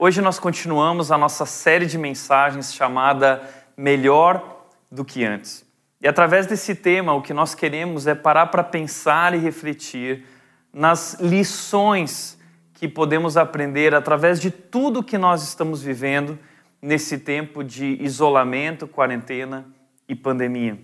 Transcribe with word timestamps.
Hoje 0.00 0.20
nós 0.20 0.38
continuamos 0.38 1.10
a 1.10 1.18
nossa 1.18 1.44
série 1.44 1.84
de 1.84 1.98
mensagens 1.98 2.72
chamada 2.72 3.42
Melhor 3.76 4.68
do 4.88 5.04
que 5.04 5.24
Antes. 5.24 5.66
E 6.00 6.06
através 6.06 6.46
desse 6.46 6.72
tema, 6.76 7.14
o 7.14 7.20
que 7.20 7.34
nós 7.34 7.52
queremos 7.52 8.06
é 8.06 8.14
parar 8.14 8.46
para 8.46 8.62
pensar 8.62 9.34
e 9.34 9.38
refletir 9.38 10.24
nas 10.72 11.14
lições 11.14 12.38
que 12.74 12.86
podemos 12.86 13.36
aprender 13.36 13.92
através 13.92 14.40
de 14.40 14.52
tudo 14.52 15.02
que 15.02 15.18
nós 15.18 15.42
estamos 15.42 15.82
vivendo 15.82 16.38
nesse 16.80 17.18
tempo 17.18 17.64
de 17.64 18.00
isolamento, 18.00 18.86
quarentena 18.86 19.66
e 20.08 20.14
pandemia. 20.14 20.78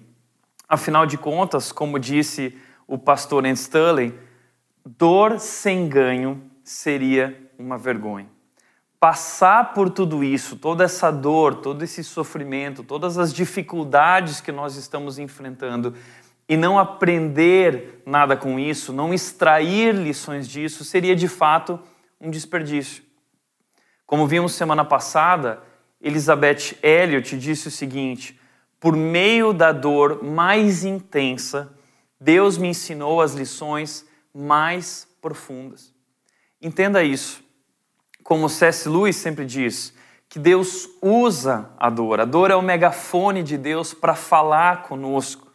Afinal 0.69 1.07
de 1.07 1.17
contas, 1.17 1.71
como 1.71 2.01
disse 2.01 2.59
o 2.85 2.99
pastor 2.99 3.45
Anne 3.45 3.55
Stanley, 3.55 4.13
dor 4.85 5.39
sem 5.39 5.89
ganho 5.89 6.43
seria 6.65 7.49
uma 7.57 7.79
vergonha 7.79 8.34
passar 9.05 9.75
por 9.75 9.91
tudo 9.91 10.25
isso, 10.25 10.57
toda 10.57 10.83
essa 10.83 11.11
dor, 11.11 11.57
todo 11.57 11.83
esse 11.83 12.03
sofrimento, 12.03 12.83
todas 12.83 13.19
as 13.19 13.35
dificuldades 13.35 14.41
que 14.41 14.51
nós 14.51 14.77
estamos 14.77 15.19
enfrentando 15.19 15.93
e 16.49 16.57
não 16.57 16.79
aprender 16.79 18.03
nada 18.07 18.35
com 18.35 18.59
isso, 18.59 18.95
não 18.95 19.13
extrair 19.13 19.95
lições 19.95 20.49
disso, 20.49 20.87
seria 20.87 21.15
de 21.15 21.29
fato 21.29 21.79
um 22.19 22.31
desperdício. 22.31 23.03
Como 24.07 24.27
vimos 24.27 24.55
semana 24.55 24.87
passada, 24.87 25.63
Elizabeth 26.01 26.79
Elliot 26.83 27.37
disse 27.37 27.69
o 27.69 27.71
seguinte: 27.71 28.41
por 28.81 28.97
meio 28.97 29.53
da 29.53 29.71
dor 29.71 30.25
mais 30.25 30.83
intensa, 30.83 31.71
Deus 32.19 32.57
me 32.57 32.69
ensinou 32.69 33.21
as 33.21 33.35
lições 33.35 34.09
mais 34.33 35.07
profundas. 35.21 35.93
Entenda 36.59 37.05
isso 37.05 37.44
como 38.25 38.49
C.S. 38.49 38.89
Lewis 38.89 39.17
sempre 39.17 39.45
diz, 39.45 39.95
que 40.29 40.39
Deus 40.39 40.89
usa 41.01 41.71
a 41.79 41.89
dor. 41.91 42.19
A 42.19 42.25
dor 42.25 42.51
é 42.51 42.57
o 42.57 42.63
megafone 42.63 43.43
de 43.43 43.57
Deus 43.57 43.95
para 43.95 44.15
falar 44.15 44.83
conosco. 44.83 45.47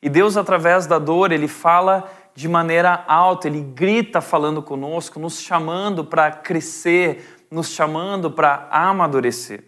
E 0.00 0.08
Deus, 0.08 0.36
através 0.36 0.86
da 0.86 0.98
dor, 0.98 1.32
ele 1.32 1.48
fala 1.48 2.10
de 2.34 2.48
maneira 2.48 3.04
alta, 3.06 3.46
ele 3.46 3.60
grita 3.60 4.20
falando 4.20 4.62
conosco, 4.62 5.20
nos 5.20 5.40
chamando 5.40 6.04
para 6.04 6.30
crescer, 6.30 7.44
nos 7.50 7.68
chamando 7.68 8.30
para 8.30 8.68
amadurecer. 8.70 9.64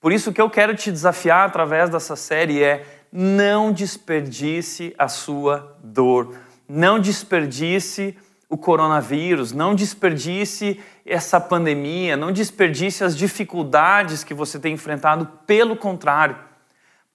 Por 0.00 0.10
isso 0.10 0.32
que 0.32 0.40
eu 0.40 0.50
quero 0.50 0.74
te 0.74 0.90
desafiar 0.90 1.46
através 1.46 1.90
dessa 1.90 2.16
série 2.16 2.62
é 2.62 2.84
não 3.12 3.70
desperdice 3.70 4.94
a 4.98 5.08
sua 5.08 5.76
dor. 5.82 6.34
Não 6.68 6.98
desperdice 6.98 8.16
o 8.48 8.56
coronavírus, 8.56 9.52
não 9.52 9.74
desperdice 9.74 10.80
essa 11.04 11.38
pandemia, 11.38 12.16
não 12.16 12.32
desperdice 12.32 13.04
as 13.04 13.16
dificuldades 13.16 14.24
que 14.24 14.32
você 14.32 14.58
tem 14.58 14.74
enfrentado, 14.74 15.26
pelo 15.46 15.76
contrário. 15.76 16.36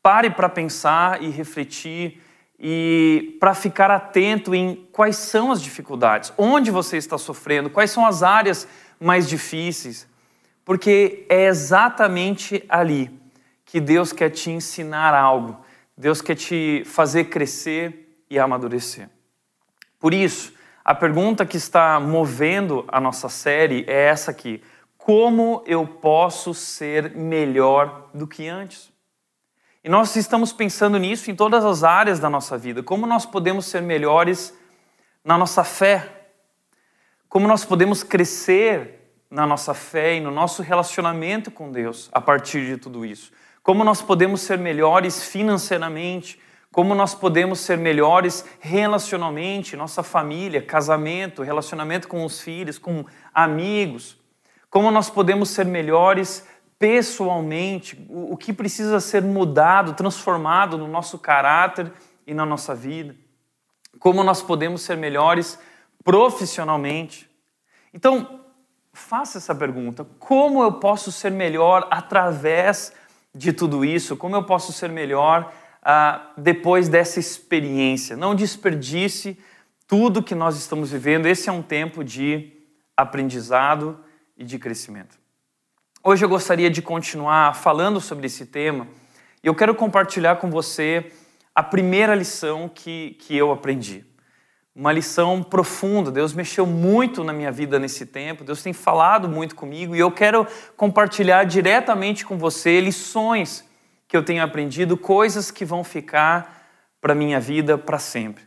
Pare 0.02 0.30
para 0.30 0.48
pensar 0.48 1.24
e 1.24 1.30
refletir 1.30 2.22
e 2.60 3.36
para 3.40 3.56
ficar 3.56 3.90
atento 3.90 4.54
em 4.54 4.88
quais 4.92 5.16
são 5.16 5.52
as 5.52 5.62
dificuldades, 5.62 6.32
onde 6.38 6.70
você 6.70 6.98
está 6.98 7.18
sofrendo, 7.18 7.70
quais 7.70 7.90
são 7.90 8.06
as 8.06 8.22
áreas 8.22 8.68
mais 9.00 9.28
difíceis, 9.28 10.08
porque 10.64 11.26
é 11.28 11.48
exatamente 11.48 12.64
ali 12.70 13.12
que 13.66 13.82
Deus 13.82 14.14
quer 14.14 14.30
te 14.30 14.52
ensinar 14.52 15.14
algo, 15.14 15.60
Deus 15.98 16.22
quer 16.22 16.36
te 16.36 16.84
fazer 16.86 17.26
crescer 17.26 18.24
e 18.30 18.40
amadurecer. 18.40 19.10
Por 20.00 20.14
isso, 20.14 20.54
a 20.84 20.94
pergunta 20.94 21.46
que 21.46 21.56
está 21.56 22.00
movendo 22.00 22.84
a 22.88 23.00
nossa 23.00 23.30
série 23.30 23.86
é 23.88 24.06
essa 24.06 24.32
aqui: 24.32 24.62
como 24.98 25.64
eu 25.66 25.88
posso 25.88 26.54
ser 26.54 27.16
melhor 27.16 28.10
do 28.14 28.28
que 28.28 28.48
antes? 28.48 28.92
E 29.84 29.90
nós 29.90 30.16
estamos 30.16 30.54
pensando 30.54 30.98
nisso 30.98 31.30
em 31.30 31.36
todas 31.36 31.66
as 31.66 31.84
áreas 31.84 32.20
da 32.20 32.30
nossa 32.30 32.58
vida. 32.58 32.82
Como 32.82 33.06
nós 33.06 33.26
podemos 33.26 33.66
ser 33.66 33.82
melhores 33.82 34.58
na 35.24 35.38
nossa 35.38 35.64
fé? 35.64 36.28
Como 37.28 37.48
nós 37.48 37.66
podemos 37.66 38.04
crescer 38.04 39.02
na 39.30 39.46
nossa 39.46 39.74
fé 39.74 40.16
e 40.16 40.22
no 40.22 40.32
nosso 40.32 40.62
relacionamento 40.62 41.52
com 41.52 41.72
Deus 41.72 42.10
a 42.14 42.22
partir 42.22 42.66
de 42.66 42.78
tudo 42.78 43.06
isso? 43.06 43.32
Como 43.62 43.84
nós 43.84 44.02
podemos 44.02 44.42
ser 44.42 44.58
melhores 44.58 45.24
financeiramente? 45.24 46.40
Como 46.74 46.96
nós 46.96 47.14
podemos 47.14 47.60
ser 47.60 47.78
melhores 47.78 48.44
relacionalmente, 48.60 49.78
nossa 49.78 50.02
família, 50.02 50.60
casamento, 50.60 51.44
relacionamento 51.44 52.08
com 52.08 52.26
os 52.26 52.42
filhos, 52.42 52.80
com 52.80 53.06
amigos, 53.32 54.20
como 54.72 54.90
nós 54.90 55.08
podemos 55.08 55.50
ser 55.50 55.68
melhores 55.68 56.48
pessoalmente, 56.80 58.04
o 58.10 58.36
que 58.36 58.52
precisa 58.52 59.00
ser 59.00 59.22
mudado, 59.22 59.94
transformado 59.94 60.76
no 60.76 60.88
nosso 60.88 61.20
caráter 61.20 61.94
e 62.26 62.34
na 62.34 62.44
nossa 62.44 62.74
vida, 62.74 63.16
como 64.00 64.24
nós 64.24 64.42
podemos 64.42 64.82
ser 64.82 64.98
melhores 64.98 65.60
profissionalmente. 66.04 67.30
Então, 67.94 68.42
faça 68.92 69.38
essa 69.38 69.54
pergunta: 69.54 70.08
como 70.18 70.64
eu 70.64 70.72
posso 70.74 71.12
ser 71.12 71.30
melhor 71.30 71.88
através 71.92 72.94
de 73.32 73.54
tudo 73.54 73.86
isso? 73.86 74.18
Como 74.18 74.36
eu 74.36 74.44
posso 74.44 74.74
ser 74.74 74.90
melhor 74.90 75.54
ah, 75.84 76.32
depois 76.38 76.88
dessa 76.88 77.20
experiência. 77.20 78.16
Não 78.16 78.34
desperdice 78.34 79.38
tudo 79.86 80.24
que 80.24 80.34
nós 80.34 80.58
estamos 80.58 80.92
vivendo. 80.92 81.26
Esse 81.26 81.50
é 81.50 81.52
um 81.52 81.62
tempo 81.62 82.04
de 82.04 82.54
aprendizado 82.96 84.00
e 84.38 84.44
de 84.44 84.58
crescimento. 84.58 85.18
Hoje 86.04 86.24
eu 86.24 86.30
gostaria 86.30 86.70
de 86.70 86.82
continuar 86.82 87.56
falando 87.56 88.00
sobre 88.00 88.28
esse 88.28 88.46
tema 88.46 88.88
e 89.44 89.48
eu 89.48 89.56
quero 89.56 89.76
compartilhar 89.76 90.38
com 90.38 90.50
você 90.50 91.12
a 91.54 91.62
primeira 91.62 92.16
lição 92.16 92.70
que, 92.74 93.16
que 93.20 93.36
eu 93.36 93.52
aprendi. 93.52 94.06
Uma 94.76 94.92
lição 94.92 95.44
profunda. 95.44 96.10
Deus 96.10 96.34
mexeu 96.34 96.66
muito 96.66 97.24
na 97.24 97.32
minha 97.32 97.52
vida 97.52 97.78
nesse 97.78 98.06
tempo, 98.06 98.44
Deus 98.44 98.64
tem 98.64 98.74
falado 98.74 99.30
muito 99.30 99.56
comigo 99.56 99.96
e 99.96 100.00
eu 100.00 100.12
quero 100.12 100.48
compartilhar 100.76 101.44
diretamente 101.44 102.26
com 102.26 102.38
você 102.38 102.80
lições 102.80 103.64
que 104.14 104.18
eu 104.18 104.24
tenho 104.24 104.44
aprendido, 104.44 104.96
coisas 104.96 105.50
que 105.50 105.66
vão 105.66 105.84
ficar 105.84 106.68
para 107.02 107.16
minha 107.16 107.40
vida 107.40 107.80
para 107.80 107.98
sempre. 107.98 108.44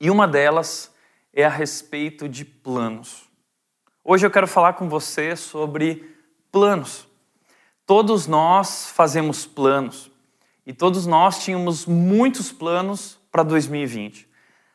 E 0.00 0.10
uma 0.10 0.26
delas 0.26 0.92
é 1.32 1.44
a 1.44 1.48
respeito 1.48 2.28
de 2.28 2.44
planos. 2.44 3.28
Hoje 4.02 4.26
eu 4.26 4.30
quero 4.30 4.48
falar 4.48 4.72
com 4.72 4.88
você 4.88 5.36
sobre 5.36 6.12
planos. 6.50 7.06
Todos 7.86 8.26
nós 8.26 8.90
fazemos 8.90 9.46
planos 9.46 10.10
e 10.66 10.72
todos 10.72 11.06
nós 11.06 11.44
tínhamos 11.44 11.86
muitos 11.86 12.50
planos 12.50 13.20
para 13.30 13.44
2020. 13.44 14.28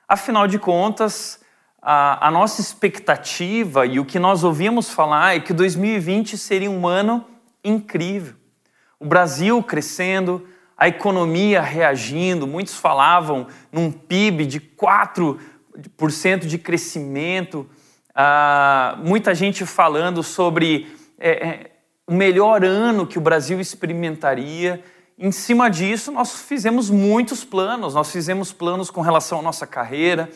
Afinal 0.07 0.47
de 0.47 0.57
contas, 0.57 1.43
a, 1.81 2.29
a, 2.29 2.31
nossa 2.31 2.61
expectativa 2.61 3.85
e 3.85 3.99
o 3.99 4.05
que 4.05 4.19
nós 4.19 4.45
ouvimos 4.45 4.89
falar 4.89 5.35
é 5.35 5.41
que 5.41 5.51
2020 5.51 6.37
seria 6.37 6.71
um 6.71 6.87
ano 6.87 7.27
incrível 7.61 8.39
o 9.01 9.05
Brasil 9.05 9.63
crescendo, 9.63 10.47
a 10.77 10.87
economia 10.87 11.59
reagindo, 11.59 12.45
muitos 12.45 12.75
falavam 12.75 13.47
num 13.71 13.91
PIB 13.91 14.45
de 14.45 14.59
4% 14.59 16.45
de 16.45 16.59
crescimento, 16.59 17.67
ah, 18.13 18.99
muita 19.03 19.33
gente 19.33 19.65
falando 19.65 20.21
sobre 20.21 20.95
é, 21.17 21.47
é, 21.47 21.71
o 22.05 22.13
melhor 22.13 22.63
ano 22.63 23.07
que 23.07 23.17
o 23.17 23.21
Brasil 23.21 23.59
experimentaria. 23.59 24.83
Em 25.17 25.31
cima 25.31 25.67
disso, 25.67 26.11
nós 26.11 26.39
fizemos 26.41 26.91
muitos 26.91 27.43
planos, 27.43 27.95
nós 27.95 28.11
fizemos 28.11 28.53
planos 28.53 28.91
com 28.91 29.01
relação 29.01 29.39
à 29.39 29.41
nossa 29.41 29.65
carreira. 29.65 30.29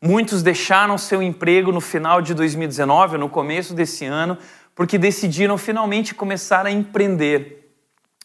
Muitos 0.00 0.40
deixaram 0.40 0.96
seu 0.96 1.20
emprego 1.20 1.72
no 1.72 1.80
final 1.80 2.22
de 2.22 2.32
2019, 2.32 3.18
no 3.18 3.28
começo 3.28 3.74
desse 3.74 4.04
ano, 4.04 4.38
porque 4.72 4.98
decidiram 4.98 5.58
finalmente 5.58 6.14
começar 6.14 6.64
a 6.64 6.70
empreender. 6.70 7.63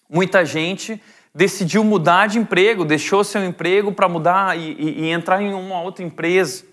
Muita 0.09 0.43
gente 0.43 0.99
decidiu 1.33 1.83
mudar 1.83 2.27
de 2.27 2.39
emprego, 2.39 2.83
deixou 2.83 3.23
seu 3.23 3.45
emprego 3.45 3.91
para 3.91 4.09
mudar 4.09 4.57
e, 4.57 4.71
e, 4.71 5.01
e, 5.01 5.09
entrar 5.11 5.41
em 5.41 5.53
uma 5.53 5.81
outra 5.81 6.03
empresa. 6.03 6.65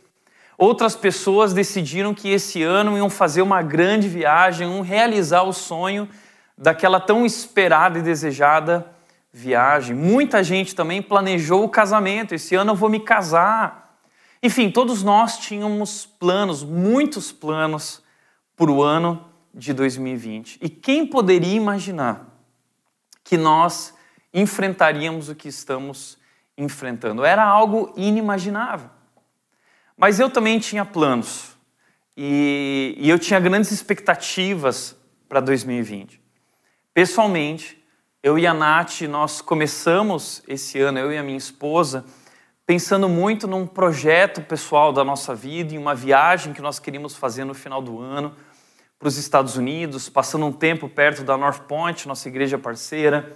Outras 0.57 0.97
pessoas 0.97 1.53
decidiram 1.53 2.15
que 2.15 2.31
esse 2.31 2.63
ano 2.63 2.97
iam 2.97 3.11
fazer 3.11 3.43
uma 3.43 3.63
grande 3.63 4.09
viagem, 4.09 4.67
iam 4.67 4.81
realizar 4.81 5.43
o 5.43 5.53
sonho 5.53 6.09
daquela 6.57 6.99
tão 6.99 7.27
esperada 7.27 7.99
e 7.99 8.03
desejada 8.03 8.91
viagem. 9.31 9.95
Muita 9.95 10.43
gente 10.43 10.75
também 10.75 11.03
planejou 11.03 11.63
o 11.63 11.69
casamento. 11.69 12.35
Esse 12.35 12.55
ano 12.55 12.71
eu 12.73 12.77
vou 12.77 12.89
me 12.89 13.01
casar. 13.01 13.99
Enfim, 14.43 14.71
todos 14.71 15.03
nós 15.03 15.37
tínhamos 15.37 16.07
planos, 16.07 16.65
muitos 16.65 17.31
planos 17.31 18.03
para 18.57 18.71
o 18.71 18.83
ano 18.83 19.23
de 19.53 19.75
2020. 19.75 20.59
E 20.63 20.71
quem 20.71 21.07
poderia 21.07 21.55
imaginar 21.55 22.36
que 23.27 23.37
nós 23.37 23.93
enfrentaríamos 24.33 25.29
o 25.29 25.35
que 25.35 25.49
estamos 25.49 26.17
enfrentando. 26.57 27.25
Era 27.25 27.45
algo 27.45 27.93
inimaginável. 27.97 28.89
Mas 29.97 30.21
eu 30.21 30.31
também 30.31 30.61
tinha 30.61 30.85
planos 30.85 31.57
e, 32.17 32.95
e 32.97 33.11
eu 33.11 33.19
tinha 33.19 33.41
grandes 33.41 33.73
expectativas 33.73 34.97
para 35.29 35.41
2020. 35.41 36.23
Pessoalmente, 36.95 37.83
eu 38.23 38.39
e 38.39 38.47
a 38.47 38.55
Nath, 38.55 39.01
nós 39.03 39.41
começamos 39.41 40.41
esse 40.47 40.79
ano, 40.81 41.01
eu 41.01 41.13
e 41.13 41.19
a 41.19 41.23
minha 41.23 41.37
esposa, 41.37 42.05
pensando 42.65 43.09
muito 43.09 43.49
num 43.49 43.67
projeto 43.67 44.41
pessoal 44.41 44.93
da 44.93 45.03
nossa 45.03 45.35
vida, 45.35 45.75
em 45.75 45.79
uma 45.79 45.97
viagem 45.97 46.53
que 46.53 46.63
nós 46.63 46.79
queríamos 46.79 47.17
fazer 47.17 47.45
no 47.45 47.55
final 47.55 47.83
do 47.83 48.01
ano 48.01 48.37
para 48.99 49.09
os 49.09 49.17
Estados 49.17 49.57
Unidos, 49.57 50.09
passando 50.09 50.47
um 50.47 50.53
tempo 50.53 50.89
perto 50.89 51.23
da 51.23 51.37
North 51.37 51.63
Point, 51.63 52.09
nossa 52.09 52.29
igreja 52.29 52.59
parceira, 52.59 53.33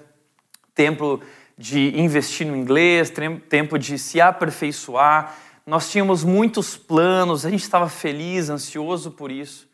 tempo 0.74 1.20
de 1.56 2.00
investir 2.00 2.46
no 2.46 2.56
inglês, 2.56 3.12
tempo 3.48 3.78
de 3.78 3.98
se 3.98 4.20
aperfeiçoar. 4.20 5.36
Nós 5.66 5.90
tínhamos 5.90 6.24
muitos 6.24 6.76
planos, 6.76 7.44
a 7.44 7.50
gente 7.50 7.62
estava 7.62 7.88
feliz, 7.88 8.48
ansioso 8.48 9.10
por 9.10 9.30
isso, 9.30 9.68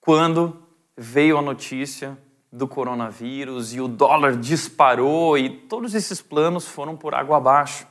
quando 0.00 0.62
veio 0.96 1.38
a 1.38 1.42
notícia 1.42 2.18
do 2.52 2.68
coronavírus 2.68 3.74
e 3.74 3.80
o 3.80 3.88
dólar 3.88 4.36
disparou 4.36 5.36
e 5.36 5.48
todos 5.48 5.94
esses 5.94 6.20
planos 6.20 6.68
foram 6.68 6.96
por 6.96 7.14
água 7.14 7.38
abaixo. 7.38 7.86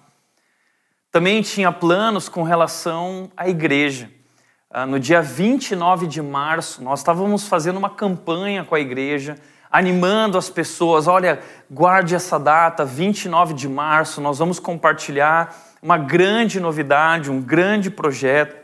Também 1.11 1.41
tinha 1.41 1.71
planos 1.71 2.29
com 2.29 2.43
relação 2.43 3.29
à 3.35 3.49
igreja. 3.49 4.09
Ah, 4.75 4.87
no 4.87 4.99
dia 4.99 5.21
29 5.21 6.07
de 6.07 6.19
março, 6.19 6.83
nós 6.83 7.01
estávamos 7.01 7.47
fazendo 7.47 7.77
uma 7.77 7.91
campanha 7.91 8.65
com 8.65 8.73
a 8.73 8.79
igreja, 8.79 9.37
animando 9.71 10.35
as 10.35 10.49
pessoas: 10.49 11.07
olha, 11.07 11.39
guarde 11.69 12.15
essa 12.15 12.39
data, 12.39 12.83
29 12.83 13.53
de 13.53 13.69
março, 13.69 14.19
nós 14.19 14.39
vamos 14.39 14.57
compartilhar 14.57 15.55
uma 15.79 15.95
grande 15.95 16.59
novidade, 16.59 17.29
um 17.29 17.39
grande 17.39 17.91
projeto. 17.91 18.55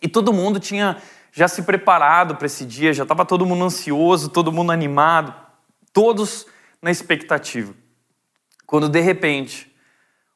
E 0.00 0.08
todo 0.08 0.32
mundo 0.32 0.58
tinha 0.58 0.96
já 1.30 1.46
se 1.46 1.64
preparado 1.64 2.36
para 2.36 2.46
esse 2.46 2.64
dia, 2.64 2.94
já 2.94 3.02
estava 3.02 3.22
todo 3.22 3.44
mundo 3.44 3.62
ansioso, 3.62 4.30
todo 4.30 4.50
mundo 4.50 4.72
animado, 4.72 5.34
todos 5.92 6.46
na 6.80 6.90
expectativa. 6.90 7.74
Quando 8.66 8.88
de 8.88 9.00
repente 9.00 9.70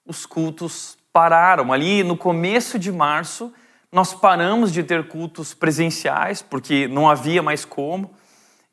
os 0.05 0.26
cultos 0.26 0.99
pararam, 1.11 1.73
ali 1.73 2.02
no 2.02 2.19
começo 2.19 2.79
de 2.79 2.93
março, 2.93 3.50
nós 3.92 4.14
paramos 4.14 4.72
de 4.72 4.82
ter 4.84 5.08
cultos 5.08 5.52
presenciais, 5.52 6.42
porque 6.42 6.87
não 6.87 7.08
havia 7.08 7.42
mais 7.42 7.64
como, 7.64 8.10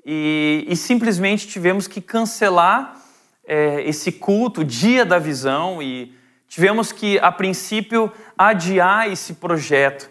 e, 0.05 0.65
e 0.67 0.75
simplesmente 0.75 1.47
tivemos 1.47 1.87
que 1.87 1.99
cancelar 1.99 3.01
é, 3.45 3.81
esse 3.81 4.11
culto, 4.11 4.63
dia 4.63 5.03
da 5.03 5.17
visão, 5.17 5.81
e 5.81 6.13
tivemos 6.47 6.91
que, 6.91 7.17
a 7.19 7.31
princípio, 7.31 8.11
adiar 8.37 9.11
esse 9.11 9.33
projeto. 9.33 10.09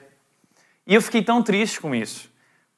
E 0.86 0.94
eu 0.94 1.02
fiquei 1.02 1.22
tão 1.22 1.42
triste 1.42 1.80
com 1.80 1.94
isso, 1.94 2.28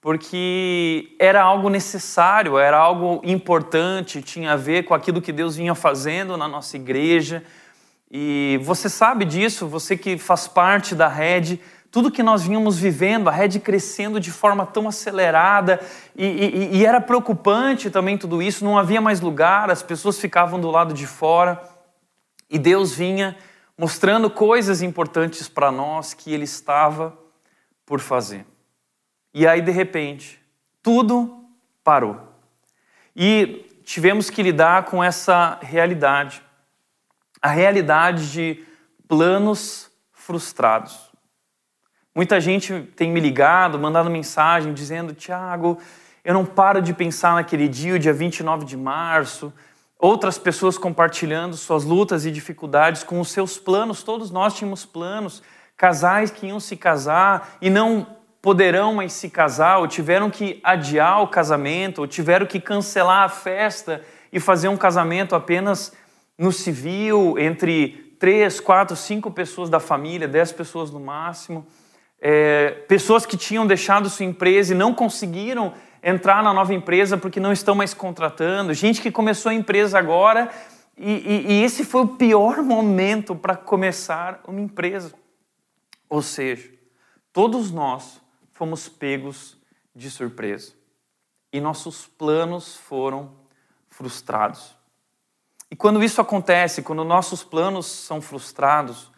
porque 0.01 1.17
era 1.19 1.43
algo 1.43 1.69
necessário, 1.69 2.59
era 2.59 2.77
algo 2.77 3.21
importante, 3.25 4.23
tinha 4.23 4.53
a 4.53 4.57
ver 4.57 4.85
com 4.85 4.95
aquilo 4.95 5.23
que 5.23 5.33
Deus 5.33 5.57
vinha 5.57 5.75
fazendo 5.75 6.37
na 6.37 6.47
nossa 6.47 6.77
igreja. 6.77 7.43
E 8.11 8.59
você 8.63 8.89
sabe 8.89 9.25
disso, 9.25 9.67
você 9.67 9.97
que 9.97 10.17
faz 10.17 10.47
parte 10.49 10.95
da 10.95 11.09
rede, 11.09 11.61
tudo 11.99 12.13
que 12.13 12.23
nós 12.23 12.45
vínhamos 12.45 12.79
vivendo, 12.79 13.27
a 13.27 13.33
rede 13.33 13.59
crescendo 13.59 14.21
de 14.21 14.31
forma 14.31 14.65
tão 14.65 14.87
acelerada, 14.87 15.81
e, 16.15 16.25
e, 16.25 16.77
e, 16.77 16.87
era 16.87 17.01
preocupante 17.01 17.91
também 17.91 18.17
tudo 18.17 18.41
isso, 18.41 18.65
não 18.65 18.79
havia 18.79 19.01
mais 19.01 19.21
lugar, 19.21 19.69
as 19.69 19.83
pessoas 19.83 20.17
ficavam 20.21 20.61
do 20.61 20.71
lado 20.71 20.95
de 20.95 21.09
fora, 21.09 21.61
e 22.49 22.57
Deus 22.57 22.95
vinha 22.95 23.37
mostrando 23.77 24.31
coisas 24.31 24.81
importantes 24.81 25.49
para 25.49 25.73
nós 25.73 26.15
que 26.15 26.33
Ele 26.33 26.45
estava 26.45 27.19
por 27.85 27.99
fazer. 27.99 28.47
E 29.35 29.45
aí, 29.45 29.61
de 29.61 29.73
repente, 29.73 30.41
tudo 30.81 31.45
parou. 31.83 32.21
E 33.17 33.67
tivemos 33.83 34.31
que 34.31 34.41
lidar 34.41 34.85
com 34.85 35.03
essa 35.03 35.59
realidade 35.63 36.45
a 37.43 37.49
realidade 37.49 38.31
de 38.31 38.65
planos 39.09 39.91
frustrados. 40.13 41.08
Muita 42.19 42.41
gente 42.41 42.83
tem 42.97 43.13
me 43.13 43.21
ligado, 43.21 43.79
mandado 43.79 44.11
mensagem 44.11 44.75
dizendo: 44.75 45.15
Tiago, 45.15 45.79
eu 46.25 46.35
não 46.35 46.45
paro 46.45 46.83
de 46.83 46.93
pensar 46.93 47.35
naquele 47.35 47.69
dia, 47.69 47.95
o 47.95 47.99
dia 47.99 48.13
29 48.13 48.65
de 48.65 48.77
março. 48.77 49.53
Outras 49.97 50.37
pessoas 50.37 50.77
compartilhando 50.77 51.57
suas 51.57 51.85
lutas 51.85 52.27
e 52.27 52.33
dificuldades 52.33 53.05
com 53.05 53.21
os 53.21 53.31
seus 53.31 53.57
planos. 53.57 54.03
Todos 54.03 54.33
nós 54.33 54.53
tínhamos 54.55 54.85
planos. 54.85 55.45
Casais 55.77 56.33
que 56.33 56.49
iam 56.49 56.59
se 56.59 56.77
casar 56.77 57.57
e 57.63 57.71
não 57.71 58.05
poderão 58.43 58.95
mais 58.95 59.13
se 59.13 59.31
casar, 59.31 59.79
ou 59.79 59.87
tiveram 59.87 60.29
que 60.29 60.59
adiar 60.65 61.23
o 61.23 61.29
casamento, 61.29 62.01
ou 62.01 62.07
tiveram 62.09 62.47
que 62.47 62.59
cancelar 62.59 63.23
a 63.23 63.29
festa 63.29 64.03
e 64.33 64.41
fazer 64.41 64.67
um 64.67 64.77
casamento 64.77 65.37
apenas 65.37 65.93
no 66.37 66.51
civil 66.51 67.37
entre 67.39 68.17
três, 68.19 68.59
quatro, 68.59 68.97
cinco 68.97 69.31
pessoas 69.31 69.71
da 69.71 69.79
família, 69.79 70.27
dez 70.27 70.51
pessoas 70.51 70.91
no 70.91 70.99
máximo 70.99 71.65
é, 72.21 72.71
pessoas 72.89 73.25
que 73.25 73.37
tinham 73.37 73.67
deixado 73.67 74.11
sua 74.11 74.27
empresa 74.27 74.75
e 74.75 74.77
não 74.77 74.93
conseguiram 74.93 75.73
entrar 76.03 76.43
na 76.43 76.53
nova 76.53 76.75
empresa 76.75 77.17
porque 77.17 77.41
não 77.41 77.53
estão 77.53 77.75
mais 77.75 77.95
contratando, 77.95 78.75
gente 78.75 79.01
que 79.01 79.11
começou 79.11 79.51
a 79.51 79.55
empresa 79.55 79.99
agora 79.99 80.51
e, 80.97 81.13
e, 81.13 81.53
e 81.53 81.63
esse 81.63 81.85
foi 81.85 82.03
o 82.03 82.09
pior 82.09 82.63
momento 82.63 83.37
para 83.37 83.57
começar 83.57 84.41
uma 84.47 84.61
empresa. 84.61 85.13
Ou 86.09 86.23
seja, 86.23 86.71
todos 87.33 87.71
nós 87.71 88.21
fomos 88.53 88.89
pegos 88.89 89.57
de 89.95 90.11
surpresa 90.11 90.73
e 91.53 91.61
nossos 91.61 92.07
planos 92.07 92.77
foram 92.77 93.33
frustrados. 93.89 94.77
E 95.71 95.77
quando 95.77 96.03
isso 96.03 96.21
acontece, 96.21 96.83
quando 96.83 97.05
nossos 97.05 97.45
planos 97.45 97.87
são 97.87 98.21
frustrados, 98.21 99.13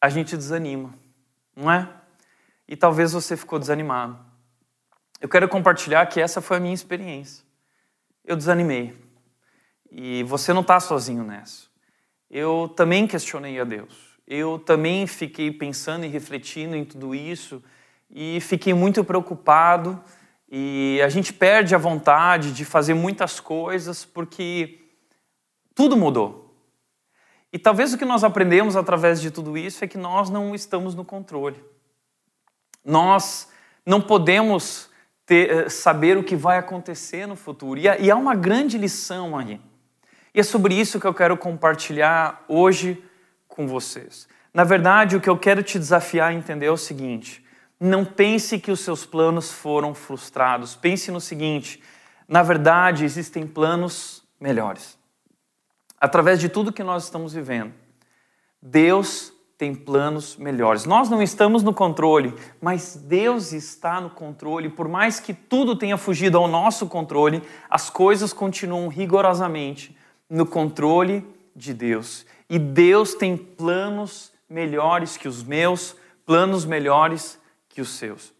a 0.00 0.08
gente 0.08 0.36
desanima, 0.36 0.92
não 1.54 1.70
é? 1.70 1.88
E 2.68 2.76
talvez 2.76 3.12
você 3.12 3.36
ficou 3.36 3.58
desanimado. 3.58 4.18
Eu 5.20 5.28
quero 5.28 5.48
compartilhar 5.48 6.04
que 6.06 6.20
essa 6.20 6.40
foi 6.40 6.58
a 6.58 6.60
minha 6.60 6.74
experiência. 6.74 7.44
Eu 8.24 8.36
desanimei. 8.36 8.94
E 9.90 10.22
você 10.24 10.52
não 10.52 10.60
está 10.60 10.78
sozinho 10.80 11.24
nessa. 11.24 11.66
Eu 12.30 12.72
também 12.76 13.06
questionei 13.06 13.58
a 13.60 13.64
Deus. 13.64 14.18
Eu 14.26 14.58
também 14.58 15.06
fiquei 15.06 15.50
pensando 15.50 16.04
e 16.04 16.08
refletindo 16.08 16.74
em 16.74 16.84
tudo 16.84 17.14
isso 17.14 17.62
e 18.10 18.40
fiquei 18.40 18.74
muito 18.74 19.04
preocupado. 19.04 20.02
E 20.50 21.00
a 21.04 21.08
gente 21.08 21.32
perde 21.32 21.74
a 21.74 21.78
vontade 21.78 22.52
de 22.52 22.64
fazer 22.64 22.94
muitas 22.94 23.40
coisas 23.40 24.04
porque 24.04 24.80
tudo 25.74 25.96
mudou. 25.96 26.46
E 27.52 27.58
talvez 27.58 27.94
o 27.94 27.98
que 27.98 28.04
nós 28.04 28.24
aprendemos 28.24 28.76
através 28.76 29.20
de 29.20 29.30
tudo 29.30 29.56
isso 29.56 29.84
é 29.84 29.88
que 29.88 29.96
nós 29.96 30.28
não 30.28 30.54
estamos 30.54 30.94
no 30.94 31.04
controle. 31.04 31.62
Nós 32.86 33.48
não 33.84 34.00
podemos 34.00 34.88
ter, 35.26 35.50
eh, 35.50 35.68
saber 35.68 36.16
o 36.16 36.22
que 36.22 36.36
vai 36.36 36.56
acontecer 36.56 37.26
no 37.26 37.34
futuro. 37.34 37.80
E, 37.80 37.82
e 37.82 38.10
há 38.10 38.16
uma 38.16 38.34
grande 38.34 38.78
lição 38.78 39.36
aí. 39.36 39.60
E 40.32 40.40
é 40.40 40.42
sobre 40.42 40.74
isso 40.74 41.00
que 41.00 41.06
eu 41.06 41.14
quero 41.14 41.36
compartilhar 41.36 42.44
hoje 42.46 43.02
com 43.48 43.66
vocês. 43.66 44.28
Na 44.54 44.64
verdade, 44.64 45.16
o 45.16 45.20
que 45.20 45.28
eu 45.28 45.36
quero 45.36 45.62
te 45.62 45.78
desafiar 45.78 46.30
a 46.30 46.34
entender 46.34 46.66
é 46.66 46.70
o 46.70 46.76
seguinte: 46.76 47.44
não 47.80 48.04
pense 48.04 48.58
que 48.58 48.70
os 48.70 48.80
seus 48.80 49.04
planos 49.04 49.50
foram 49.50 49.94
frustrados. 49.94 50.76
Pense 50.76 51.10
no 51.10 51.20
seguinte: 51.20 51.82
na 52.28 52.42
verdade, 52.42 53.04
existem 53.04 53.46
planos 53.46 54.22
melhores. 54.40 54.96
Através 56.00 56.38
de 56.38 56.48
tudo 56.48 56.72
que 56.72 56.82
nós 56.82 57.04
estamos 57.04 57.32
vivendo, 57.32 57.72
Deus 58.62 59.32
tem 59.58 59.74
planos 59.74 60.36
melhores. 60.36 60.84
Nós 60.84 61.08
não 61.08 61.22
estamos 61.22 61.62
no 61.62 61.72
controle, 61.72 62.34
mas 62.60 62.94
Deus 62.94 63.52
está 63.52 64.00
no 64.00 64.10
controle. 64.10 64.68
Por 64.68 64.86
mais 64.86 65.18
que 65.18 65.32
tudo 65.32 65.76
tenha 65.76 65.96
fugido 65.96 66.36
ao 66.36 66.46
nosso 66.46 66.86
controle, 66.86 67.42
as 67.70 67.88
coisas 67.88 68.32
continuam 68.32 68.88
rigorosamente 68.88 69.96
no 70.28 70.44
controle 70.44 71.26
de 71.54 71.72
Deus. 71.72 72.26
E 72.50 72.58
Deus 72.58 73.14
tem 73.14 73.36
planos 73.36 74.30
melhores 74.48 75.16
que 75.16 75.26
os 75.26 75.42
meus, 75.42 75.96
planos 76.26 76.64
melhores 76.64 77.38
que 77.68 77.80
os 77.80 77.90
seus. 77.90 78.32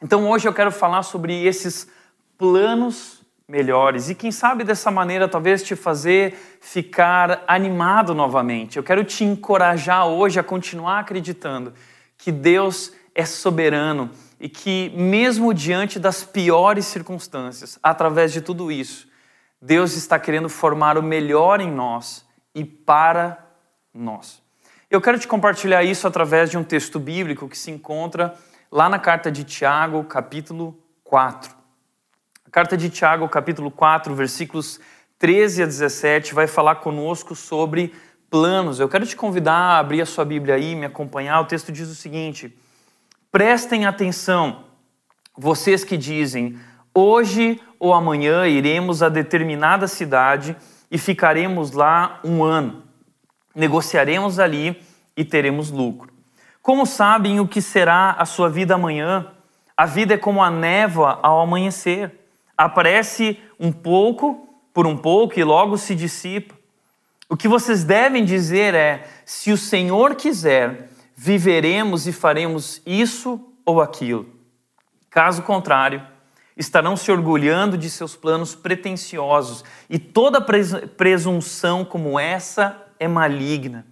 Então 0.00 0.30
hoje 0.30 0.46
eu 0.46 0.54
quero 0.54 0.70
falar 0.70 1.02
sobre 1.02 1.44
esses 1.44 1.88
planos 2.36 3.17
melhores. 3.48 4.10
E 4.10 4.14
quem 4.14 4.30
sabe 4.30 4.62
dessa 4.62 4.90
maneira 4.90 5.26
talvez 5.26 5.62
te 5.62 5.74
fazer 5.74 6.34
ficar 6.60 7.42
animado 7.48 8.14
novamente. 8.14 8.76
Eu 8.76 8.82
quero 8.82 9.02
te 9.02 9.24
encorajar 9.24 10.06
hoje 10.06 10.38
a 10.38 10.44
continuar 10.44 10.98
acreditando 10.98 11.72
que 12.18 12.30
Deus 12.30 12.92
é 13.14 13.24
soberano 13.24 14.10
e 14.38 14.50
que, 14.50 14.92
mesmo 14.94 15.54
diante 15.54 15.98
das 15.98 16.22
piores 16.22 16.84
circunstâncias, 16.84 17.78
através 17.82 18.34
de 18.34 18.42
tudo 18.42 18.70
isso, 18.70 19.08
Deus 19.62 19.96
está 19.96 20.18
querendo 20.18 20.50
formar 20.50 20.98
o 20.98 21.02
melhor 21.02 21.58
em 21.58 21.72
nós 21.72 22.26
e 22.54 22.66
para 22.66 23.46
nós. 23.94 24.42
Eu 24.90 25.00
quero 25.00 25.18
te 25.18 25.26
compartilhar 25.26 25.82
isso 25.82 26.06
através 26.06 26.50
de 26.50 26.58
um 26.58 26.62
texto 26.62 27.00
bíblico 27.00 27.48
que 27.48 27.56
se 27.56 27.70
encontra 27.70 28.34
lá 28.70 28.90
na 28.90 28.98
carta 28.98 29.32
de 29.32 29.42
Tiago, 29.42 30.04
capítulo 30.04 30.78
4 31.02 31.57
A 32.48 32.50
carta 32.50 32.78
de 32.78 32.88
Tiago, 32.88 33.28
capítulo 33.28 33.70
4, 33.70 34.14
versículos 34.14 34.80
13 35.18 35.64
a 35.64 35.66
17, 35.66 36.32
vai 36.32 36.46
falar 36.46 36.76
conosco 36.76 37.34
sobre 37.34 37.92
planos. 38.30 38.80
Eu 38.80 38.88
quero 38.88 39.04
te 39.04 39.14
convidar 39.14 39.52
a 39.52 39.78
abrir 39.78 40.00
a 40.00 40.06
sua 40.06 40.24
Bíblia 40.24 40.54
aí, 40.54 40.74
me 40.74 40.86
acompanhar. 40.86 41.42
O 41.42 41.44
texto 41.44 41.70
diz 41.70 41.90
o 41.90 41.94
seguinte: 41.94 42.56
Prestem 43.30 43.84
atenção, 43.84 44.64
vocês 45.36 45.84
que 45.84 45.98
dizem, 45.98 46.58
hoje 46.94 47.60
ou 47.78 47.92
amanhã 47.92 48.48
iremos 48.48 49.02
a 49.02 49.10
determinada 49.10 49.86
cidade 49.86 50.56
e 50.90 50.96
ficaremos 50.96 51.72
lá 51.72 52.18
um 52.24 52.42
ano. 52.42 52.82
Negociaremos 53.54 54.38
ali 54.38 54.82
e 55.14 55.22
teremos 55.22 55.70
lucro. 55.70 56.10
Como 56.62 56.86
sabem 56.86 57.40
o 57.40 57.46
que 57.46 57.60
será 57.60 58.12
a 58.12 58.24
sua 58.24 58.48
vida 58.48 58.74
amanhã? 58.74 59.32
A 59.76 59.84
vida 59.84 60.14
é 60.14 60.18
como 60.18 60.42
a 60.42 60.50
névoa 60.50 61.20
ao 61.22 61.42
amanhecer. 61.42 62.17
Aparece 62.58 63.38
um 63.58 63.70
pouco 63.70 64.48
por 64.74 64.86
um 64.86 64.96
pouco 64.96 65.38
e 65.38 65.44
logo 65.44 65.78
se 65.78 65.94
dissipa. 65.94 66.54
O 67.28 67.36
que 67.36 67.46
vocês 67.46 67.84
devem 67.84 68.24
dizer 68.24 68.74
é: 68.74 69.08
se 69.24 69.52
o 69.52 69.56
Senhor 69.56 70.16
quiser, 70.16 70.90
viveremos 71.14 72.06
e 72.06 72.12
faremos 72.12 72.82
isso 72.84 73.40
ou 73.64 73.80
aquilo. 73.80 74.26
Caso 75.08 75.42
contrário, 75.42 76.04
estarão 76.56 76.96
se 76.96 77.10
orgulhando 77.12 77.78
de 77.78 77.88
seus 77.88 78.16
planos 78.16 78.54
pretensiosos, 78.54 79.64
e 79.88 79.98
toda 79.98 80.44
presunção 80.96 81.84
como 81.84 82.18
essa 82.18 82.84
é 82.98 83.06
maligna. 83.06 83.86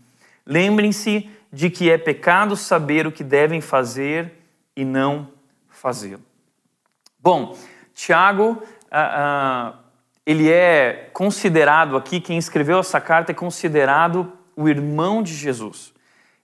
Lembrem-se 0.45 1.31
de 1.53 1.71
que 1.71 1.91
é 1.91 1.97
pecado 1.97 2.57
saber 2.57 3.07
o 3.07 3.13
que 3.13 3.23
devem 3.23 3.61
fazer 3.61 4.33
e 4.75 4.85
não 4.85 5.29
fazê-lo. 5.69 6.23
Bom, 7.19 7.57
Tiago, 7.97 8.63
ah, 8.91 9.73
ah, 9.73 9.75
ele 10.27 10.53
é 10.53 11.09
considerado 11.15 11.97
aqui, 11.97 12.21
quem 12.21 12.37
escreveu 12.37 12.79
essa 12.79 13.01
carta 13.01 13.33
é 13.33 13.35
considerado 13.35 14.31
o 14.55 14.69
irmão 14.69 15.23
de 15.23 15.33
Jesus. 15.33 15.95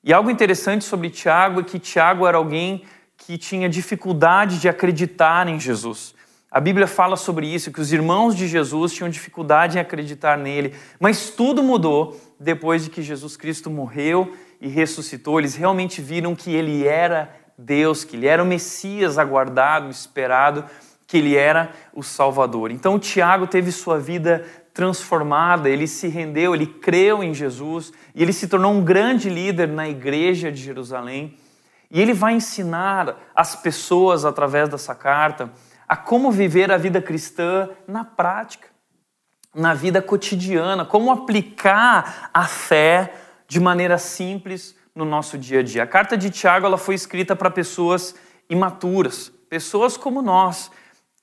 E 0.02 0.14
algo 0.14 0.30
interessante 0.30 0.82
sobre 0.82 1.11
Tiago 1.11 1.61
é 1.61 1.62
que 1.62 1.78
Tiago 1.78 2.26
era 2.26 2.38
alguém 2.38 2.85
que 3.18 3.37
tinha 3.37 3.68
dificuldade 3.68 4.59
de 4.59 4.66
acreditar 4.66 5.47
em 5.47 5.61
Jesus. 5.61 6.14
A 6.50 6.59
Bíblia 6.59 6.87
fala 6.87 7.16
sobre 7.16 7.47
isso, 7.47 7.71
que 7.71 7.82
os 7.82 7.92
irmãos 7.92 8.35
de 8.35 8.49
Jesus 8.49 8.94
tinham 8.94 9.11
dificuldade 9.11 9.76
em 9.76 9.80
acreditar 9.80 10.38
nele, 10.38 10.75
mas 10.99 11.28
tudo 11.28 11.62
mudou 11.62 12.18
depois 12.40 12.85
de 12.85 12.90
que 12.90 13.02
Jesus 13.02 13.37
Cristo 13.37 13.71
morreu 13.71 14.35
e 14.59 14.68
ressuscitou. 14.68 15.38
Eles 15.38 15.54
realmente 15.54 16.00
viram 16.00 16.35
que 16.35 16.50
ele 16.50 16.87
era 16.87 17.30
Deus, 17.59 18.04
que 18.04 18.16
ele 18.16 18.26
era 18.26 18.42
o 18.42 18.47
Messias 18.47 19.18
aguardado, 19.18 19.90
esperado, 19.90 20.64
que 21.12 21.19
ele 21.19 21.37
era 21.37 21.71
o 21.92 22.02
Salvador. 22.02 22.71
Então 22.71 22.99
Tiago 22.99 23.47
teve 23.47 23.71
sua 23.71 23.99
vida 23.99 24.47
transformada, 24.73 25.69
ele 25.69 25.87
se 25.87 26.09
rendeu, 26.09 26.54
ele 26.54 26.64
creu 26.64 27.23
em 27.23 27.35
Jesus 27.35 27.92
e 28.14 28.23
ele 28.23 28.33
se 28.33 28.49
tornou 28.49 28.73
um 28.73 28.83
grande 28.83 29.28
líder 29.28 29.69
na 29.69 29.87
igreja 29.87 30.50
de 30.50 30.62
Jerusalém. 30.62 31.37
E 31.90 32.00
ele 32.00 32.14
vai 32.14 32.33
ensinar 32.33 33.14
as 33.37 33.54
pessoas 33.54 34.25
através 34.25 34.71
dessa 34.71 34.95
carta 34.95 35.52
a 35.87 35.99
como 35.99 36.33
viver 36.33 36.73
a 36.73 36.78
vida 36.78 37.02
cristã 37.02 37.69
na 37.87 38.07
prática, 38.07 38.69
na 39.54 39.75
vida 39.75 40.00
cotidiana, 40.00 40.87
como 40.87 41.12
aplicar 41.12 42.31
a 42.33 42.47
fé 42.47 43.12
de 43.47 43.61
maneira 43.61 43.99
simples 43.99 44.75
no 44.95 45.04
nosso 45.04 45.37
dia 45.37 45.61
a 45.61 45.62
dia. 45.62 45.83
A 45.83 45.87
carta 45.87 46.16
de 46.16 46.31
Tiago 46.31 46.64
ela 46.64 46.78
foi 46.78 46.95
escrita 46.95 47.37
para 47.37 47.50
pessoas 47.50 48.14
imaturas, 48.49 49.31
pessoas 49.50 49.99
como 49.99 50.23
nós, 50.23 50.71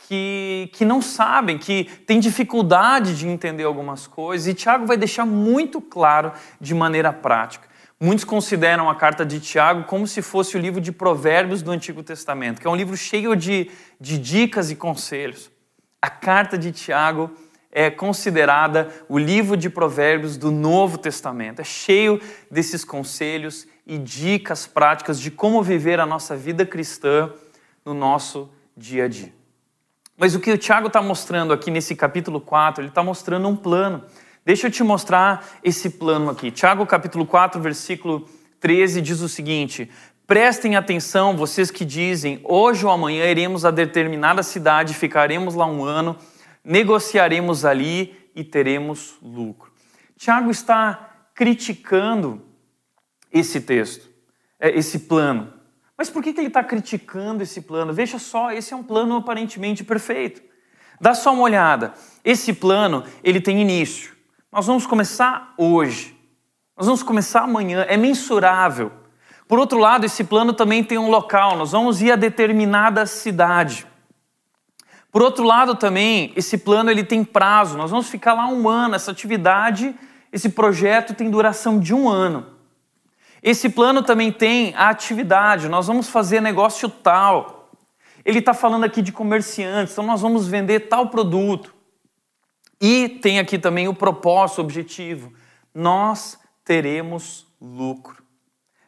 que, 0.08 0.70
que 0.74 0.86
não 0.86 1.02
sabem, 1.02 1.58
que 1.58 1.84
têm 2.06 2.20
dificuldade 2.20 3.18
de 3.18 3.28
entender 3.28 3.64
algumas 3.64 4.08
coisas, 4.08 4.48
e 4.48 4.54
Tiago 4.54 4.86
vai 4.86 4.98
deixar 4.98 5.26
muito 5.26 5.82
claro 5.82 6.32
de 6.60 6.74
maneira 6.74 7.12
prática. 7.12 7.68
Muitos 8.00 8.24
consideram 8.24 8.90
a 8.90 8.96
carta 8.96 9.26
de 9.26 9.42
Tiago 9.42 9.84
como 9.84 10.08
se 10.08 10.22
fosse 10.22 10.56
o 10.56 10.60
livro 10.60 10.80
de 10.80 10.92
Provérbios 10.92 11.62
do 11.62 11.70
Antigo 11.70 12.02
Testamento, 12.02 12.62
que 12.62 12.66
é 12.66 12.70
um 12.70 12.76
livro 12.76 12.96
cheio 12.96 13.36
de, 13.36 13.70
de 14.00 14.18
dicas 14.18 14.72
e 14.72 14.76
conselhos. 14.76 15.52
A 16.02 16.10
carta 16.10 16.58
de 16.58 16.72
Tiago 16.72 17.30
é 17.70 17.92
considerada 17.92 18.90
o 19.10 19.18
livro 19.18 19.58
de 19.58 19.70
Provérbios 19.70 20.38
do 20.38 20.50
Novo 20.50 20.98
Testamento. 20.98 21.60
É 21.60 21.66
cheio 21.66 22.22
desses 22.50 22.86
conselhos 22.86 23.68
e 23.86 23.98
dicas 23.98 24.66
práticas 24.66 25.20
de 25.20 25.30
como 25.30 25.62
viver 25.62 26.00
a 26.00 26.06
nossa 26.06 26.38
vida 26.38 26.66
cristã 26.66 27.32
no 27.86 27.94
nosso 27.94 28.50
dia 28.78 29.04
a 29.04 29.08
dia. 29.10 29.39
Mas 30.20 30.36
o 30.36 30.40
que 30.42 30.52
o 30.52 30.58
Tiago 30.58 30.88
está 30.88 31.02
mostrando 31.02 31.54
aqui 31.54 31.72
nesse 31.72 31.96
capítulo 31.96 32.42
4, 32.42 32.82
ele 32.82 32.90
está 32.90 33.02
mostrando 33.02 33.48
um 33.48 33.56
plano. 33.56 34.04
Deixa 34.46 34.68
eu 34.68 34.72
te 34.72 34.84
mostrar 34.84 35.48
esse 35.64 35.92
plano 35.92 36.30
aqui. 36.30 36.52
Tiago, 36.52 36.86
capítulo 36.86 37.26
4, 37.26 37.62
versículo 37.62 38.28
13, 38.60 39.02
diz 39.02 39.22
o 39.22 39.30
seguinte: 39.30 39.90
Prestem 40.28 40.76
atenção, 40.76 41.38
vocês 41.38 41.72
que 41.72 41.86
dizem, 41.86 42.42
hoje 42.44 42.86
ou 42.86 42.92
amanhã 42.92 43.24
iremos 43.32 43.64
a 43.64 43.72
determinada 43.72 44.44
cidade, 44.44 44.94
ficaremos 44.94 45.56
lá 45.56 45.66
um 45.66 45.86
ano, 45.86 46.18
negociaremos 46.66 47.64
ali 47.64 48.30
e 48.36 48.44
teremos 48.44 49.16
lucro. 49.22 49.72
Tiago 50.18 50.52
está 50.52 51.30
criticando 51.34 52.42
esse 53.32 53.62
texto, 53.62 54.10
é, 54.60 54.70
esse 54.78 55.00
plano. 55.00 55.59
Mas 56.00 56.10
por 56.10 56.24
que 56.24 56.30
ele 56.30 56.48
está 56.48 56.64
criticando 56.64 57.44
esse 57.44 57.60
plano? 57.60 57.92
Veja 57.92 58.18
só, 58.18 58.54
esse 58.54 58.74
é 58.74 58.78
um 58.78 58.82
plano 58.82 59.18
aparentemente 59.18 59.84
perfeito. 59.84 60.42
Dá 60.98 61.14
só 61.14 61.34
uma 61.34 61.44
olhada. 61.44 61.94
Esse 62.24 62.54
plano, 62.54 63.04
ele 63.22 63.42
tem 63.42 63.60
início. 63.60 64.16
Nós 64.50 64.66
vamos 64.66 64.88
começar 64.88 65.54
hoje. 65.58 66.18
Nós 66.78 66.86
vamos 66.86 67.04
começar 67.04 67.42
amanhã. 67.42 67.82
É 67.82 67.98
mensurável. 67.98 68.94
Por 69.46 69.60
outro 69.60 69.78
lado, 69.78 70.06
esse 70.06 70.24
plano 70.24 70.54
também 70.54 70.86
tem 70.86 70.98
um 70.98 71.10
local. 71.10 71.58
Nós 71.58 71.74
vamos 71.74 72.02
ir 72.02 72.14
a 72.14 72.16
determinada 72.16 73.06
cidade. 73.06 73.86
Por 75.12 75.22
outro 75.22 75.44
lado, 75.44 75.76
também, 75.76 76.32
esse 76.34 76.58
plano 76.58 76.90
ele 76.90 77.04
tem 77.04 77.26
prazo. 77.26 77.78
Nós 77.78 77.92
vamos 77.92 78.08
ficar 78.08 78.36
lá 78.36 78.48
um 78.48 78.70
ano. 78.70 78.96
Essa 78.96 79.12
atividade, 79.12 79.94
esse 80.32 80.48
projeto 80.48 81.14
tem 81.14 81.30
duração 81.30 81.78
de 81.78 81.94
um 81.94 82.08
ano. 82.08 82.59
Esse 83.42 83.70
plano 83.70 84.04
também 84.04 84.32
tem 84.32 84.74
a 84.76 84.90
atividade, 84.90 85.70
nós 85.70 85.88
vamos 85.88 86.10
fazer 86.10 86.42
negócio 86.42 86.90
tal. 86.90 87.72
Ele 88.26 88.40
está 88.40 88.54
falando 88.54 88.84
aqui 88.84 89.02
de 89.02 89.12
comerciantes, 89.12 89.94
então 89.94 90.06
nós 90.06 90.22
vamos 90.22 90.48
vender 90.48 90.82
tal 90.82 91.08
produto. 91.10 91.74
E 92.82 93.10
tem 93.10 93.40
aqui 93.40 93.58
também 93.58 93.88
o 93.88 93.94
propósito, 93.94 94.60
o 94.60 94.62
objetivo. 94.62 95.34
Nós 95.74 96.38
teremos 96.64 97.48
lucro. 97.60 98.24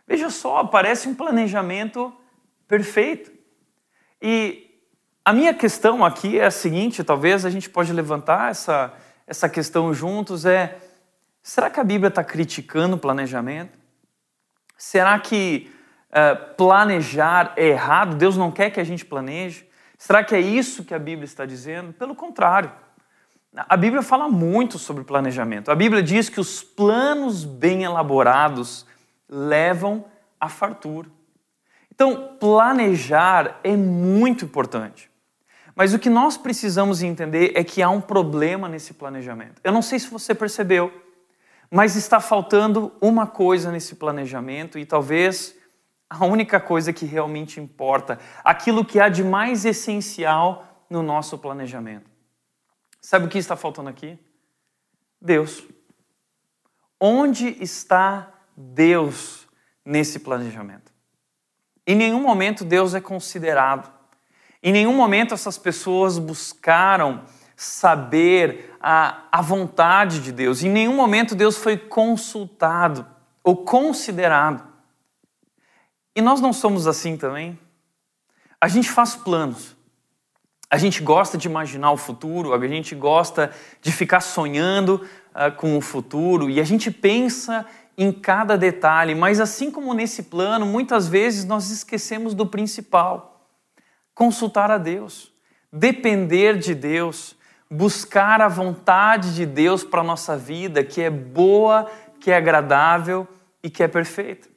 Veja 0.08 0.29
só, 0.29 0.63
parece 0.65 1.08
um 1.08 1.15
planejamento 1.15 2.13
perfeito. 2.67 3.31
E 4.22 4.70
a 5.24 5.34
minha 5.34 5.53
questão 5.53 6.03
aqui 6.03 6.39
é 6.39 6.46
a 6.46 6.51
seguinte: 6.51 7.03
talvez 7.03 7.46
a 7.46 7.50
gente 7.50 7.70
pode 7.70 7.91
levantar 7.91 8.51
essa, 8.51 8.93
essa 9.25 9.50
questão 9.50 9.93
juntos: 9.93 10.46
é 10.46 10.77
será 11.41 11.70
que 11.70 11.79
a 11.79 11.84
Bíblia 11.84 12.10
está 12.10 12.24
criticando 12.24 12.96
o 12.96 13.00
planejamento? 13.00 13.80
Será 14.81 15.19
que 15.19 15.71
uh, 16.09 16.55
planejar 16.55 17.53
é 17.55 17.67
errado? 17.67 18.15
Deus 18.15 18.35
não 18.35 18.50
quer 18.50 18.71
que 18.71 18.79
a 18.79 18.83
gente 18.83 19.05
planeje? 19.05 19.63
Será 19.95 20.23
que 20.23 20.33
é 20.33 20.39
isso 20.39 20.83
que 20.83 20.95
a 20.95 20.97
Bíblia 20.97 21.25
está 21.25 21.45
dizendo? 21.45 21.93
Pelo 21.93 22.15
contrário. 22.15 22.71
A 23.55 23.77
Bíblia 23.77 24.01
fala 24.01 24.27
muito 24.27 24.79
sobre 24.79 25.03
planejamento. 25.03 25.69
A 25.69 25.75
Bíblia 25.75 26.01
diz 26.01 26.29
que 26.29 26.39
os 26.39 26.63
planos 26.63 27.45
bem 27.45 27.83
elaborados 27.83 28.88
levam 29.29 30.03
à 30.39 30.50
fartura. 30.50 31.07
Então, 31.93 32.35
planejar 32.39 33.59
é 33.63 33.77
muito 33.77 34.45
importante. 34.45 35.11
Mas 35.75 35.93
o 35.93 36.00
que 36.00 36.09
nós 36.09 36.38
precisamos 36.38 37.03
entender 37.03 37.51
é 37.53 37.63
que 37.63 37.83
há 37.83 37.89
um 37.91 38.01
problema 38.01 38.67
nesse 38.67 38.95
planejamento. 38.95 39.61
Eu 39.63 39.71
não 39.71 39.83
sei 39.83 40.00
se 40.00 40.09
você 40.09 40.33
percebeu, 40.33 40.91
mas 41.71 41.95
está 41.95 42.19
faltando 42.19 42.91
uma 42.99 43.25
coisa 43.25 43.71
nesse 43.71 43.95
planejamento 43.95 44.77
e 44.77 44.85
talvez 44.85 45.55
a 46.09 46.25
única 46.25 46.59
coisa 46.59 46.91
que 46.91 47.05
realmente 47.05 47.61
importa, 47.61 48.19
aquilo 48.43 48.83
que 48.83 48.99
há 48.99 49.07
de 49.07 49.23
mais 49.23 49.63
essencial 49.63 50.85
no 50.89 51.01
nosso 51.01 51.37
planejamento. 51.37 52.11
Sabe 52.99 53.25
o 53.25 53.29
que 53.29 53.37
está 53.37 53.55
faltando 53.55 53.89
aqui? 53.89 54.19
Deus. 55.21 55.63
Onde 56.99 57.55
está 57.63 58.29
Deus 58.57 59.47
nesse 59.85 60.19
planejamento? 60.19 60.91
Em 61.87 61.95
nenhum 61.95 62.21
momento 62.21 62.65
Deus 62.65 62.93
é 62.93 62.99
considerado. 62.99 63.89
Em 64.61 64.73
nenhum 64.73 64.93
momento 64.93 65.33
essas 65.33 65.57
pessoas 65.57 66.19
buscaram 66.19 67.23
saber 67.63 68.75
a, 68.82 69.25
a 69.32 69.39
vontade 69.39 70.20
de 70.20 70.32
Deus. 70.32 70.63
Em 70.63 70.70
nenhum 70.70 70.96
momento 70.96 71.36
Deus 71.36 71.58
foi 71.58 71.77
consultado 71.77 73.06
ou 73.44 73.58
considerado. 73.58 74.68
E 76.15 76.22
nós 76.22 76.41
não 76.41 76.51
somos 76.51 76.88
assim 76.88 77.15
também. 77.15 77.60
A 78.60 78.68
gente 78.68 78.89
faz 78.89 79.15
planos. 79.15 79.75
A 80.72 80.77
gente 80.77 81.03
gosta 81.03 81.38
de 81.38 81.48
imaginar 81.48 81.91
o 81.91 81.98
futuro, 81.98 82.51
a 82.51 82.68
gente 82.68 82.96
gosta 82.96 83.51
de 83.80 83.91
ficar 83.91 84.22
sonhando 84.22 85.08
uh, 85.36 85.56
com 85.56 85.77
o 85.77 85.82
futuro 85.82 86.50
e 86.50 86.60
a 86.60 86.63
gente 86.63 86.89
pensa 86.89 87.63
em 87.96 88.12
cada 88.12 88.58
detalhe, 88.58 89.13
mas 89.13 89.39
assim 89.39 89.70
como 89.70 89.94
nesse 89.94 90.24
plano, 90.24 90.65
muitas 90.65 91.08
vezes 91.08 91.46
nós 91.46 91.70
esquecemos 91.70 92.34
do 92.34 92.48
principal: 92.48 93.46
consultar 94.15 94.72
a 94.72 94.80
Deus, 94.80 95.32
depender 95.72 96.58
de 96.58 96.74
Deus, 96.74 97.36
buscar 97.71 98.41
a 98.41 98.49
vontade 98.49 99.33
de 99.33 99.45
Deus 99.45 99.81
para 99.81 100.01
a 100.01 100.03
nossa 100.03 100.37
vida, 100.37 100.83
que 100.83 101.01
é 101.01 101.09
boa, 101.09 101.89
que 102.19 102.29
é 102.29 102.35
agradável 102.35 103.25
e 103.63 103.69
que 103.69 103.81
é 103.81 103.87
perfeita. 103.87 104.49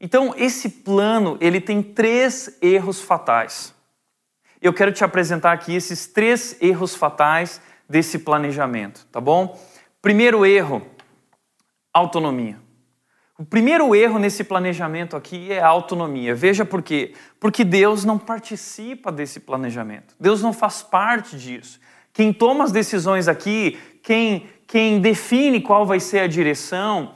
Então, 0.00 0.34
esse 0.36 0.68
plano, 0.68 1.38
ele 1.40 1.60
tem 1.60 1.80
três 1.80 2.58
erros 2.60 3.00
fatais. 3.00 3.72
Eu 4.60 4.72
quero 4.74 4.92
te 4.92 5.04
apresentar 5.04 5.52
aqui 5.52 5.74
esses 5.74 6.06
três 6.06 6.60
erros 6.60 6.96
fatais 6.96 7.60
desse 7.88 8.18
planejamento, 8.18 9.06
tá 9.12 9.20
bom? 9.20 9.58
Primeiro 10.02 10.44
erro, 10.44 10.84
autonomia. 11.92 12.58
O 13.38 13.44
primeiro 13.44 13.94
erro 13.94 14.18
nesse 14.18 14.44
planejamento 14.44 15.16
aqui 15.16 15.50
é 15.52 15.60
a 15.60 15.68
autonomia. 15.68 16.34
Veja 16.34 16.64
por 16.64 16.82
quê? 16.82 17.14
Porque 17.38 17.64
Deus 17.64 18.04
não 18.04 18.18
participa 18.18 19.10
desse 19.10 19.40
planejamento. 19.40 20.14
Deus 20.20 20.42
não 20.42 20.52
faz 20.52 20.82
parte 20.82 21.38
disso. 21.38 21.80
Quem 22.12 22.32
toma 22.32 22.64
as 22.64 22.72
decisões 22.72 23.28
aqui, 23.28 23.78
quem, 24.02 24.48
quem 24.66 25.00
define 25.00 25.60
qual 25.60 25.86
vai 25.86 26.00
ser 26.00 26.20
a 26.20 26.26
direção, 26.26 27.14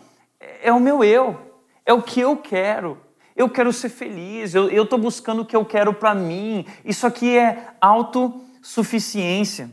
é 0.63 0.73
o 0.73 0.81
meu 0.81 1.03
eu. 1.03 1.39
É 1.85 1.93
o 1.93 2.03
que 2.03 2.21
eu 2.21 2.37
quero. 2.37 2.99
Eu 3.37 3.49
quero 3.49 3.73
ser 3.73 3.89
feliz, 3.89 4.55
eu 4.55 4.85
estou 4.85 4.99
buscando 4.99 5.43
o 5.43 5.45
que 5.45 5.57
eu 5.57 5.65
quero 5.65 5.93
para 5.93 6.15
mim. 6.15 6.65
Isso 6.85 7.05
aqui 7.05 7.37
é 7.37 7.75
autossuficiência. 7.81 9.69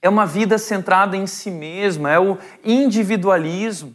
É 0.00 0.08
uma 0.08 0.24
vida 0.24 0.56
centrada 0.56 1.16
em 1.16 1.26
si 1.26 1.50
mesma, 1.50 2.10
é 2.10 2.18
o 2.18 2.38
individualismo. 2.64 3.94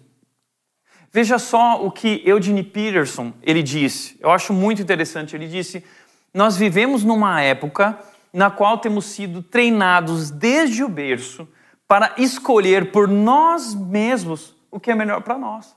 Veja 1.11 1.39
só 1.39 1.83
o 1.83 1.89
que 1.89 2.21
Eugene 2.23 2.63
Peterson 2.63 3.33
ele 3.41 3.63
disse. 3.63 4.17
Eu 4.19 4.29
acho 4.29 4.53
muito 4.53 4.81
interessante. 4.81 5.35
Ele 5.35 5.47
disse: 5.47 5.83
nós 6.31 6.55
vivemos 6.55 7.03
numa 7.03 7.41
época 7.41 7.99
na 8.31 8.51
qual 8.51 8.77
temos 8.77 9.05
sido 9.05 9.41
treinados 9.41 10.29
desde 10.29 10.83
o 10.83 10.89
berço 10.89 11.47
para 11.87 12.13
escolher 12.17 12.91
por 12.91 13.07
nós 13.07 13.73
mesmos 13.73 14.55
o 14.69 14.79
que 14.79 14.91
é 14.91 14.95
melhor 14.95 15.21
para 15.21 15.37
nós. 15.37 15.75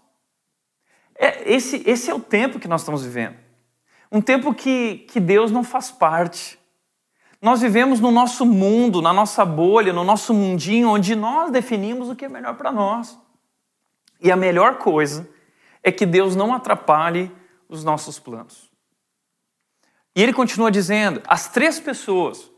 É, 1.14 1.52
esse, 1.52 1.82
esse 1.87 2.11
é 2.11 2.14
o 2.14 2.21
tempo 2.21 2.59
que 2.59 2.68
nós 2.68 2.82
estamos 2.82 3.04
vivendo. 3.04 3.37
Um 4.11 4.21
tempo 4.21 4.52
que, 4.52 5.06
que 5.11 5.18
Deus 5.18 5.50
não 5.50 5.64
faz 5.64 5.90
parte. 5.90 6.59
Nós 7.40 7.61
vivemos 7.61 8.00
no 8.00 8.11
nosso 8.11 8.44
mundo, 8.44 9.00
na 9.00 9.12
nossa 9.12 9.44
bolha, 9.44 9.92
no 9.92 10.04
nosso 10.04 10.35
mundinho, 10.35 10.90
onde 10.90 11.16
nós 11.16 11.50
definimos 11.50 12.09
o 12.09 12.16
que 12.16 12.25
é 12.25 12.28
melhor 12.28 12.56
para 12.56 12.71
nós. 12.71 13.18
E 14.21 14.30
a 14.30 14.37
melhor 14.37 14.78
coisa 14.78 15.28
é 15.82 15.90
que 15.90 16.06
Deus 16.06 16.37
não 16.37 16.54
atrapalhe 16.54 17.32
os 17.68 17.82
nossos 17.82 18.18
planos. 18.18 18.72
E 20.14 20.23
ele 20.23 20.33
continua 20.33 20.71
dizendo: 20.71 21.23
as 21.26 21.49
três 21.49 21.81
pessoas, 21.81 22.50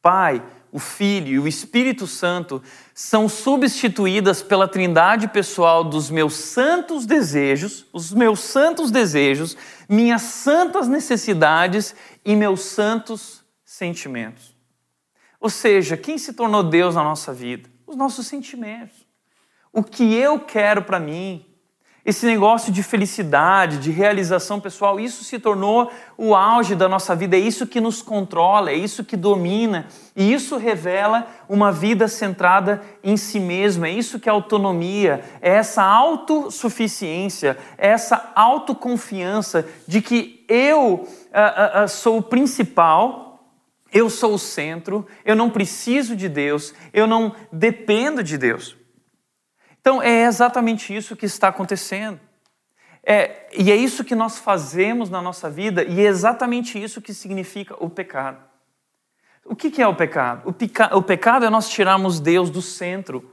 Pai, 0.00 0.42
o 0.72 0.78
Filho 0.78 1.28
e 1.28 1.38
o 1.38 1.46
Espírito 1.46 2.06
Santo 2.06 2.62
são 2.94 3.28
substituídas 3.28 4.42
pela 4.42 4.66
trindade 4.66 5.28
pessoal 5.28 5.84
dos 5.84 6.10
meus 6.10 6.34
santos 6.34 7.04
desejos, 7.04 7.86
os 7.92 8.12
meus 8.12 8.40
santos 8.40 8.90
desejos, 8.90 9.56
minhas 9.86 10.22
santas 10.22 10.88
necessidades 10.88 11.94
e 12.24 12.34
meus 12.34 12.62
santos 12.62 13.44
sentimentos. 13.64 14.56
Ou 15.38 15.50
seja, 15.50 15.96
quem 15.96 16.16
se 16.16 16.32
tornou 16.32 16.62
Deus 16.62 16.94
na 16.94 17.04
nossa 17.04 17.34
vida? 17.34 17.68
Os 17.86 17.96
nossos 17.96 18.26
sentimentos. 18.26 19.06
O 19.72 19.82
que 19.82 20.14
eu 20.14 20.40
quero 20.40 20.82
para 20.82 21.00
mim, 21.00 21.44
esse 22.04 22.26
negócio 22.26 22.72
de 22.72 22.82
felicidade, 22.82 23.78
de 23.78 23.92
realização 23.92 24.58
pessoal, 24.58 24.98
isso 24.98 25.22
se 25.22 25.38
tornou 25.38 25.88
o 26.18 26.34
auge 26.34 26.74
da 26.74 26.88
nossa 26.88 27.14
vida, 27.14 27.36
é 27.36 27.38
isso 27.38 27.64
que 27.64 27.80
nos 27.80 28.02
controla, 28.02 28.72
é 28.72 28.74
isso 28.74 29.04
que 29.04 29.16
domina, 29.16 29.86
e 30.16 30.32
isso 30.32 30.56
revela 30.56 31.28
uma 31.48 31.70
vida 31.70 32.08
centrada 32.08 32.82
em 33.04 33.16
si 33.16 33.38
mesma, 33.38 33.86
é 33.86 33.92
isso 33.92 34.18
que 34.18 34.28
é 34.28 34.32
autonomia, 34.32 35.22
é 35.40 35.50
essa 35.50 35.84
autossuficiência, 35.84 37.56
é 37.78 37.90
essa 37.90 38.32
autoconfiança 38.34 39.64
de 39.86 40.02
que 40.02 40.44
eu 40.48 40.94
uh, 40.94 41.84
uh, 41.84 41.88
sou 41.88 42.18
o 42.18 42.22
principal, 42.22 43.46
eu 43.92 44.10
sou 44.10 44.34
o 44.34 44.38
centro, 44.38 45.06
eu 45.24 45.36
não 45.36 45.48
preciso 45.48 46.16
de 46.16 46.28
Deus, 46.28 46.74
eu 46.92 47.06
não 47.06 47.32
dependo 47.52 48.24
de 48.24 48.36
Deus. 48.36 48.81
Então 49.82 50.00
é 50.00 50.22
exatamente 50.24 50.96
isso 50.96 51.16
que 51.16 51.26
está 51.26 51.48
acontecendo. 51.48 52.18
É, 53.04 53.48
e 53.52 53.70
é 53.70 53.74
isso 53.74 54.04
que 54.04 54.14
nós 54.14 54.38
fazemos 54.38 55.10
na 55.10 55.20
nossa 55.20 55.50
vida, 55.50 55.82
e 55.82 56.00
é 56.00 56.04
exatamente 56.04 56.80
isso 56.80 57.02
que 57.02 57.12
significa 57.12 57.74
o 57.80 57.90
pecado. 57.90 58.38
O 59.44 59.56
que, 59.56 59.72
que 59.72 59.82
é 59.82 59.88
o 59.88 59.94
pecado? 59.96 60.48
O, 60.48 60.98
o 60.98 61.02
pecado 61.02 61.44
é 61.44 61.50
nós 61.50 61.68
tirarmos 61.68 62.20
Deus 62.20 62.48
do 62.48 62.62
centro 62.62 63.28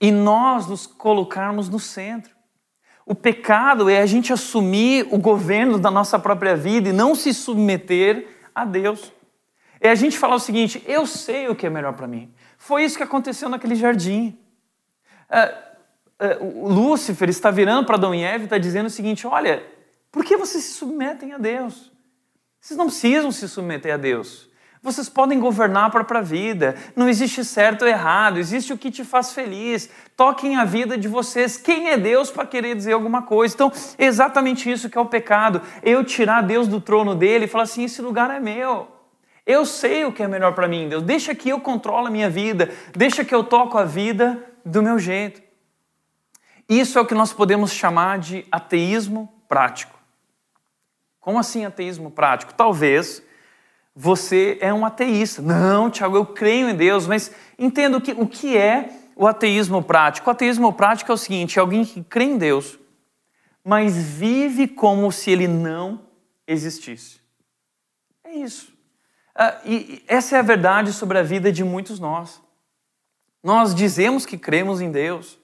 e 0.00 0.10
nós 0.10 0.66
nos 0.66 0.86
colocarmos 0.86 1.68
no 1.68 1.78
centro. 1.78 2.34
O 3.04 3.14
pecado 3.14 3.90
é 3.90 4.00
a 4.00 4.06
gente 4.06 4.32
assumir 4.32 5.06
o 5.10 5.18
governo 5.18 5.78
da 5.78 5.90
nossa 5.90 6.18
própria 6.18 6.56
vida 6.56 6.88
e 6.88 6.92
não 6.92 7.14
se 7.14 7.34
submeter 7.34 8.26
a 8.54 8.64
Deus. 8.64 9.12
É 9.78 9.90
a 9.90 9.94
gente 9.94 10.16
falar 10.16 10.36
o 10.36 10.40
seguinte: 10.40 10.82
eu 10.86 11.06
sei 11.06 11.46
o 11.48 11.54
que 11.54 11.66
é 11.66 11.70
melhor 11.70 11.92
para 11.92 12.06
mim. 12.06 12.32
Foi 12.56 12.82
isso 12.82 12.96
que 12.96 13.02
aconteceu 13.02 13.50
naquele 13.50 13.74
jardim. 13.74 14.38
É, 15.28 15.73
Lúcifer 16.40 17.28
está 17.28 17.50
virando 17.50 17.86
para 17.86 17.96
Adão 17.96 18.14
e 18.14 18.22
Eva 18.22 18.42
e 18.42 18.44
está 18.44 18.58
dizendo 18.58 18.86
o 18.86 18.90
seguinte: 18.90 19.26
olha, 19.26 19.62
por 20.10 20.24
que 20.24 20.36
vocês 20.36 20.64
se 20.64 20.74
submetem 20.74 21.32
a 21.32 21.38
Deus? 21.38 21.92
Vocês 22.60 22.78
não 22.78 22.86
precisam 22.86 23.30
se 23.30 23.48
submeter 23.48 23.92
a 23.92 23.96
Deus. 23.96 24.48
Vocês 24.84 25.08
podem 25.08 25.40
governar 25.40 25.86
a 25.86 25.90
própria 25.90 26.20
vida. 26.20 26.76
Não 26.94 27.08
existe 27.08 27.42
certo 27.42 27.82
ou 27.82 27.88
errado, 27.88 28.38
existe 28.38 28.70
o 28.70 28.76
que 28.76 28.90
te 28.90 29.02
faz 29.02 29.32
feliz. 29.32 29.88
Toquem 30.14 30.56
a 30.56 30.64
vida 30.64 30.98
de 30.98 31.08
vocês. 31.08 31.56
Quem 31.56 31.88
é 31.88 31.96
Deus 31.96 32.30
para 32.30 32.46
querer 32.46 32.76
dizer 32.76 32.92
alguma 32.92 33.22
coisa? 33.22 33.54
Então, 33.54 33.72
é 33.96 34.04
exatamente 34.04 34.70
isso 34.70 34.90
que 34.90 34.98
é 34.98 35.00
o 35.00 35.06
pecado. 35.06 35.62
Eu 35.82 36.04
tirar 36.04 36.42
Deus 36.42 36.68
do 36.68 36.82
trono 36.82 37.14
dele 37.14 37.46
e 37.46 37.48
falar 37.48 37.64
assim: 37.64 37.84
esse 37.84 38.02
lugar 38.02 38.30
é 38.30 38.38
meu. 38.38 38.88
Eu 39.46 39.64
sei 39.64 40.04
o 40.04 40.12
que 40.12 40.22
é 40.22 40.28
melhor 40.28 40.54
para 40.54 40.68
mim, 40.68 40.88
Deus. 40.88 41.02
Deixa 41.02 41.34
que 41.34 41.48
eu 41.48 41.60
controlo 41.60 42.06
a 42.06 42.10
minha 42.10 42.28
vida. 42.28 42.70
Deixa 42.94 43.24
que 43.24 43.34
eu 43.34 43.42
toco 43.42 43.76
a 43.76 43.84
vida 43.84 44.42
do 44.64 44.82
meu 44.82 44.98
jeito. 44.98 45.43
Isso 46.68 46.98
é 46.98 47.02
o 47.02 47.06
que 47.06 47.14
nós 47.14 47.32
podemos 47.32 47.72
chamar 47.72 48.18
de 48.18 48.46
ateísmo 48.50 49.32
prático. 49.48 49.98
Como 51.20 51.38
assim 51.38 51.64
ateísmo 51.64 52.10
prático? 52.10 52.54
Talvez 52.54 53.22
você 53.94 54.58
é 54.60 54.72
um 54.72 54.84
ateísta. 54.84 55.40
Não, 55.40 55.90
Tiago, 55.90 56.16
eu 56.16 56.26
creio 56.26 56.68
em 56.68 56.74
Deus, 56.74 57.06
mas 57.06 57.30
entendo 57.58 58.00
que, 58.00 58.12
o 58.12 58.26
que 58.26 58.56
é 58.56 58.90
o 59.16 59.26
ateísmo 59.26 59.82
prático. 59.82 60.28
O 60.28 60.32
ateísmo 60.32 60.72
prático 60.72 61.10
é 61.10 61.14
o 61.14 61.18
seguinte: 61.18 61.58
é 61.58 61.60
alguém 61.60 61.84
que 61.84 62.02
crê 62.02 62.24
em 62.24 62.38
Deus, 62.38 62.78
mas 63.64 63.96
vive 63.96 64.66
como 64.66 65.10
se 65.12 65.30
ele 65.30 65.46
não 65.46 66.06
existisse. 66.46 67.20
É 68.24 68.34
isso. 68.34 68.72
Ah, 69.34 69.60
e 69.64 70.02
essa 70.06 70.36
é 70.36 70.38
a 70.38 70.42
verdade 70.42 70.92
sobre 70.92 71.18
a 71.18 71.22
vida 71.22 71.50
de 71.50 71.64
muitos 71.64 71.98
nós. 71.98 72.40
Nós 73.42 73.74
dizemos 73.74 74.24
que 74.24 74.38
cremos 74.38 74.80
em 74.80 74.90
Deus, 74.90 75.38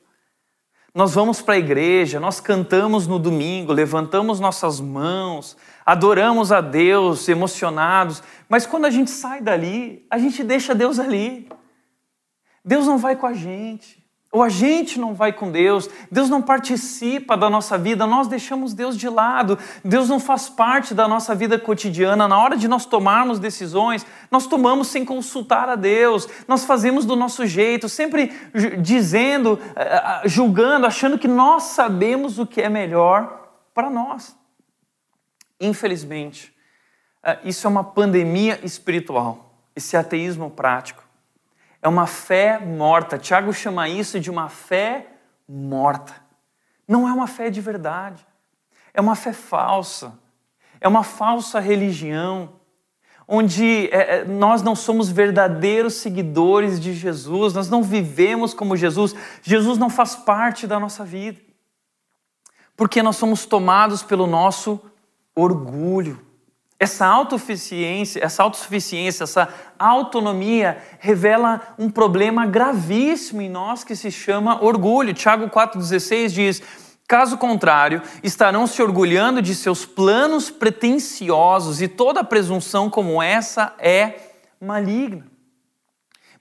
nós 0.95 1.15
vamos 1.15 1.41
para 1.41 1.55
a 1.55 1.59
igreja, 1.59 2.19
nós 2.19 2.41
cantamos 2.41 3.07
no 3.07 3.19
domingo, 3.19 3.73
levantamos 3.73 4.41
nossas 4.41 4.81
mãos, 4.81 5.57
adoramos 5.87 6.51
a 6.51 6.61
Deus 6.61 7.29
emocionados, 7.29 8.23
mas 8.49 8.67
quando 8.67 8.87
a 8.87 8.91
gente 8.91 9.11
sai 9.11 9.41
dali, 9.41 10.05
a 10.11 10.19
gente 10.19 10.43
deixa 10.43 10.75
Deus 10.75 10.99
ali. 10.99 11.49
Deus 12.65 12.87
não 12.87 12.99
vai 12.99 13.17
com 13.17 13.27
a 13.27 13.33
gente. 13.33 14.00
Ou 14.33 14.45
a 14.45 14.49
gente 14.49 15.01
não 15.01 15.13
vai 15.13 15.33
com 15.33 15.51
Deus, 15.51 15.91
Deus 16.09 16.31
não 16.31 16.41
participa 16.41 17.37
da 17.37 17.51
nossa 17.51 17.77
vida, 17.77 18.07
nós 18.07 18.29
deixamos 18.29 18.73
Deus 18.73 18.97
de 18.97 19.09
lado, 19.09 19.59
Deus 19.85 20.09
não 20.09 20.21
faz 20.21 20.49
parte 20.49 20.95
da 20.95 21.09
nossa 21.09 21.35
vida 21.35 21.59
cotidiana. 21.59 22.29
Na 22.29 22.39
hora 22.39 22.57
de 22.57 22.69
nós 22.69 22.87
tomarmos 22.87 23.41
decisões, 23.41 24.07
nós 24.31 24.47
tomamos 24.47 24.87
sem 24.87 25.05
consultar 25.05 25.69
a 25.69 25.75
Deus, 25.75 26.29
nós 26.47 26.65
fazemos 26.65 27.05
do 27.05 27.17
nosso 27.17 27.45
jeito, 27.45 27.89
sempre 27.89 28.33
dizendo, 28.81 29.59
eh, 29.75 29.97
eh, 30.25 30.29
julgando, 30.29 30.87
achando 30.87 31.19
que 31.19 31.27
nós 31.27 31.65
sabemos 31.65 32.39
o 32.39 32.47
que 32.47 32.63
é 32.63 32.69
melhor 32.69 33.51
para 33.75 33.91
nós. 33.91 34.37
Infelizmente, 35.61 36.55
eh, 37.25 37.39
isso 37.47 37.67
é 37.67 37.71
uma 37.71 37.83
pandemia 37.83 38.61
espiritual, 38.63 39.57
esse 39.75 39.97
ateísmo 39.97 40.51
prático. 40.51 41.10
É 41.83 41.89
uma 41.89 42.07
fé 42.07 42.59
morta. 42.59 43.19
Tiago 43.19 43.53
chama 43.53 43.89
isso 43.89 44.21
de 44.21 44.31
uma 44.31 44.49
fé 44.49 45.07
morta. 45.49 46.15
Não 46.87 47.09
é 47.09 47.13
uma 47.13 47.27
fé 47.27 47.51
de 47.51 47.61
verdade. 47.61 48.27
É 48.93 49.01
uma 49.01 49.15
fé 49.15 49.33
falsa. 49.33 50.19
É 50.81 50.89
uma 50.89 51.05
falsa 51.05 51.61
religião, 51.61 52.61
onde 53.29 53.89
é, 53.93 54.25
nós 54.25 54.63
não 54.63 54.75
somos 54.75 55.11
verdadeiros 55.11 55.95
seguidores 55.95 56.81
de 56.81 56.95
Jesus, 56.95 57.53
nós 57.53 57.69
não 57.69 57.83
vivemos 57.83 58.55
como 58.55 58.77
Jesus, 58.77 59.15
Jesus 59.43 59.79
não 59.79 59.91
faz 59.91 60.17
parte 60.17 60.67
da 60.67 60.81
nossa 60.81 61.05
vida, 61.05 61.39
porque 62.77 63.03
nós 63.03 63.17
somos 63.17 63.45
tomados 63.45 64.03
pelo 64.03 64.27
nosso 64.27 64.81
orgulho. 65.33 66.21
Essa 66.83 67.07
autossuficiência, 67.07 68.25
essa 68.25 68.43
autossuficiência, 68.43 69.25
essa 69.25 69.53
autonomia 69.79 70.79
revela 70.99 71.61
um 71.79 71.91
problema 71.91 72.47
gravíssimo 72.47 73.43
em 73.43 73.51
nós 73.51 73.85
que 73.85 73.95
se 73.95 74.11
chama 74.11 74.65
orgulho. 74.65 75.13
Tiago 75.13 75.51
4,16 75.51 76.29
diz: 76.29 76.63
Caso 77.07 77.37
contrário, 77.37 78.01
estarão 78.23 78.67
se 78.67 78.81
orgulhando 78.81 79.43
de 79.43 79.55
seus 79.55 79.85
planos 79.85 80.49
pretensiosos 80.49 81.83
e 81.83 81.89
toda 81.89 82.25
presunção 82.25 82.89
como 82.89 83.23
essa 83.23 83.75
é 83.79 84.15
maligna. 84.59 85.27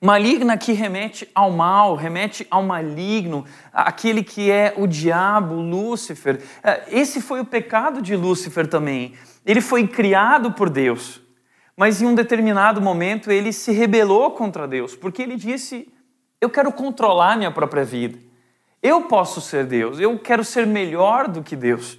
Maligna 0.01 0.57
que 0.57 0.71
remete 0.71 1.29
ao 1.35 1.51
mal, 1.51 1.95
remete 1.95 2.47
ao 2.49 2.63
maligno, 2.63 3.43
aquele 3.73 4.23
que 4.23 4.49
é 4.49 4.73
o 4.77 4.87
diabo, 4.87 5.55
Lúcifer. 5.55 6.41
É, 6.63 6.85
esse 6.87 7.19
foi 7.19 7.41
o 7.41 7.45
pecado 7.45 8.01
de 8.01 8.15
Lúcifer 8.15 8.65
também. 8.65 9.13
Ele 9.49 9.61
foi 9.61 9.87
criado 9.87 10.51
por 10.51 10.69
Deus, 10.69 11.19
mas 11.75 12.03
em 12.03 12.05
um 12.05 12.13
determinado 12.13 12.79
momento 12.79 13.31
ele 13.31 13.51
se 13.51 13.71
rebelou 13.71 14.29
contra 14.29 14.67
Deus, 14.67 14.95
porque 14.95 15.23
ele 15.23 15.35
disse: 15.35 15.91
Eu 16.39 16.51
quero 16.51 16.71
controlar 16.71 17.35
minha 17.35 17.49
própria 17.49 17.83
vida. 17.83 18.19
Eu 18.79 19.05
posso 19.05 19.41
ser 19.41 19.65
Deus, 19.65 19.99
eu 19.99 20.19
quero 20.19 20.43
ser 20.43 20.67
melhor 20.67 21.27
do 21.27 21.41
que 21.41 21.55
Deus. 21.55 21.97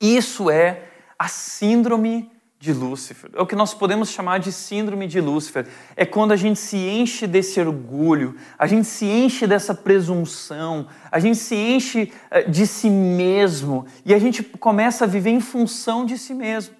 Isso 0.00 0.48
é 0.48 0.84
a 1.18 1.26
síndrome 1.26 2.30
de 2.58 2.72
Lúcifer. 2.72 3.30
É 3.34 3.42
o 3.42 3.46
que 3.46 3.54
nós 3.54 3.74
podemos 3.74 4.10
chamar 4.10 4.38
de 4.38 4.50
síndrome 4.50 5.06
de 5.06 5.20
Lúcifer. 5.20 5.66
É 5.96 6.06
quando 6.06 6.32
a 6.32 6.36
gente 6.36 6.58
se 6.58 6.76
enche 6.76 7.26
desse 7.26 7.60
orgulho, 7.60 8.36
a 8.58 8.66
gente 8.66 8.86
se 8.86 9.04
enche 9.04 9.46
dessa 9.46 9.74
presunção, 9.74 10.86
a 11.10 11.18
gente 11.18 11.36
se 11.36 11.54
enche 11.54 12.12
eh, 12.30 12.44
de 12.44 12.66
si 12.66 12.88
mesmo 12.88 13.86
e 14.04 14.14
a 14.14 14.18
gente 14.18 14.42
começa 14.42 15.04
a 15.04 15.08
viver 15.08 15.30
em 15.30 15.40
função 15.40 16.06
de 16.06 16.16
si 16.16 16.32
mesmo. 16.32 16.74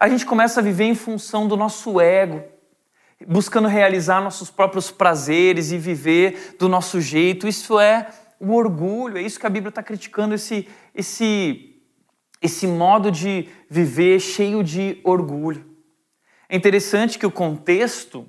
A 0.00 0.08
gente 0.08 0.24
começa 0.24 0.60
a 0.60 0.62
viver 0.62 0.84
em 0.84 0.94
função 0.94 1.46
do 1.46 1.56
nosso 1.56 2.00
ego, 2.00 2.42
buscando 3.26 3.68
realizar 3.68 4.20
nossos 4.20 4.50
próprios 4.50 4.90
prazeres 4.90 5.72
e 5.72 5.78
viver 5.78 6.56
do 6.58 6.68
nosso 6.68 7.00
jeito. 7.00 7.48
Isso 7.48 7.78
é 7.78 8.08
o 8.40 8.52
orgulho, 8.54 9.18
é 9.18 9.22
isso 9.22 9.40
que 9.40 9.46
a 9.46 9.50
Bíblia 9.50 9.70
está 9.70 9.82
criticando, 9.82 10.34
esse, 10.34 10.68
esse 10.94 11.67
esse 12.40 12.66
modo 12.66 13.10
de 13.10 13.48
viver 13.68 14.20
cheio 14.20 14.62
de 14.62 15.00
orgulho. 15.04 15.64
É 16.48 16.56
interessante 16.56 17.18
que 17.18 17.26
o 17.26 17.30
contexto 17.30 18.26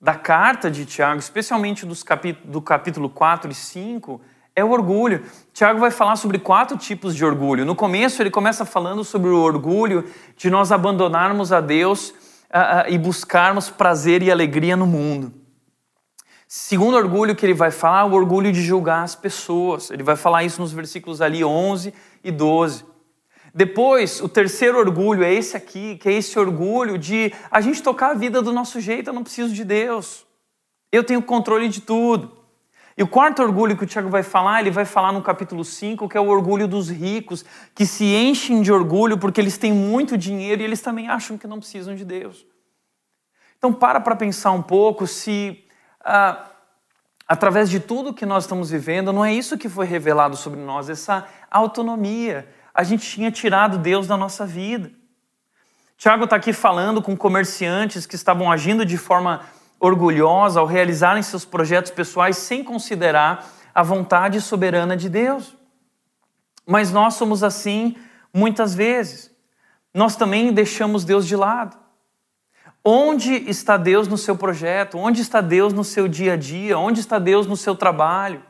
da 0.00 0.14
carta 0.14 0.70
de 0.70 0.84
Tiago, 0.84 1.20
especialmente 1.20 1.86
dos 1.86 2.04
do 2.44 2.60
capítulo 2.60 3.08
4 3.08 3.50
e 3.50 3.54
5, 3.54 4.20
é 4.54 4.64
o 4.64 4.70
orgulho. 4.70 5.24
Tiago 5.52 5.78
vai 5.78 5.90
falar 5.90 6.16
sobre 6.16 6.38
quatro 6.38 6.76
tipos 6.76 7.14
de 7.14 7.24
orgulho. 7.24 7.64
No 7.64 7.76
começo, 7.76 8.20
ele 8.20 8.30
começa 8.30 8.64
falando 8.64 9.04
sobre 9.04 9.30
o 9.30 9.38
orgulho 9.38 10.04
de 10.36 10.50
nós 10.50 10.72
abandonarmos 10.72 11.52
a 11.52 11.60
Deus 11.60 12.10
uh, 12.10 12.12
uh, 12.12 12.90
e 12.90 12.98
buscarmos 12.98 13.70
prazer 13.70 14.22
e 14.22 14.30
alegria 14.30 14.76
no 14.76 14.86
mundo. 14.86 15.32
Segundo 16.48 16.96
orgulho 16.96 17.34
que 17.34 17.46
ele 17.46 17.54
vai 17.54 17.70
falar, 17.70 18.00
é 18.00 18.04
o 18.04 18.12
orgulho 18.12 18.52
de 18.52 18.60
julgar 18.60 19.04
as 19.04 19.14
pessoas. 19.14 19.90
Ele 19.90 20.02
vai 20.02 20.16
falar 20.16 20.44
isso 20.44 20.60
nos 20.60 20.72
versículos 20.72 21.22
ali 21.22 21.42
11 21.42 21.94
e 22.22 22.30
12. 22.30 22.84
Depois, 23.54 24.20
o 24.20 24.28
terceiro 24.28 24.78
orgulho 24.78 25.22
é 25.22 25.32
esse 25.32 25.56
aqui, 25.56 25.96
que 25.96 26.08
é 26.08 26.12
esse 26.12 26.38
orgulho 26.38 26.96
de 26.96 27.32
a 27.50 27.60
gente 27.60 27.82
tocar 27.82 28.10
a 28.10 28.14
vida 28.14 28.40
do 28.40 28.52
nosso 28.52 28.80
jeito, 28.80 29.10
eu 29.10 29.14
não 29.14 29.22
preciso 29.22 29.52
de 29.52 29.62
Deus. 29.62 30.26
Eu 30.90 31.04
tenho 31.04 31.22
controle 31.22 31.68
de 31.68 31.82
tudo. 31.82 32.42
E 32.96 33.02
o 33.02 33.06
quarto 33.06 33.42
orgulho 33.42 33.76
que 33.76 33.84
o 33.84 33.86
Tiago 33.86 34.08
vai 34.08 34.22
falar, 34.22 34.60
ele 34.60 34.70
vai 34.70 34.84
falar 34.84 35.12
no 35.12 35.22
capítulo 35.22 35.64
5, 35.64 36.08
que 36.08 36.16
é 36.16 36.20
o 36.20 36.28
orgulho 36.28 36.68
dos 36.68 36.90
ricos, 36.90 37.44
que 37.74 37.86
se 37.86 38.04
enchem 38.04 38.62
de 38.62 38.72
orgulho 38.72 39.18
porque 39.18 39.40
eles 39.40 39.56
têm 39.56 39.72
muito 39.72 40.16
dinheiro 40.16 40.60
e 40.60 40.64
eles 40.64 40.80
também 40.80 41.08
acham 41.08 41.38
que 41.38 41.46
não 41.46 41.58
precisam 41.58 41.94
de 41.94 42.04
Deus. 42.04 42.46
Então, 43.56 43.72
para 43.72 44.00
para 44.00 44.16
pensar 44.16 44.50
um 44.50 44.62
pouco 44.62 45.06
se, 45.06 45.64
ah, 46.04 46.50
através 47.26 47.70
de 47.70 47.80
tudo 47.80 48.12
que 48.12 48.26
nós 48.26 48.44
estamos 48.44 48.70
vivendo, 48.70 49.12
não 49.12 49.24
é 49.24 49.32
isso 49.32 49.56
que 49.56 49.68
foi 49.68 49.86
revelado 49.86 50.36
sobre 50.36 50.60
nós, 50.60 50.90
essa 50.90 51.26
autonomia, 51.50 52.46
a 52.74 52.82
gente 52.82 53.08
tinha 53.08 53.30
tirado 53.30 53.78
Deus 53.78 54.06
da 54.06 54.16
nossa 54.16 54.46
vida. 54.46 54.90
Tiago 55.96 56.24
está 56.24 56.36
aqui 56.36 56.52
falando 56.52 57.00
com 57.00 57.16
comerciantes 57.16 58.06
que 58.06 58.16
estavam 58.16 58.50
agindo 58.50 58.84
de 58.84 58.96
forma 58.96 59.42
orgulhosa 59.78 60.60
ao 60.60 60.66
realizarem 60.66 61.22
seus 61.22 61.44
projetos 61.44 61.90
pessoais 61.90 62.36
sem 62.36 62.64
considerar 62.64 63.48
a 63.74 63.82
vontade 63.82 64.40
soberana 64.40 64.96
de 64.96 65.08
Deus. 65.08 65.56
Mas 66.66 66.90
nós 66.90 67.14
somos 67.14 67.42
assim 67.42 67.96
muitas 68.32 68.74
vezes. 68.74 69.30
Nós 69.92 70.16
também 70.16 70.52
deixamos 70.52 71.04
Deus 71.04 71.26
de 71.26 71.36
lado. 71.36 71.76
Onde 72.84 73.34
está 73.48 73.76
Deus 73.76 74.08
no 74.08 74.18
seu 74.18 74.36
projeto? 74.36 74.98
Onde 74.98 75.20
está 75.20 75.40
Deus 75.40 75.72
no 75.72 75.84
seu 75.84 76.08
dia 76.08 76.32
a 76.32 76.36
dia? 76.36 76.78
Onde 76.78 77.00
está 77.00 77.18
Deus 77.18 77.46
no 77.46 77.56
seu 77.56 77.76
trabalho? 77.76 78.42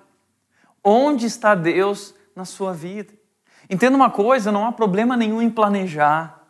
Onde 0.83 1.27
está 1.27 1.55
Deus 1.55 2.15
na 2.35 2.45
sua 2.45 2.73
vida? 2.73 3.13
Entenda 3.69 3.97
uma 3.97 4.11
coisa: 4.11 4.53
não 4.53 4.67
há 4.67 4.73
problema 4.73 5.17
nenhum 5.17 5.41
em 5.43 5.51
planejar, 5.51 6.43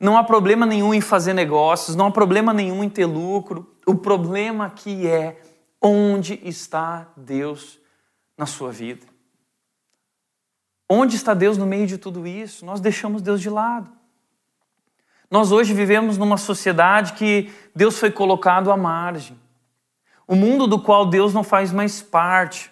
não 0.00 0.16
há 0.16 0.24
problema 0.24 0.66
nenhum 0.66 0.92
em 0.92 1.00
fazer 1.00 1.32
negócios, 1.32 1.96
não 1.96 2.06
há 2.06 2.10
problema 2.10 2.52
nenhum 2.52 2.84
em 2.84 2.88
ter 2.88 3.06
lucro. 3.06 3.74
O 3.86 3.94
problema 3.94 4.66
aqui 4.66 5.06
é 5.06 5.40
onde 5.80 6.40
está 6.42 7.08
Deus 7.16 7.78
na 8.36 8.46
sua 8.46 8.72
vida. 8.72 9.06
Onde 10.88 11.16
está 11.16 11.34
Deus 11.34 11.58
no 11.58 11.66
meio 11.66 11.86
de 11.86 11.98
tudo 11.98 12.26
isso? 12.26 12.64
Nós 12.64 12.80
deixamos 12.80 13.22
Deus 13.22 13.40
de 13.40 13.50
lado. 13.50 13.90
Nós 15.30 15.50
hoje 15.50 15.74
vivemos 15.74 16.16
numa 16.16 16.36
sociedade 16.36 17.14
que 17.14 17.52
Deus 17.74 17.98
foi 17.98 18.10
colocado 18.10 18.70
à 18.70 18.76
margem. 18.76 19.36
O 20.26 20.34
um 20.34 20.36
mundo 20.36 20.66
do 20.66 20.78
qual 20.78 21.06
Deus 21.06 21.34
não 21.34 21.42
faz 21.42 21.72
mais 21.72 22.00
parte. 22.00 22.70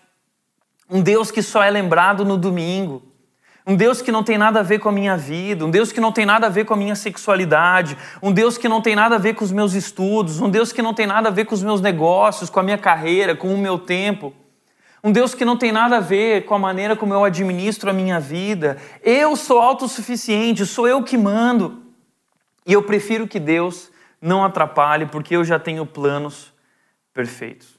Um 0.88 1.02
Deus 1.02 1.30
que 1.30 1.42
só 1.42 1.62
é 1.62 1.70
lembrado 1.70 2.24
no 2.24 2.36
domingo. 2.36 3.02
Um 3.66 3.76
Deus 3.76 4.02
que 4.02 4.12
não 4.12 4.22
tem 4.22 4.36
nada 4.36 4.60
a 4.60 4.62
ver 4.62 4.78
com 4.78 4.90
a 4.90 4.92
minha 4.92 5.16
vida, 5.16 5.64
um 5.64 5.70
Deus 5.70 5.90
que 5.90 6.00
não 6.00 6.12
tem 6.12 6.26
nada 6.26 6.46
a 6.46 6.50
ver 6.50 6.66
com 6.66 6.74
a 6.74 6.76
minha 6.76 6.94
sexualidade, 6.94 7.96
um 8.22 8.30
Deus 8.30 8.58
que 8.58 8.68
não 8.68 8.82
tem 8.82 8.94
nada 8.94 9.14
a 9.14 9.18
ver 9.18 9.34
com 9.34 9.42
os 9.42 9.50
meus 9.50 9.72
estudos, 9.72 10.38
um 10.38 10.50
Deus 10.50 10.70
que 10.70 10.82
não 10.82 10.92
tem 10.92 11.06
nada 11.06 11.28
a 11.28 11.32
ver 11.32 11.46
com 11.46 11.54
os 11.54 11.62
meus 11.62 11.80
negócios, 11.80 12.50
com 12.50 12.60
a 12.60 12.62
minha 12.62 12.76
carreira, 12.76 13.34
com 13.34 13.54
o 13.54 13.56
meu 13.56 13.78
tempo. 13.78 14.34
Um 15.02 15.10
Deus 15.10 15.34
que 15.34 15.44
não 15.46 15.56
tem 15.56 15.72
nada 15.72 15.96
a 15.96 16.00
ver 16.00 16.44
com 16.44 16.54
a 16.54 16.58
maneira 16.58 16.94
como 16.94 17.14
eu 17.14 17.24
administro 17.24 17.88
a 17.88 17.92
minha 17.92 18.20
vida. 18.20 18.76
Eu 19.02 19.34
sou 19.34 19.60
autossuficiente, 19.60 20.66
sou 20.66 20.86
eu 20.86 21.02
que 21.02 21.16
mando. 21.16 21.82
E 22.66 22.72
eu 22.72 22.82
prefiro 22.82 23.26
que 23.26 23.38
Deus 23.38 23.90
não 24.20 24.44
atrapalhe, 24.44 25.06
porque 25.06 25.36
eu 25.36 25.44
já 25.44 25.58
tenho 25.58 25.84
planos 25.86 26.52
perfeitos. 27.12 27.78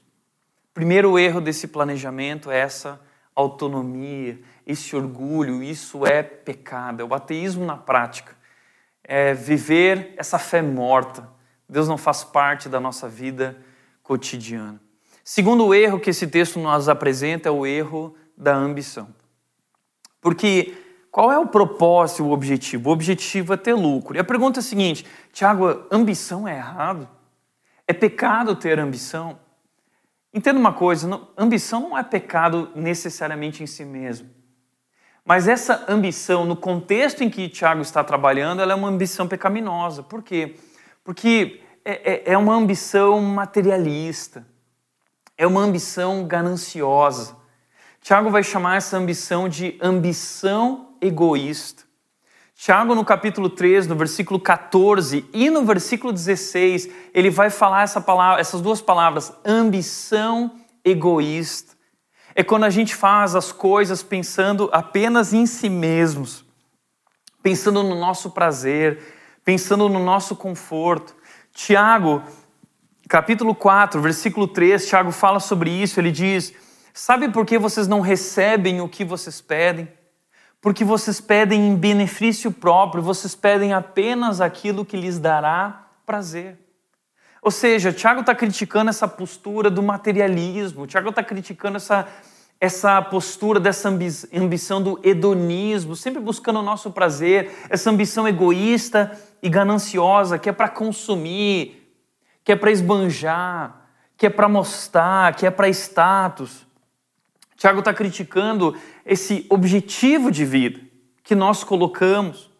Primeiro 0.72 1.18
erro 1.18 1.40
desse 1.40 1.66
planejamento 1.66 2.50
é 2.50 2.58
essa 2.58 3.00
autonomia, 3.34 4.38
esse 4.66 4.96
orgulho, 4.96 5.62
isso 5.62 6.04
é 6.04 6.22
pecado, 6.22 7.00
é 7.00 7.04
o 7.04 7.14
ateísmo 7.14 7.64
na 7.64 7.76
prática. 7.76 8.34
É 9.04 9.32
viver 9.32 10.14
essa 10.16 10.38
fé 10.38 10.60
morta. 10.60 11.28
Deus 11.68 11.86
não 11.86 11.96
faz 11.96 12.24
parte 12.24 12.68
da 12.68 12.80
nossa 12.80 13.08
vida 13.08 13.56
cotidiana. 14.02 14.80
Segundo 15.22 15.72
erro 15.72 16.00
que 16.00 16.10
esse 16.10 16.26
texto 16.26 16.58
nos 16.58 16.88
apresenta 16.88 17.48
é 17.48 17.52
o 17.52 17.64
erro 17.64 18.16
da 18.36 18.54
ambição. 18.54 19.08
Porque 20.20 20.76
qual 21.10 21.32
é 21.32 21.38
o 21.38 21.46
propósito, 21.46 22.24
o 22.24 22.32
objetivo? 22.32 22.90
O 22.90 22.92
objetivo 22.92 23.54
é 23.54 23.56
ter 23.56 23.74
lucro. 23.74 24.16
E 24.16 24.18
a 24.18 24.24
pergunta 24.24 24.58
é 24.58 24.60
a 24.60 24.62
seguinte: 24.62 25.06
Tiago, 25.32 25.86
ambição 25.90 26.46
é 26.46 26.56
errado? 26.56 27.08
É 27.86 27.92
pecado 27.92 28.54
ter 28.56 28.78
ambição? 28.78 29.38
Entenda 30.34 30.58
uma 30.58 30.72
coisa: 30.72 31.20
ambição 31.38 31.80
não 31.80 31.96
é 31.96 32.02
pecado 32.02 32.70
necessariamente 32.74 33.62
em 33.62 33.66
si 33.66 33.84
mesmo. 33.84 34.35
Mas 35.26 35.48
essa 35.48 35.84
ambição, 35.88 36.44
no 36.44 36.54
contexto 36.54 37.24
em 37.24 37.28
que 37.28 37.48
Tiago 37.48 37.82
está 37.82 38.04
trabalhando, 38.04 38.62
ela 38.62 38.70
é 38.70 38.76
uma 38.76 38.86
ambição 38.86 39.26
pecaminosa. 39.26 40.04
Por 40.04 40.22
quê? 40.22 40.54
Porque 41.02 41.60
é, 41.84 42.12
é, 42.12 42.32
é 42.32 42.38
uma 42.38 42.54
ambição 42.54 43.20
materialista, 43.20 44.46
é 45.36 45.44
uma 45.44 45.60
ambição 45.60 46.24
gananciosa. 46.28 47.34
Tiago 48.00 48.30
vai 48.30 48.44
chamar 48.44 48.76
essa 48.76 48.96
ambição 48.96 49.48
de 49.48 49.76
ambição 49.82 50.94
egoísta. 51.00 51.82
Tiago, 52.54 52.94
no 52.94 53.04
capítulo 53.04 53.50
3, 53.50 53.88
no 53.88 53.96
versículo 53.96 54.38
14 54.38 55.28
e 55.32 55.50
no 55.50 55.64
versículo 55.64 56.12
16, 56.12 56.88
ele 57.12 57.30
vai 57.30 57.50
falar 57.50 57.82
essa 57.82 58.00
palavra, 58.00 58.40
essas 58.40 58.60
duas 58.60 58.80
palavras, 58.80 59.32
ambição 59.44 60.52
egoísta 60.84 61.75
é 62.38 62.44
quando 62.44 62.64
a 62.64 62.70
gente 62.70 62.94
faz 62.94 63.34
as 63.34 63.50
coisas 63.50 64.02
pensando 64.02 64.68
apenas 64.70 65.32
em 65.32 65.46
si 65.46 65.70
mesmos, 65.70 66.44
pensando 67.42 67.82
no 67.82 67.94
nosso 67.94 68.30
prazer, 68.30 69.40
pensando 69.42 69.88
no 69.88 69.98
nosso 69.98 70.36
conforto, 70.36 71.16
Tiago, 71.54 72.22
capítulo 73.08 73.54
4, 73.54 74.02
versículo 74.02 74.46
3, 74.46 74.86
Tiago 74.86 75.10
fala 75.12 75.40
sobre 75.40 75.70
isso. 75.70 75.98
Ele 75.98 76.12
diz: 76.12 76.52
Sabe 76.92 77.30
por 77.30 77.46
que 77.46 77.58
vocês 77.58 77.88
não 77.88 78.02
recebem 78.02 78.82
o 78.82 78.88
que 78.88 79.02
vocês 79.02 79.40
pedem? 79.40 79.88
Porque 80.60 80.84
vocês 80.84 81.22
pedem 81.22 81.68
em 81.68 81.74
benefício 81.74 82.52
próprio, 82.52 83.02
vocês 83.02 83.34
pedem 83.34 83.72
apenas 83.72 84.42
aquilo 84.42 84.84
que 84.84 84.98
lhes 84.98 85.18
dará 85.18 85.88
prazer. 86.04 86.65
Ou 87.46 87.52
seja, 87.52 87.92
Tiago 87.92 88.22
está 88.22 88.34
criticando 88.34 88.90
essa 88.90 89.06
postura 89.06 89.70
do 89.70 89.80
materialismo, 89.80 90.84
Tiago 90.84 91.10
está 91.10 91.22
criticando 91.22 91.76
essa, 91.76 92.08
essa 92.60 93.00
postura 93.00 93.60
dessa 93.60 93.88
ambição 93.88 94.82
do 94.82 94.98
hedonismo, 95.00 95.94
sempre 95.94 96.20
buscando 96.20 96.58
o 96.58 96.62
nosso 96.62 96.90
prazer, 96.90 97.56
essa 97.70 97.88
ambição 97.88 98.26
egoísta 98.26 99.16
e 99.40 99.48
gananciosa 99.48 100.40
que 100.40 100.48
é 100.48 100.52
para 100.52 100.68
consumir, 100.68 101.88
que 102.42 102.50
é 102.50 102.56
para 102.56 102.72
esbanjar, 102.72 103.90
que 104.16 104.26
é 104.26 104.30
para 104.30 104.48
mostrar, 104.48 105.36
que 105.36 105.46
é 105.46 105.50
para 105.52 105.68
status. 105.68 106.66
Tiago 107.56 107.78
está 107.78 107.94
criticando 107.94 108.76
esse 109.04 109.46
objetivo 109.48 110.32
de 110.32 110.44
vida 110.44 110.80
que 111.22 111.36
nós 111.36 111.62
colocamos, 111.62 112.50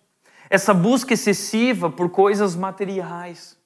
essa 0.48 0.72
busca 0.72 1.12
excessiva 1.12 1.90
por 1.90 2.08
coisas 2.08 2.54
materiais. 2.54 3.56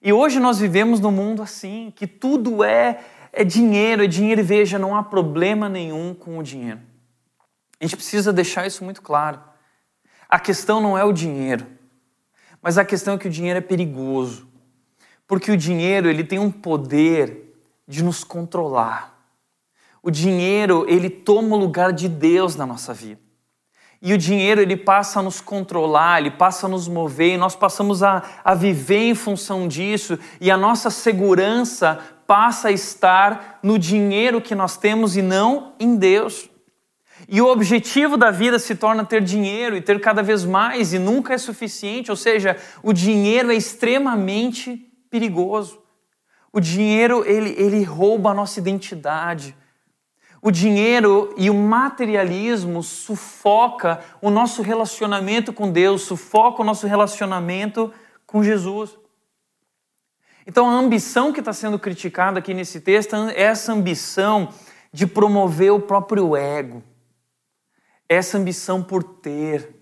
E 0.00 0.12
hoje 0.12 0.38
nós 0.38 0.58
vivemos 0.58 1.00
num 1.00 1.10
mundo 1.10 1.42
assim, 1.42 1.92
que 1.94 2.06
tudo 2.06 2.62
é, 2.62 3.00
é 3.32 3.42
dinheiro, 3.42 4.04
é 4.04 4.06
dinheiro, 4.06 4.40
e 4.40 4.44
veja, 4.44 4.78
não 4.78 4.96
há 4.96 5.02
problema 5.02 5.68
nenhum 5.68 6.14
com 6.14 6.38
o 6.38 6.42
dinheiro. 6.42 6.80
A 7.80 7.84
gente 7.84 7.96
precisa 7.96 8.32
deixar 8.32 8.66
isso 8.66 8.84
muito 8.84 9.02
claro. 9.02 9.40
A 10.28 10.38
questão 10.38 10.80
não 10.80 10.96
é 10.96 11.04
o 11.04 11.12
dinheiro, 11.12 11.66
mas 12.62 12.78
a 12.78 12.84
questão 12.84 13.14
é 13.14 13.18
que 13.18 13.28
o 13.28 13.30
dinheiro 13.30 13.58
é 13.58 13.62
perigoso. 13.62 14.46
Porque 15.26 15.50
o 15.50 15.56
dinheiro 15.56 16.08
ele 16.08 16.24
tem 16.24 16.38
um 16.38 16.50
poder 16.50 17.54
de 17.86 18.02
nos 18.02 18.24
controlar. 18.24 19.18
O 20.02 20.10
dinheiro, 20.10 20.86
ele 20.88 21.10
toma 21.10 21.56
o 21.56 21.58
lugar 21.58 21.92
de 21.92 22.08
Deus 22.08 22.56
na 22.56 22.64
nossa 22.64 22.94
vida. 22.94 23.20
E 24.00 24.12
o 24.12 24.18
dinheiro, 24.18 24.60
ele 24.60 24.76
passa 24.76 25.18
a 25.18 25.22
nos 25.22 25.40
controlar, 25.40 26.20
ele 26.20 26.30
passa 26.30 26.66
a 26.66 26.68
nos 26.68 26.86
mover, 26.86 27.34
e 27.34 27.36
nós 27.36 27.56
passamos 27.56 28.02
a, 28.02 28.22
a 28.44 28.54
viver 28.54 29.10
em 29.10 29.14
função 29.14 29.66
disso, 29.66 30.18
e 30.40 30.50
a 30.50 30.56
nossa 30.56 30.88
segurança 30.88 31.98
passa 32.26 32.68
a 32.68 32.72
estar 32.72 33.58
no 33.62 33.78
dinheiro 33.78 34.40
que 34.40 34.54
nós 34.54 34.76
temos 34.76 35.16
e 35.16 35.22
não 35.22 35.72
em 35.80 35.96
Deus. 35.96 36.48
E 37.28 37.40
o 37.40 37.48
objetivo 37.48 38.16
da 38.16 38.30
vida 38.30 38.58
se 38.58 38.76
torna 38.76 39.04
ter 39.04 39.22
dinheiro 39.22 39.76
e 39.76 39.80
ter 39.80 40.00
cada 40.00 40.22
vez 40.22 40.44
mais, 40.44 40.92
e 40.92 40.98
nunca 40.98 41.34
é 41.34 41.38
suficiente, 41.38 42.10
ou 42.10 42.16
seja, 42.16 42.56
o 42.82 42.92
dinheiro 42.92 43.50
é 43.50 43.54
extremamente 43.56 44.76
perigoso. 45.10 45.82
O 46.52 46.60
dinheiro, 46.60 47.24
ele, 47.26 47.54
ele 47.58 47.82
rouba 47.82 48.30
a 48.30 48.34
nossa 48.34 48.60
identidade. 48.60 49.56
O 50.40 50.50
dinheiro 50.50 51.34
e 51.36 51.50
o 51.50 51.54
materialismo 51.54 52.82
sufoca 52.82 54.00
o 54.22 54.30
nosso 54.30 54.62
relacionamento 54.62 55.52
com 55.52 55.70
Deus, 55.70 56.02
sufoca 56.02 56.62
o 56.62 56.64
nosso 56.64 56.86
relacionamento 56.86 57.92
com 58.24 58.42
Jesus. 58.42 58.96
Então 60.46 60.68
a 60.68 60.72
ambição 60.72 61.32
que 61.32 61.40
está 61.40 61.52
sendo 61.52 61.78
criticada 61.78 62.38
aqui 62.38 62.54
nesse 62.54 62.80
texto 62.80 63.14
é 63.16 63.42
essa 63.42 63.72
ambição 63.72 64.48
de 64.92 65.06
promover 65.06 65.72
o 65.72 65.80
próprio 65.80 66.36
ego, 66.36 66.82
essa 68.08 68.38
ambição 68.38 68.82
por 68.82 69.02
ter. 69.02 69.74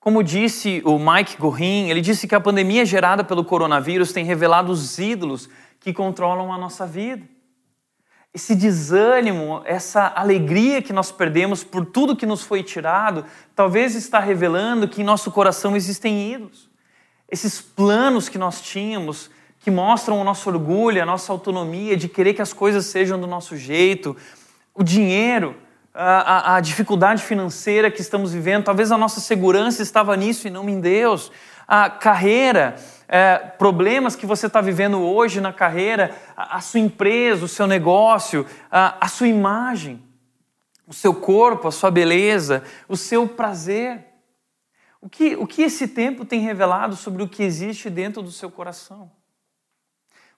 Como 0.00 0.22
disse 0.22 0.82
o 0.84 0.98
Mike 0.98 1.36
Gorin, 1.36 1.88
ele 1.88 2.00
disse 2.00 2.26
que 2.26 2.34
a 2.34 2.40
pandemia 2.40 2.84
gerada 2.84 3.24
pelo 3.24 3.44
coronavírus 3.44 4.12
tem 4.12 4.24
revelado 4.24 4.70
os 4.70 4.98
ídolos 4.98 5.48
que 5.78 5.92
controlam 5.92 6.52
a 6.52 6.58
nossa 6.58 6.86
vida 6.86 7.35
esse 8.36 8.54
desânimo, 8.54 9.62
essa 9.64 10.12
alegria 10.14 10.82
que 10.82 10.92
nós 10.92 11.10
perdemos 11.10 11.64
por 11.64 11.86
tudo 11.86 12.14
que 12.14 12.26
nos 12.26 12.42
foi 12.42 12.62
tirado, 12.62 13.24
talvez 13.54 13.94
está 13.94 14.18
revelando 14.18 14.86
que 14.86 15.00
em 15.00 15.04
nosso 15.04 15.30
coração 15.30 15.74
existem 15.74 16.34
ídolos. 16.34 16.68
Esses 17.30 17.62
planos 17.62 18.28
que 18.28 18.36
nós 18.36 18.60
tínhamos, 18.60 19.30
que 19.58 19.70
mostram 19.70 20.20
o 20.20 20.24
nosso 20.24 20.50
orgulho, 20.50 21.02
a 21.02 21.06
nossa 21.06 21.32
autonomia 21.32 21.96
de 21.96 22.10
querer 22.10 22.34
que 22.34 22.42
as 22.42 22.52
coisas 22.52 22.84
sejam 22.84 23.18
do 23.18 23.26
nosso 23.26 23.56
jeito, 23.56 24.14
o 24.74 24.82
dinheiro, 24.82 25.56
a, 25.94 26.56
a, 26.56 26.60
dificuldade 26.60 27.22
financeira 27.22 27.90
que 27.90 28.02
estamos 28.02 28.34
vivendo, 28.34 28.64
talvez 28.64 28.92
a 28.92 28.98
nossa 28.98 29.18
segurança 29.18 29.82
estava 29.82 30.14
nisso 30.14 30.46
e 30.46 30.50
não 30.50 30.68
em 30.68 30.78
Deus, 30.78 31.32
a 31.66 31.88
carreira, 31.88 32.76
é, 33.08 33.38
problemas 33.38 34.16
que 34.16 34.26
você 34.26 34.46
está 34.46 34.60
vivendo 34.60 35.00
hoje 35.00 35.40
na 35.40 35.52
carreira, 35.52 36.16
a, 36.36 36.56
a, 36.56 36.60
sua 36.60 36.80
empresa, 36.80 37.44
o 37.44 37.48
seu 37.48 37.66
negócio, 37.66 38.46
a, 38.70 39.04
a 39.04 39.08
sua 39.08 39.28
imagem, 39.28 40.02
o 40.86 40.92
seu 40.92 41.14
corpo, 41.14 41.68
a 41.68 41.72
sua 41.72 41.90
beleza, 41.90 42.62
o 42.88 42.96
seu 42.96 43.28
prazer. 43.28 44.04
O 45.00 45.08
que, 45.08 45.36
o 45.36 45.46
que 45.46 45.62
esse 45.62 45.88
tempo 45.88 46.24
tem 46.24 46.40
revelado 46.40 46.96
sobre 46.96 47.22
o 47.22 47.28
que 47.28 47.42
existe 47.42 47.88
dentro 47.88 48.22
do 48.22 48.32
seu 48.32 48.50
coração? 48.50 49.10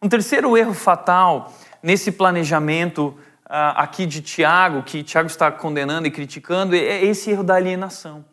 Um 0.01 0.09
terceiro 0.09 0.57
erro 0.57 0.75
fatal 0.75 1.53
nesse 1.83 2.13
planejamento 2.13 3.19
uh, 3.47 3.75
aqui 3.77 4.07
de 4.07 4.21
Tiago, 4.21 4.83
que 4.83 5.03
Tiago 5.03 5.27
está 5.27 5.51
condenando 5.51 6.07
e 6.07 6.11
criticando, 6.11 6.77
é 6.77 7.05
esse 7.05 7.31
erro 7.31 7.43
da 7.43 7.55
alienação. 7.55 8.25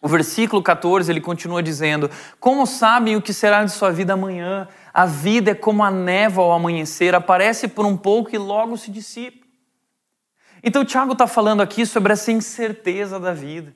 O 0.00 0.06
versículo 0.06 0.62
14 0.62 1.10
ele 1.10 1.20
continua 1.20 1.62
dizendo: 1.62 2.10
Como 2.38 2.66
sabem 2.66 3.16
o 3.16 3.22
que 3.22 3.32
será 3.32 3.64
de 3.64 3.72
sua 3.72 3.90
vida 3.90 4.12
amanhã? 4.12 4.68
A 4.94 5.06
vida 5.06 5.50
é 5.50 5.54
como 5.54 5.82
a 5.82 5.90
névoa 5.90 6.44
ao 6.44 6.52
amanhecer, 6.52 7.14
aparece 7.14 7.66
por 7.66 7.84
um 7.84 7.96
pouco 7.96 8.34
e 8.34 8.38
logo 8.38 8.76
se 8.76 8.90
dissipa. 8.90 9.46
Então, 10.62 10.84
Tiago 10.84 11.12
está 11.12 11.26
falando 11.26 11.60
aqui 11.60 11.86
sobre 11.86 12.12
essa 12.12 12.32
incerteza 12.32 13.18
da 13.18 13.32
vida. 13.32 13.74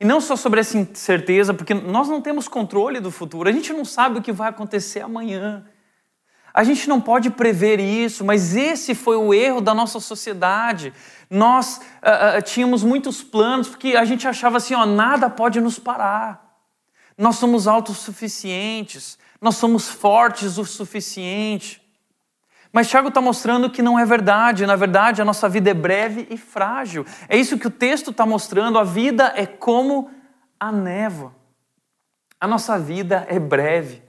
E 0.00 0.04
não 0.04 0.20
só 0.20 0.34
sobre 0.34 0.60
essa 0.60 0.76
incerteza, 0.76 1.54
porque 1.54 1.74
nós 1.74 2.08
não 2.08 2.20
temos 2.20 2.48
controle 2.48 3.00
do 3.00 3.10
futuro, 3.10 3.48
a 3.48 3.52
gente 3.52 3.72
não 3.72 3.84
sabe 3.84 4.18
o 4.18 4.22
que 4.22 4.32
vai 4.32 4.48
acontecer 4.48 5.00
amanhã. 5.00 5.64
A 6.54 6.64
gente 6.64 6.88
não 6.88 7.00
pode 7.00 7.30
prever 7.30 7.80
isso, 7.80 8.24
mas 8.24 8.54
esse 8.54 8.94
foi 8.94 9.16
o 9.16 9.32
erro 9.32 9.60
da 9.60 9.72
nossa 9.72 9.98
sociedade. 10.00 10.92
Nós 11.30 11.78
uh, 11.78 12.38
uh, 12.38 12.42
tínhamos 12.42 12.84
muitos 12.84 13.22
planos 13.22 13.68
porque 13.68 13.96
a 13.96 14.04
gente 14.04 14.28
achava 14.28 14.58
assim: 14.58 14.74
ó, 14.74 14.84
nada 14.84 15.30
pode 15.30 15.60
nos 15.60 15.78
parar. 15.78 16.42
Nós 17.16 17.36
somos 17.36 17.66
autossuficientes, 17.66 19.18
nós 19.40 19.56
somos 19.56 19.88
fortes 19.88 20.58
o 20.58 20.64
suficiente. 20.64 21.80
Mas 22.72 22.88
Tiago 22.88 23.08
está 23.08 23.20
mostrando 23.20 23.70
que 23.70 23.82
não 23.82 23.98
é 23.98 24.04
verdade. 24.04 24.64
Na 24.66 24.76
verdade, 24.76 25.20
a 25.20 25.24
nossa 25.24 25.48
vida 25.48 25.70
é 25.70 25.74
breve 25.74 26.26
e 26.30 26.38
frágil. 26.38 27.04
É 27.28 27.36
isso 27.36 27.58
que 27.58 27.66
o 27.66 27.70
texto 27.70 28.10
está 28.10 28.24
mostrando. 28.24 28.78
A 28.78 28.84
vida 28.84 29.32
é 29.36 29.44
como 29.44 30.10
a 30.58 30.72
névoa. 30.72 31.34
A 32.40 32.46
nossa 32.46 32.78
vida 32.78 33.26
é 33.28 33.38
breve. 33.38 34.02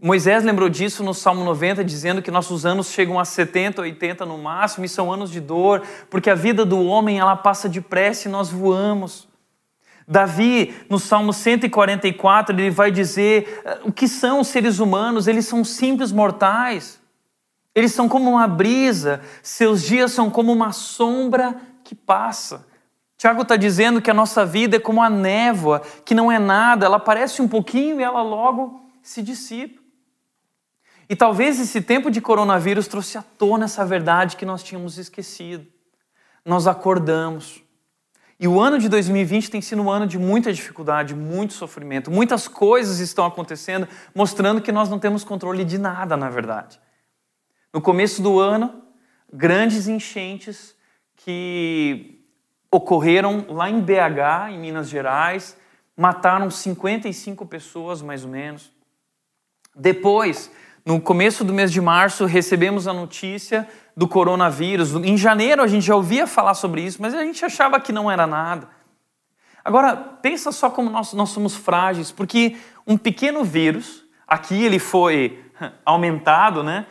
Moisés 0.00 0.44
lembrou 0.44 0.68
disso 0.68 1.02
no 1.02 1.12
Salmo 1.12 1.42
90, 1.42 1.84
dizendo 1.84 2.22
que 2.22 2.30
nossos 2.30 2.64
anos 2.64 2.90
chegam 2.90 3.18
a 3.18 3.24
70, 3.24 3.82
80 3.82 4.24
no 4.24 4.38
máximo, 4.38 4.84
e 4.84 4.88
são 4.88 5.12
anos 5.12 5.28
de 5.28 5.40
dor, 5.40 5.82
porque 6.08 6.30
a 6.30 6.36
vida 6.36 6.64
do 6.64 6.80
homem 6.84 7.18
ela 7.18 7.34
passa 7.34 7.68
depressa 7.68 8.28
e 8.28 8.30
nós 8.30 8.48
voamos. 8.48 9.26
Davi, 10.06 10.72
no 10.88 11.00
Salmo 11.00 11.32
144, 11.32 12.54
ele 12.54 12.70
vai 12.70 12.92
dizer 12.92 13.60
ah, 13.66 13.78
o 13.82 13.92
que 13.92 14.06
são 14.06 14.40
os 14.40 14.46
seres 14.46 14.78
humanos, 14.78 15.26
eles 15.26 15.46
são 15.46 15.64
simples 15.64 16.12
mortais. 16.12 17.00
Eles 17.74 17.92
são 17.92 18.08
como 18.08 18.30
uma 18.30 18.46
brisa, 18.46 19.20
seus 19.42 19.82
dias 19.82 20.12
são 20.12 20.30
como 20.30 20.52
uma 20.52 20.72
sombra 20.72 21.56
que 21.82 21.94
passa. 21.94 22.66
Tiago 23.16 23.42
está 23.42 23.56
dizendo 23.56 24.00
que 24.00 24.10
a 24.10 24.14
nossa 24.14 24.46
vida 24.46 24.76
é 24.76 24.80
como 24.80 25.02
a 25.02 25.10
névoa, 25.10 25.82
que 26.04 26.14
não 26.14 26.30
é 26.30 26.38
nada, 26.38 26.86
ela 26.86 26.98
aparece 26.98 27.42
um 27.42 27.48
pouquinho 27.48 28.00
e 28.00 28.04
ela 28.04 28.22
logo 28.22 28.80
se 29.02 29.22
dissipa. 29.22 29.87
E 31.08 31.16
talvez 31.16 31.58
esse 31.58 31.80
tempo 31.80 32.10
de 32.10 32.20
coronavírus 32.20 32.86
trouxe 32.86 33.16
à 33.16 33.22
tona 33.22 33.64
essa 33.64 33.84
verdade 33.84 34.36
que 34.36 34.44
nós 34.44 34.62
tínhamos 34.62 34.98
esquecido. 34.98 35.66
Nós 36.44 36.66
acordamos. 36.66 37.62
E 38.38 38.46
o 38.46 38.60
ano 38.60 38.78
de 38.78 38.88
2020 38.88 39.50
tem 39.50 39.60
sido 39.60 39.82
um 39.82 39.90
ano 39.90 40.06
de 40.06 40.18
muita 40.18 40.52
dificuldade, 40.52 41.14
muito 41.14 41.54
sofrimento. 41.54 42.10
Muitas 42.10 42.46
coisas 42.46 43.00
estão 43.00 43.24
acontecendo, 43.24 43.88
mostrando 44.14 44.60
que 44.60 44.70
nós 44.70 44.88
não 44.88 44.98
temos 44.98 45.24
controle 45.24 45.64
de 45.64 45.78
nada, 45.78 46.16
na 46.16 46.28
verdade. 46.28 46.78
No 47.72 47.80
começo 47.80 48.22
do 48.22 48.38
ano, 48.38 48.82
grandes 49.32 49.88
enchentes 49.88 50.74
que 51.16 52.24
ocorreram 52.70 53.46
lá 53.48 53.68
em 53.68 53.80
BH, 53.80 54.50
em 54.50 54.58
Minas 54.58 54.88
Gerais, 54.88 55.56
mataram 55.96 56.50
55 56.50 57.44
pessoas, 57.46 58.02
mais 58.02 58.24
ou 58.24 58.30
menos. 58.30 58.70
Depois, 59.74 60.50
no 60.88 60.98
começo 60.98 61.44
do 61.44 61.52
mês 61.52 61.70
de 61.70 61.82
março, 61.82 62.24
recebemos 62.24 62.88
a 62.88 62.94
notícia 62.94 63.68
do 63.94 64.08
coronavírus. 64.08 64.94
Em 64.94 65.18
janeiro, 65.18 65.62
a 65.62 65.66
gente 65.66 65.84
já 65.84 65.94
ouvia 65.94 66.26
falar 66.26 66.54
sobre 66.54 66.80
isso, 66.80 67.02
mas 67.02 67.12
a 67.12 67.22
gente 67.22 67.44
achava 67.44 67.78
que 67.78 67.92
não 67.92 68.10
era 68.10 68.26
nada. 68.26 68.70
Agora, 69.62 69.94
pensa 69.94 70.50
só 70.50 70.70
como 70.70 70.88
nós, 70.88 71.12
nós 71.12 71.28
somos 71.28 71.54
frágeis, 71.54 72.10
porque 72.10 72.56
um 72.86 72.96
pequeno 72.96 73.44
vírus, 73.44 74.02
aqui 74.26 74.64
ele 74.64 74.78
foi 74.78 75.44
aumentado, 75.84 76.62
né? 76.62 76.86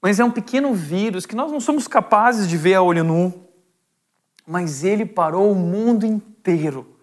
Mas 0.00 0.18
é 0.18 0.24
um 0.24 0.30
pequeno 0.30 0.72
vírus 0.72 1.26
que 1.26 1.36
nós 1.36 1.52
não 1.52 1.60
somos 1.60 1.86
capazes 1.86 2.48
de 2.48 2.56
ver 2.56 2.76
a 2.76 2.82
olho 2.82 3.04
nu, 3.04 3.46
mas 4.46 4.84
ele 4.84 5.04
parou 5.04 5.52
o 5.52 5.54
mundo 5.54 6.06
inteiro. 6.06 6.96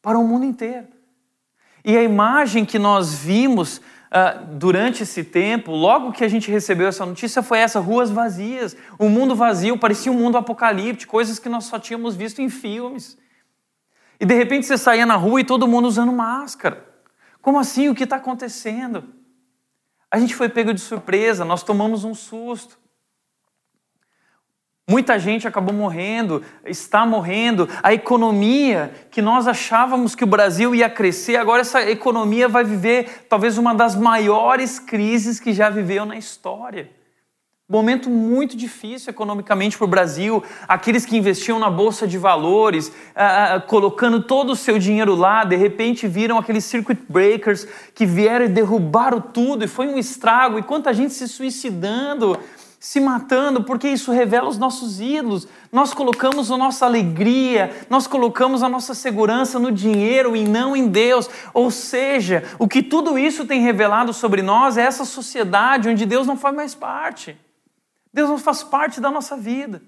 Parou 0.00 0.22
o 0.22 0.28
mundo 0.28 0.44
inteiro. 0.44 0.86
E 1.84 1.96
a 1.96 2.02
imagem 2.04 2.64
que 2.64 2.78
nós 2.78 3.12
vimos 3.12 3.80
uh, 4.12 4.44
durante 4.54 5.02
esse 5.02 5.24
tempo, 5.24 5.72
logo 5.72 6.12
que 6.12 6.22
a 6.22 6.28
gente 6.28 6.50
recebeu 6.50 6.86
essa 6.86 7.06
notícia, 7.06 7.42
foi 7.42 7.58
essa: 7.58 7.80
ruas 7.80 8.10
vazias, 8.10 8.76
o 8.98 9.06
um 9.06 9.08
mundo 9.08 9.34
vazio, 9.34 9.78
parecia 9.78 10.12
um 10.12 10.14
mundo 10.14 10.36
apocalíptico, 10.36 11.10
coisas 11.10 11.38
que 11.38 11.48
nós 11.48 11.64
só 11.64 11.78
tínhamos 11.78 12.14
visto 12.14 12.40
em 12.40 12.48
filmes. 12.48 13.18
E 14.20 14.26
de 14.26 14.34
repente 14.34 14.66
você 14.66 14.78
saía 14.78 15.06
na 15.06 15.16
rua 15.16 15.40
e 15.40 15.44
todo 15.44 15.66
mundo 15.66 15.88
usando 15.88 16.12
máscara. 16.12 16.86
Como 17.40 17.58
assim? 17.58 17.88
O 17.88 17.94
que 17.94 18.04
está 18.04 18.16
acontecendo? 18.16 19.12
A 20.10 20.18
gente 20.18 20.34
foi 20.34 20.48
pego 20.48 20.72
de 20.72 20.80
surpresa, 20.80 21.44
nós 21.44 21.62
tomamos 21.62 22.04
um 22.04 22.14
susto. 22.14 22.78
Muita 24.90 25.16
gente 25.16 25.46
acabou 25.46 25.72
morrendo, 25.72 26.42
está 26.66 27.06
morrendo. 27.06 27.68
A 27.82 27.94
economia 27.94 28.92
que 29.12 29.22
nós 29.22 29.46
achávamos 29.46 30.16
que 30.16 30.24
o 30.24 30.26
Brasil 30.26 30.74
ia 30.74 30.90
crescer, 30.90 31.36
agora 31.36 31.60
essa 31.60 31.88
economia 31.88 32.48
vai 32.48 32.64
viver 32.64 33.26
talvez 33.28 33.58
uma 33.58 33.74
das 33.74 33.94
maiores 33.94 34.80
crises 34.80 35.38
que 35.38 35.52
já 35.52 35.70
viveu 35.70 36.04
na 36.04 36.16
história. 36.16 36.90
Momento 37.68 38.10
muito 38.10 38.56
difícil 38.56 39.08
economicamente 39.08 39.78
para 39.78 39.84
o 39.84 39.88
Brasil. 39.88 40.42
Aqueles 40.66 41.06
que 41.06 41.16
investiam 41.16 41.60
na 41.60 41.70
bolsa 41.70 42.06
de 42.06 42.18
valores, 42.18 42.92
ah, 43.14 43.54
ah, 43.54 43.60
colocando 43.60 44.20
todo 44.24 44.50
o 44.50 44.56
seu 44.56 44.78
dinheiro 44.78 45.14
lá, 45.14 45.44
de 45.44 45.56
repente 45.56 46.08
viram 46.08 46.36
aqueles 46.36 46.64
circuit 46.64 47.00
breakers 47.08 47.66
que 47.94 48.04
vieram 48.04 48.44
e 48.44 48.48
derrubaram 48.48 49.20
tudo, 49.20 49.64
e 49.64 49.68
foi 49.68 49.86
um 49.86 49.96
estrago. 49.96 50.58
E 50.58 50.62
quanta 50.62 50.92
gente 50.92 51.14
se 51.14 51.26
suicidando 51.28 52.36
se 52.82 52.98
matando, 52.98 53.62
porque 53.62 53.86
isso 53.86 54.10
revela 54.10 54.48
os 54.48 54.58
nossos 54.58 55.00
ídolos. 55.00 55.46
Nós 55.70 55.94
colocamos 55.94 56.50
a 56.50 56.56
nossa 56.56 56.84
alegria, 56.84 57.70
nós 57.88 58.08
colocamos 58.08 58.60
a 58.60 58.68
nossa 58.68 58.92
segurança 58.92 59.56
no 59.56 59.70
dinheiro 59.70 60.34
e 60.34 60.42
não 60.42 60.74
em 60.74 60.88
Deus. 60.88 61.30
Ou 61.54 61.70
seja, 61.70 62.42
o 62.58 62.66
que 62.66 62.82
tudo 62.82 63.16
isso 63.16 63.46
tem 63.46 63.60
revelado 63.60 64.12
sobre 64.12 64.42
nós 64.42 64.76
é 64.76 64.82
essa 64.82 65.04
sociedade 65.04 65.88
onde 65.88 66.04
Deus 66.04 66.26
não 66.26 66.36
faz 66.36 66.56
mais 66.56 66.74
parte. 66.74 67.38
Deus 68.12 68.28
não 68.28 68.36
faz 68.36 68.64
parte 68.64 69.00
da 69.00 69.12
nossa 69.12 69.36
vida. 69.36 69.80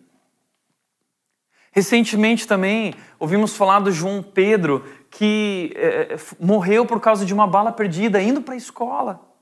Recentemente 1.73 2.47
também 2.47 2.95
ouvimos 3.19 3.57
falar 3.57 3.81
do 3.81 3.91
João 3.91 4.23
Pedro 4.23 4.85
que 5.11 5.73
é, 5.75 6.17
morreu 6.39 6.87
por 6.87 7.01
causa 7.01 7.27
de 7.27 7.35
uma 7.35 7.49
bala 7.49 7.73
perdida 7.73 8.23
indo 8.23 8.41
para 8.41 8.55
a 8.55 8.57
escola. 8.57 9.34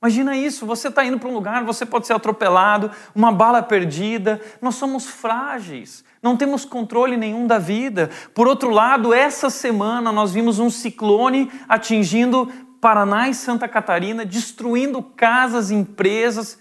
Imagina 0.00 0.36
isso, 0.36 0.64
você 0.64 0.88
está 0.88 1.04
indo 1.04 1.18
para 1.18 1.28
um 1.28 1.34
lugar, 1.34 1.64
você 1.64 1.84
pode 1.84 2.06
ser 2.06 2.12
atropelado, 2.12 2.90
uma 3.14 3.32
bala 3.32 3.60
perdida. 3.60 4.40
Nós 4.62 4.76
somos 4.76 5.06
frágeis, 5.06 6.04
não 6.22 6.36
temos 6.36 6.64
controle 6.64 7.16
nenhum 7.16 7.48
da 7.48 7.58
vida. 7.58 8.08
Por 8.32 8.46
outro 8.46 8.70
lado, 8.70 9.12
essa 9.12 9.50
semana 9.50 10.12
nós 10.12 10.32
vimos 10.32 10.60
um 10.60 10.70
ciclone 10.70 11.50
atingindo 11.68 12.46
Paraná 12.80 13.28
e 13.28 13.34
Santa 13.34 13.66
Catarina, 13.66 14.24
destruindo 14.24 15.02
casas, 15.02 15.72
empresas. 15.72 16.60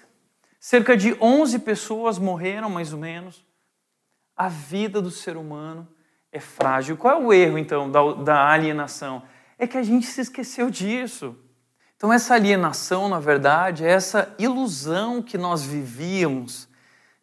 Cerca 0.60 0.98
de 0.98 1.16
11 1.22 1.60
pessoas 1.60 2.18
morreram, 2.18 2.72
mais 2.72 2.92
ou 2.92 3.00
menos. 3.00 3.46
A 4.36 4.50
vida 4.50 5.00
do 5.00 5.12
ser 5.12 5.38
humano 5.38 5.88
é 6.32 6.40
frágil. 6.40 6.98
Qual 6.98 7.14
é 7.14 7.24
o 7.24 7.32
erro, 7.32 7.60
então, 7.60 7.90
da, 7.90 8.14
da 8.14 8.50
alienação? 8.50 9.22
É 9.60 9.68
que 9.68 9.78
a 9.78 9.84
gente 9.84 10.08
se 10.08 10.22
esqueceu 10.22 10.72
disso. 10.72 11.36
Então, 11.98 12.14
essa 12.14 12.36
alienação, 12.36 13.10
na 13.10 13.20
verdade, 13.20 13.84
é 13.84 13.90
essa 13.90 14.32
ilusão 14.38 15.20
que 15.20 15.36
nós 15.36 15.64
vivíamos 15.64 16.70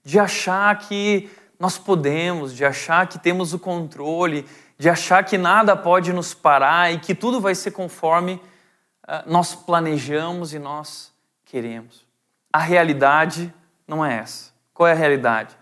de 0.05 0.19
achar 0.19 0.77
que 0.81 1.31
nós 1.61 1.79
podemos, 1.79 2.53
de 2.53 2.65
achar 2.65 3.07
que 3.07 3.17
temos 3.17 3.55
o 3.55 3.59
controle, 3.59 4.45
de 4.77 4.91
achar 4.91 5.25
que 5.25 5.39
nada 5.39 5.77
pode 5.77 6.13
nos 6.13 6.35
parar 6.35 6.93
e 6.93 6.99
que 6.99 7.15
tudo 7.15 7.41
vai 7.41 7.55
ser 7.55 7.71
conforme 7.71 8.35
uh, 8.35 9.23
nós 9.27 9.55
planejamos 9.55 10.53
e 10.53 10.59
nós 10.59 11.13
queremos. 11.45 12.05
A 12.53 12.59
realidade 12.59 13.55
não 13.87 14.05
é 14.05 14.15
essa. 14.17 14.53
Qual 14.73 14.89
é 14.89 14.93
a 14.93 14.97
realidade? 14.97 15.57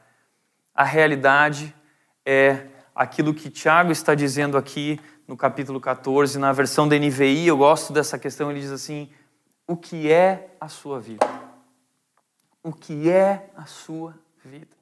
A 0.75 0.85
realidade 0.85 1.75
é 2.25 2.65
aquilo 2.95 3.35
que 3.35 3.51
Tiago 3.51 3.93
está 3.93 4.15
dizendo 4.15 4.57
aqui 4.57 4.99
no 5.27 5.37
capítulo 5.37 5.81
14, 5.81 6.39
na 6.39 6.53
versão 6.53 6.89
da 6.89 6.99
NVI, 6.99 7.47
eu 7.47 7.57
gosto 7.57 7.93
dessa 7.93 8.19
questão, 8.19 8.51
ele 8.51 8.61
diz 8.61 8.71
assim: 8.71 9.11
O 9.67 9.77
que 9.77 10.11
é 10.11 10.55
a 10.61 10.69
sua 10.69 11.01
vida? 11.01 11.27
O 12.63 12.73
que 12.73 13.11
é 13.11 13.51
a 13.57 13.65
sua 13.67 14.15
vida? 14.45 14.77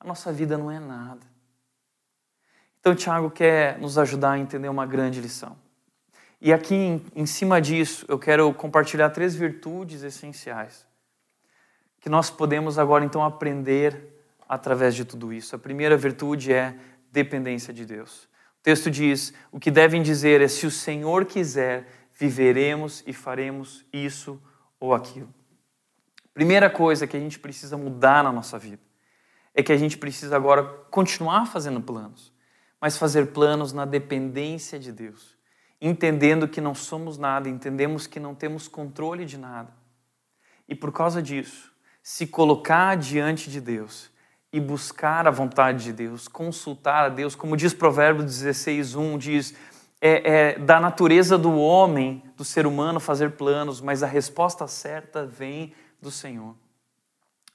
A 0.00 0.06
nossa 0.06 0.32
vida 0.32 0.58
não 0.58 0.70
é 0.70 0.78
nada. 0.78 1.26
Então, 2.80 2.94
Tiago 2.94 3.30
quer 3.30 3.78
nos 3.78 3.96
ajudar 3.96 4.32
a 4.32 4.38
entender 4.38 4.68
uma 4.68 4.84
grande 4.84 5.20
lição. 5.20 5.56
E 6.40 6.52
aqui, 6.52 6.74
em, 6.74 7.06
em 7.14 7.24
cima 7.24 7.60
disso, 7.60 8.04
eu 8.08 8.18
quero 8.18 8.52
compartilhar 8.52 9.08
três 9.10 9.34
virtudes 9.34 10.02
essenciais 10.02 10.86
que 12.00 12.10
nós 12.10 12.28
podemos 12.28 12.78
agora, 12.78 13.02
então, 13.02 13.24
aprender 13.24 14.12
através 14.46 14.94
de 14.94 15.06
tudo 15.06 15.32
isso. 15.32 15.56
A 15.56 15.58
primeira 15.58 15.96
virtude 15.96 16.52
é 16.52 16.76
dependência 17.10 17.72
de 17.72 17.86
Deus 17.86 18.28
texto 18.64 18.90
diz: 18.90 19.34
o 19.52 19.60
que 19.60 19.70
devem 19.70 20.02
dizer 20.02 20.40
é: 20.40 20.48
se 20.48 20.66
o 20.66 20.70
Senhor 20.70 21.26
quiser, 21.26 21.86
viveremos 22.14 23.04
e 23.06 23.12
faremos 23.12 23.84
isso 23.92 24.42
ou 24.80 24.94
aquilo. 24.94 25.32
Primeira 26.32 26.68
coisa 26.70 27.06
que 27.06 27.16
a 27.16 27.20
gente 27.20 27.38
precisa 27.38 27.76
mudar 27.76 28.24
na 28.24 28.32
nossa 28.32 28.58
vida 28.58 28.82
é 29.54 29.62
que 29.62 29.70
a 29.70 29.76
gente 29.76 29.96
precisa 29.98 30.34
agora 30.34 30.64
continuar 30.90 31.46
fazendo 31.46 31.80
planos, 31.80 32.32
mas 32.80 32.96
fazer 32.96 33.26
planos 33.26 33.72
na 33.72 33.84
dependência 33.84 34.80
de 34.80 34.90
Deus, 34.90 35.36
entendendo 35.80 36.48
que 36.48 36.60
não 36.60 36.74
somos 36.74 37.18
nada, 37.18 37.48
entendemos 37.48 38.06
que 38.08 38.18
não 38.18 38.34
temos 38.34 38.66
controle 38.66 39.24
de 39.24 39.38
nada. 39.38 39.72
E 40.66 40.74
por 40.74 40.90
causa 40.90 41.22
disso, 41.22 41.70
se 42.02 42.26
colocar 42.26 42.96
diante 42.96 43.48
de 43.50 43.60
Deus 43.60 44.10
e 44.54 44.60
buscar 44.60 45.26
a 45.26 45.32
vontade 45.32 45.82
de 45.82 45.92
Deus, 45.92 46.28
consultar 46.28 47.06
a 47.06 47.08
Deus, 47.08 47.34
como 47.34 47.56
diz 47.56 47.74
Provérbios 47.74 48.26
16, 48.26 48.94
1, 48.94 49.18
diz, 49.18 49.54
é, 50.00 50.52
é, 50.52 50.58
da 50.60 50.78
natureza 50.78 51.36
do 51.36 51.58
homem, 51.58 52.22
do 52.36 52.44
ser 52.44 52.64
humano, 52.64 53.00
fazer 53.00 53.32
planos, 53.32 53.80
mas 53.80 54.00
a 54.04 54.06
resposta 54.06 54.68
certa 54.68 55.26
vem 55.26 55.72
do 56.00 56.08
Senhor. 56.08 56.54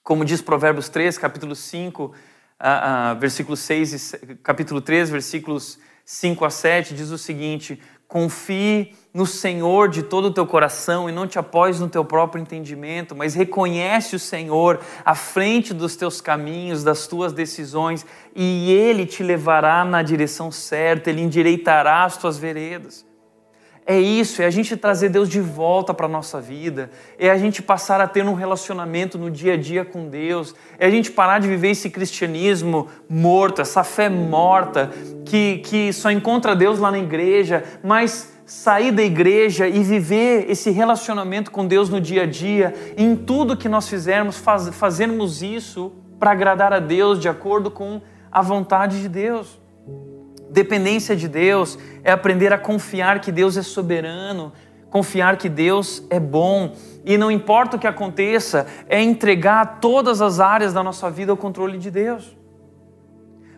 Como 0.04 0.26
diz 0.26 0.42
Provérbios 0.42 0.90
3, 0.90 1.18
capítulo 1.18 1.56
5, 1.56 2.14
ah, 2.60 3.12
ah, 3.12 3.14
versículo 3.14 3.56
6, 3.56 4.16
capítulo 4.44 4.82
3, 4.82 5.10
versículos 5.10 5.80
5 6.04 6.44
a 6.44 6.50
7, 6.50 6.94
diz 6.94 7.12
o 7.12 7.18
seguinte: 7.18 7.82
Confie 8.10 8.95
no 9.13 9.28
Senhor 9.28 9.88
de 9.88 10.02
todo 10.02 10.26
o 10.26 10.34
teu 10.34 10.48
coração 10.48 11.08
e 11.08 11.12
não 11.13 11.28
te 11.28 11.38
apoies 11.38 11.80
no 11.80 11.88
teu 11.88 12.04
próprio 12.04 12.41
entendimento, 12.41 13.15
mas 13.15 13.36
reconhece 13.36 14.15
o 14.15 14.19
Senhor 14.19 14.80
à 15.06 15.13
frente 15.13 15.76
dos 15.76 15.95
teus 15.95 16.19
caminhos, 16.19 16.84
das 16.84 17.06
tuas 17.06 17.32
decisões, 17.32 18.04
e 18.36 18.72
Ele 18.72 19.06
te 19.06 19.22
levará 19.22 19.86
na 19.86 20.02
direção 20.02 20.52
certa, 20.52 21.12
Ele 21.12 21.22
endireitará 21.22 22.04
as 22.04 22.17
tuas 22.17 22.36
veredas. 22.36 23.06
É 23.91 23.99
isso, 23.99 24.43
é 24.43 24.45
a 24.45 24.52
gente 24.52 24.78
trazer 24.78 25.10
Deus 25.10 25.28
de 25.28 25.41
volta 25.41 25.95
para 25.95 26.06
a 26.06 26.10
nossa 26.10 26.39
vida, 26.39 26.91
é 27.17 27.32
a 27.32 27.38
gente 27.39 27.60
passar 27.60 27.99
a 27.99 28.08
ter 28.08 28.23
um 28.23 28.36
relacionamento 28.36 29.17
no 29.17 29.32
dia 29.32 29.56
a 29.56 29.58
dia 29.58 29.84
com 29.84 30.08
Deus, 30.08 30.54
é 30.78 30.86
a 30.86 30.91
gente 30.91 31.10
parar 31.10 31.39
de 31.39 31.47
viver 31.47 31.71
esse 31.71 31.89
cristianismo 31.89 32.88
morto, 33.10 33.63
essa 33.63 33.84
fé 33.84 34.08
morta, 34.08 34.91
que, 35.25 35.58
que 35.65 35.91
só 35.91 36.12
encontra 36.12 36.56
Deus 36.56 36.78
lá 36.78 36.91
na 36.91 36.99
igreja, 36.99 37.64
mas 37.84 38.32
sair 38.45 38.91
da 38.91 39.01
igreja 39.01 39.68
e 39.68 39.82
viver 39.82 40.45
esse 40.47 40.70
relacionamento 40.70 41.49
com 41.49 41.66
Deus 41.66 41.89
no 41.89 41.99
dia 41.99 42.22
a 42.22 42.28
dia, 42.28 42.76
em 42.95 43.16
tudo 43.16 43.57
que 43.57 43.68
nós 43.68 43.89
fizermos, 43.89 44.38
faz, 44.38 44.70
fazermos 44.70 45.41
isso 45.41 45.91
para 46.20 46.30
agradar 46.30 46.72
a 46.72 46.80
Deus 46.80 47.20
de 47.20 47.28
acordo 47.28 47.72
com 47.72 47.99
a 48.32 48.43
vontade 48.43 49.01
de 49.01 49.09
Deus. 49.09 49.59
Dependência 50.50 51.16
de 51.16 51.28
Deus 51.28 51.78
é 52.04 52.12
aprender 52.12 52.52
a 52.52 52.58
confiar 52.58 53.22
que 53.22 53.32
Deus 53.32 53.56
é 53.56 53.62
soberano, 53.62 54.52
confiar 54.89 55.38
que 55.38 55.47
Deus 55.47 56.04
é 56.10 56.20
bom 56.20 56.74
e 57.06 57.18
não 57.18 57.32
importa 57.32 57.78
o 57.78 57.80
que 57.80 57.88
aconteça, 57.88 58.66
é 58.88 59.02
entregar 59.02 59.80
todas 59.80 60.22
as 60.22 60.39
áreas 60.39 60.74
da 60.74 60.84
nossa 60.84 61.10
vida 61.10 61.32
ao 61.32 61.38
controle 61.38 61.78
de 61.78 61.91
Deus. 61.91 62.36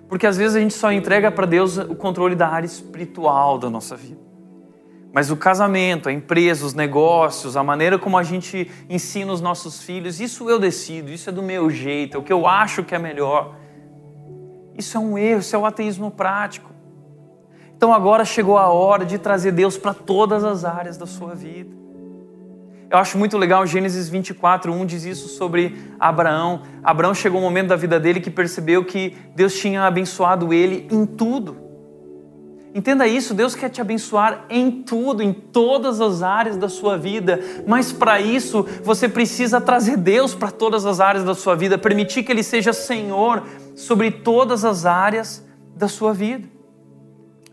Porque 0.08 0.28
às 0.28 0.38
vezes 0.38 0.58
a 0.58 0.60
gente 0.60 0.74
só 0.74 0.92
entrega 0.92 1.32
para 1.32 1.46
Deus 1.46 1.78
o 1.78 1.96
controle 1.96 2.36
da 2.36 2.48
área 2.48 2.66
espiritual 2.66 3.58
da 3.58 3.70
nossa 3.70 3.96
vida. 3.96 4.20
Mas 5.14 5.30
o 5.32 5.36
casamento, 5.36 6.08
a 6.08 6.12
empresa, 6.12 6.66
os 6.66 6.74
negócios, 6.74 7.58
a 7.58 7.64
maneira 7.64 8.00
como 8.00 8.18
a 8.18 8.24
gente 8.24 8.70
ensina 8.90 9.32
os 9.32 9.42
nossos 9.42 9.82
filhos, 9.84 10.22
isso 10.22 10.50
eu 10.50 10.58
decido, 10.58 11.12
isso 11.12 11.30
é 11.30 11.34
do 11.34 11.44
meu 11.44 11.70
jeito, 11.70 12.16
é 12.16 12.20
o 12.20 12.24
que 12.24 12.32
eu 12.32 12.48
acho 12.48 12.84
que 12.84 12.96
é 12.96 13.00
melhor. 13.00 13.56
Isso 14.78 14.98
é 14.98 15.00
um 15.00 15.18
erro, 15.18 15.40
isso 15.40 15.56
é 15.56 15.60
o 15.60 15.66
ateísmo 15.66 16.12
prático. 16.12 16.72
Então 17.82 17.92
agora 17.92 18.24
chegou 18.24 18.60
a 18.60 18.68
hora 18.68 19.04
de 19.04 19.18
trazer 19.18 19.52
Deus 19.54 19.76
para 19.76 19.92
todas 19.92 20.44
as 20.44 20.64
áreas 20.64 20.98
da 20.98 21.08
sua 21.08 21.34
vida. 21.34 21.76
Eu 22.88 23.00
acho 23.00 23.18
muito 23.18 23.40
legal, 23.40 23.66
Gênesis 23.66 24.08
24, 24.08 24.72
1 24.72 24.86
diz 24.86 25.04
isso 25.04 25.30
sobre 25.30 25.76
Abraão. 26.00 26.62
Abraão 26.84 27.16
chegou 27.16 27.40
um 27.40 27.44
momento 27.44 27.70
da 27.70 27.76
vida 27.76 28.00
dele 28.00 28.22
que 28.22 28.30
percebeu 28.30 28.86
que 28.86 29.18
Deus 29.36 29.56
tinha 29.56 29.82
abençoado 29.82 30.54
ele 30.54 30.88
em 30.92 31.08
tudo. 31.08 31.58
Entenda 32.76 33.08
isso, 33.08 33.34
Deus 33.34 33.56
quer 33.56 33.70
te 33.70 33.82
abençoar 33.82 34.46
em 34.48 34.84
tudo, 34.84 35.24
em 35.24 35.34
todas 35.34 36.00
as 36.00 36.22
áreas 36.22 36.58
da 36.58 36.70
sua 36.70 37.00
vida, 37.00 37.40
mas 37.66 37.92
para 37.92 38.22
isso 38.22 38.64
você 38.84 39.10
precisa 39.10 39.60
trazer 39.60 39.98
Deus 39.98 40.36
para 40.36 40.52
todas 40.52 40.86
as 40.86 41.00
áreas 41.00 41.24
da 41.24 41.34
sua 41.34 41.56
vida, 41.56 41.80
permitir 41.80 42.22
que 42.22 42.32
Ele 42.32 42.44
seja 42.44 42.74
Senhor 42.74 43.42
sobre 43.76 44.12
todas 44.12 44.64
as 44.64 44.86
áreas 44.86 45.44
da 45.76 45.88
sua 45.88 46.14
vida. 46.14 46.61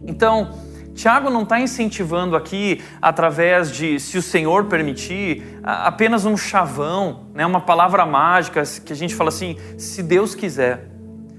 Então, 0.03 0.51
Tiago 0.99 1.30
não 1.30 1.44
está 1.44 1.61
incentivando 1.61 2.34
aqui, 2.34 2.82
através 3.01 3.70
de, 3.70 4.01
se 4.01 4.18
o 4.18 4.22
Senhor 4.22 4.64
permitir, 4.64 5.61
apenas 5.62 6.24
um 6.24 6.36
chavão, 6.36 7.26
né, 7.32 7.46
uma 7.46 7.61
palavra 7.61 8.05
mágica 8.05 8.62
que 8.84 8.92
a 8.92 8.96
gente 8.96 9.14
fala 9.14 9.28
assim, 9.28 9.57
se 9.76 10.03
Deus 10.03 10.34
quiser. 10.34 10.90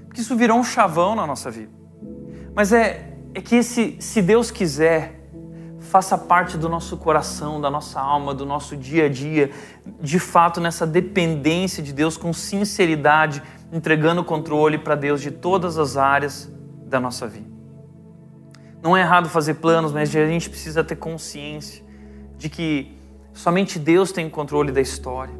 Porque 0.06 0.22
isso 0.22 0.34
virou 0.34 0.58
um 0.58 0.64
chavão 0.64 1.14
na 1.14 1.26
nossa 1.26 1.50
vida. 1.50 1.70
Mas 2.54 2.72
é, 2.72 3.14
é 3.34 3.40
que 3.42 3.56
esse, 3.56 3.96
se 4.00 4.22
Deus 4.22 4.50
quiser, 4.50 5.20
faça 5.78 6.16
parte 6.16 6.56
do 6.56 6.68
nosso 6.68 6.96
coração, 6.96 7.60
da 7.60 7.70
nossa 7.70 8.00
alma, 8.00 8.32
do 8.32 8.46
nosso 8.46 8.74
dia 8.76 9.06
a 9.06 9.08
dia, 9.08 9.50
de 10.00 10.18
fato 10.18 10.58
nessa 10.58 10.86
dependência 10.86 11.82
de 11.82 11.92
Deus 11.92 12.16
com 12.16 12.32
sinceridade, 12.32 13.42
entregando 13.70 14.22
o 14.22 14.24
controle 14.24 14.78
para 14.78 14.94
Deus 14.94 15.20
de 15.20 15.30
todas 15.30 15.76
as 15.76 15.98
áreas 15.98 16.50
da 16.86 16.98
nossa 16.98 17.26
vida. 17.26 17.59
Não 18.82 18.96
é 18.96 19.00
errado 19.00 19.28
fazer 19.28 19.54
planos, 19.54 19.92
mas 19.92 20.14
a 20.14 20.26
gente 20.26 20.48
precisa 20.48 20.82
ter 20.82 20.96
consciência 20.96 21.84
de 22.38 22.48
que 22.48 22.96
somente 23.32 23.78
Deus 23.78 24.10
tem 24.10 24.26
o 24.26 24.30
controle 24.30 24.72
da 24.72 24.80
história 24.80 25.34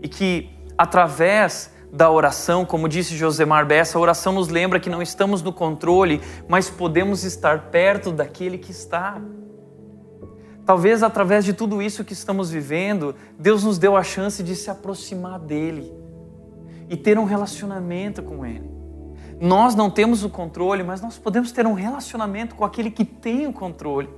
e 0.00 0.08
que 0.08 0.50
através 0.76 1.72
da 1.92 2.10
oração, 2.10 2.64
como 2.64 2.88
disse 2.88 3.16
Josemar 3.16 3.66
Bessa, 3.66 3.98
a 3.98 4.00
oração 4.00 4.32
nos 4.32 4.48
lembra 4.48 4.78
que 4.78 4.90
não 4.90 5.02
estamos 5.02 5.42
no 5.42 5.52
controle, 5.52 6.20
mas 6.46 6.70
podemos 6.70 7.24
estar 7.24 7.70
perto 7.70 8.12
daquele 8.12 8.58
que 8.58 8.70
está. 8.70 9.20
Talvez 10.64 11.02
através 11.02 11.44
de 11.44 11.54
tudo 11.54 11.80
isso 11.80 12.04
que 12.04 12.12
estamos 12.12 12.50
vivendo, 12.50 13.14
Deus 13.38 13.64
nos 13.64 13.78
deu 13.78 13.96
a 13.96 14.02
chance 14.02 14.42
de 14.42 14.54
se 14.54 14.70
aproximar 14.70 15.38
dele 15.40 15.90
e 16.90 16.96
ter 16.96 17.18
um 17.18 17.24
relacionamento 17.24 18.22
com 18.22 18.44
ele. 18.44 18.77
Nós 19.40 19.74
não 19.74 19.88
temos 19.88 20.24
o 20.24 20.28
controle, 20.28 20.82
mas 20.82 21.00
nós 21.00 21.16
podemos 21.16 21.52
ter 21.52 21.66
um 21.66 21.72
relacionamento 21.72 22.54
com 22.54 22.64
aquele 22.64 22.90
que 22.90 23.04
tem 23.04 23.46
o 23.46 23.52
controle. 23.52 24.08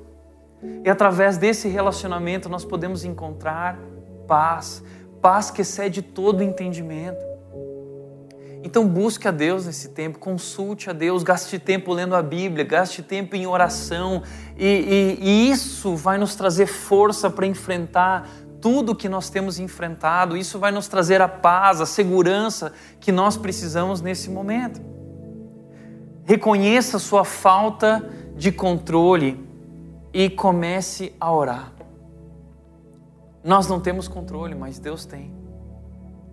E 0.85 0.89
através 0.89 1.37
desse 1.37 1.69
relacionamento 1.69 2.49
nós 2.49 2.65
podemos 2.65 3.05
encontrar 3.05 3.79
paz, 4.27 4.83
paz 5.21 5.51
que 5.51 5.63
excede 5.63 6.03
todo 6.03 6.43
entendimento. 6.43 7.31
Então 8.63 8.87
busque 8.87 9.27
a 9.27 9.31
Deus 9.31 9.67
nesse 9.67 9.89
tempo, 9.89 10.19
consulte 10.19 10.91
a 10.91 10.93
Deus, 10.93 11.23
gaste 11.23 11.59
tempo 11.59 11.93
lendo 11.93 12.15
a 12.15 12.23
Bíblia, 12.23 12.65
gaste 12.65 13.03
tempo 13.03 13.35
em 13.35 13.47
oração, 13.47 14.23
e, 14.57 15.19
e, 15.19 15.19
e 15.21 15.51
isso 15.51 15.97
vai 15.97 16.19
nos 16.19 16.35
trazer 16.35 16.67
força 16.67 17.31
para 17.31 17.47
enfrentar 17.47 18.29
tudo 18.61 18.95
que 18.95 19.09
nós 19.09 19.31
temos 19.31 19.59
enfrentado, 19.59 20.37
isso 20.37 20.59
vai 20.59 20.71
nos 20.71 20.89
trazer 20.89 21.23
a 21.23 21.29
paz, 21.29 21.81
a 21.81 21.87
segurança 21.87 22.73
que 23.01 23.11
nós 23.11 23.39
precisamos 23.39 24.03
nesse 24.03 24.29
momento. 24.29 25.00
Reconheça 26.25 26.99
sua 26.99 27.25
falta 27.25 28.09
de 28.37 28.53
controle 28.53 29.39
e 30.13 30.29
comece 30.31 31.13
a 31.21 31.33
orar. 31.33 31.73
Nós 33.43 33.67
não 33.67 33.81
temos 33.81 34.07
controle, 34.07 34.55
mas 34.55 34.79
Deus 34.79 35.05
tem. 35.05 35.33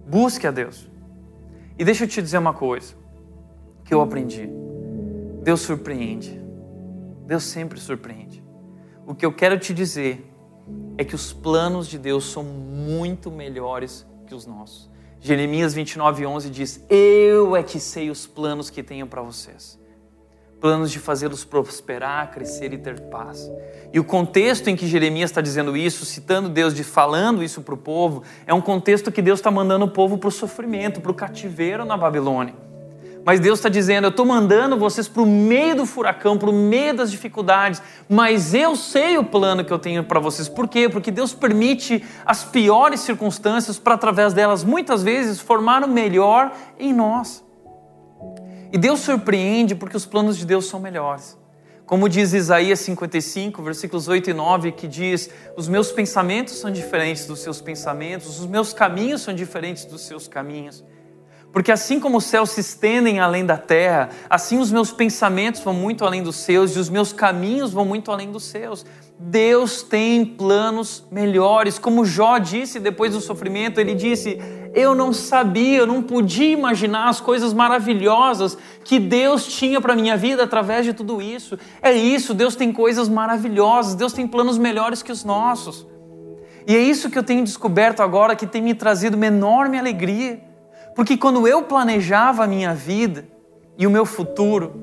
Busque 0.05 0.45
a 0.47 0.51
Deus. 0.51 0.87
E 1.77 1.85
deixa 1.85 2.03
eu 2.03 2.07
te 2.07 2.21
dizer 2.21 2.37
uma 2.37 2.53
coisa 2.53 2.95
que 3.83 3.93
eu 3.93 4.01
aprendi. 4.01 4.49
Deus 5.43 5.61
surpreende. 5.61 6.41
Deus 7.25 7.43
sempre 7.43 7.79
surpreende. 7.79 8.43
O 9.05 9.15
que 9.15 9.25
eu 9.25 9.33
quero 9.33 9.57
te 9.57 9.73
dizer 9.73 10.33
é 10.97 11.03
que 11.03 11.15
os 11.15 11.31
planos 11.31 11.87
de 11.87 11.97
Deus 11.97 12.25
são 12.25 12.43
muito 12.43 13.31
melhores 13.31 14.05
que 14.25 14.35
os 14.35 14.45
nossos. 14.45 14.89
Jeremias 15.27 15.73
29, 15.73 16.25
11 16.25 16.49
diz: 16.49 16.85
Eu 16.89 17.55
é 17.55 17.61
que 17.61 17.79
sei 17.79 18.09
os 18.09 18.25
planos 18.25 18.69
que 18.69 18.81
tenho 18.81 19.05
para 19.05 19.21
vocês 19.21 19.77
planos 20.59 20.91
de 20.91 20.99
fazê-los 20.99 21.45
prosperar, 21.45 22.31
crescer 22.31 22.73
e 22.73 22.77
ter 22.77 22.99
paz. 23.01 23.49
E 23.93 23.99
o 23.99 24.03
contexto 24.03 24.67
em 24.67 24.75
que 24.75 24.87
Jeremias 24.87 25.29
está 25.29 25.41
dizendo 25.41 25.77
isso, 25.77 26.05
citando 26.05 26.49
Deus, 26.49 26.73
de 26.73 26.83
falando 26.83 27.43
isso 27.43 27.61
para 27.61 27.73
o 27.73 27.77
povo, 27.77 28.23
é 28.45 28.53
um 28.53 28.61
contexto 28.61 29.11
que 29.11 29.21
Deus 29.21 29.39
está 29.39 29.51
mandando 29.51 29.85
o 29.85 29.91
povo 29.91 30.17
para 30.17 30.29
o 30.29 30.31
sofrimento, 30.31 30.99
para 30.99 31.11
o 31.11 31.15
cativeiro 31.15 31.85
na 31.85 31.95
Babilônia. 31.95 32.66
Mas 33.27 33.41
Deus 33.41 33.59
está 33.59 33.67
dizendo: 33.67 34.05
Eu 34.05 34.09
estou 34.09 34.25
mandando 34.25 34.77
vocês 34.77 35.05
para 35.05 35.21
o 35.21 35.25
meio 35.25 35.75
do 35.75 35.85
furacão, 35.85 36.37
para 36.37 36.49
o 36.49 36.53
meio 36.53 36.95
das 36.95 37.11
dificuldades, 37.11 37.81
mas 38.07 38.53
eu 38.53 38.73
sei 38.73 39.17
o 39.17 39.23
plano 39.25 39.65
que 39.65 39.73
eu 39.73 39.77
tenho 39.77 40.01
para 40.01 40.17
vocês. 40.17 40.47
Por 40.47 40.65
quê? 40.65 40.87
Porque 40.87 41.11
Deus 41.11 41.33
permite 41.33 42.01
as 42.25 42.45
piores 42.45 43.01
circunstâncias 43.01 43.77
para, 43.77 43.95
através 43.95 44.33
delas, 44.33 44.63
muitas 44.63 45.03
vezes, 45.03 45.41
formar 45.41 45.83
o 45.83 45.89
melhor 45.89 46.53
em 46.79 46.93
nós. 46.93 47.43
E 48.71 48.77
Deus 48.77 49.01
surpreende 49.01 49.75
porque 49.75 49.97
os 49.97 50.05
planos 50.05 50.37
de 50.37 50.45
Deus 50.45 50.67
são 50.67 50.79
melhores. 50.79 51.37
Como 51.85 52.07
diz 52.07 52.31
Isaías 52.31 52.79
55, 52.79 53.61
versículos 53.61 54.07
8 54.07 54.29
e 54.29 54.33
9, 54.33 54.71
que 54.71 54.87
diz: 54.87 55.29
Os 55.57 55.67
meus 55.67 55.91
pensamentos 55.91 56.53
são 56.59 56.71
diferentes 56.71 57.25
dos 57.25 57.39
seus 57.39 57.59
pensamentos, 57.59 58.39
os 58.39 58.45
meus 58.45 58.71
caminhos 58.71 59.19
são 59.19 59.33
diferentes 59.33 59.83
dos 59.83 60.07
seus 60.07 60.29
caminhos. 60.29 60.81
Porque 61.57 61.71
assim 61.71 61.99
como 61.99 62.19
os 62.19 62.25
céus 62.25 62.51
se 62.51 62.61
estendem 62.61 63.19
além 63.19 63.43
da 63.43 63.57
terra, 63.57 64.09
assim 64.29 64.59
os 64.59 64.71
meus 64.71 64.91
pensamentos 64.91 65.59
vão 65.61 65.73
muito 65.73 66.05
além 66.05 66.21
dos 66.21 66.35
seus 66.35 66.75
e 66.75 66.79
os 66.79 66.87
meus 66.87 67.11
caminhos 67.11 67.73
vão 67.73 67.83
muito 67.83 68.11
além 68.11 68.31
dos 68.31 68.43
seus. 68.43 68.85
Deus 69.17 69.81
tem 69.81 70.23
planos 70.23 71.03
melhores. 71.09 71.79
Como 71.79 72.05
Jó 72.05 72.37
disse 72.37 72.79
depois 72.79 73.13
do 73.13 73.19
sofrimento, 73.19 73.79
ele 73.79 73.95
disse: 73.95 74.39
Eu 74.71 74.93
não 74.93 75.11
sabia, 75.11 75.79
eu 75.79 75.87
não 75.87 76.03
podia 76.03 76.51
imaginar 76.51 77.09
as 77.09 77.19
coisas 77.19 77.55
maravilhosas 77.55 78.55
que 78.83 78.99
Deus 78.99 79.47
tinha 79.47 79.81
para 79.81 79.93
a 79.93 79.95
minha 79.95 80.15
vida 80.15 80.43
através 80.43 80.85
de 80.85 80.93
tudo 80.93 81.19
isso. 81.19 81.57
É 81.81 81.91
isso, 81.91 82.35
Deus 82.35 82.55
tem 82.55 82.71
coisas 82.71 83.09
maravilhosas, 83.09 83.95
Deus 83.95 84.13
tem 84.13 84.27
planos 84.27 84.59
melhores 84.59 85.01
que 85.01 85.11
os 85.11 85.23
nossos. 85.23 85.87
E 86.67 86.75
é 86.75 86.79
isso 86.79 87.09
que 87.09 87.17
eu 87.17 87.23
tenho 87.23 87.43
descoberto 87.43 88.01
agora 88.01 88.35
que 88.35 88.45
tem 88.45 88.61
me 88.61 88.75
trazido 88.75 89.17
uma 89.17 89.25
enorme 89.25 89.79
alegria. 89.79 90.45
Porque 90.97 91.15
quando 91.15 91.47
eu 91.47 91.61
planejava 91.61 92.43
a 92.43 92.47
minha 92.47 92.73
vida 92.73 93.27
e 93.77 93.85
o 93.85 93.89
meu 93.89 94.03
futuro, 94.03 94.81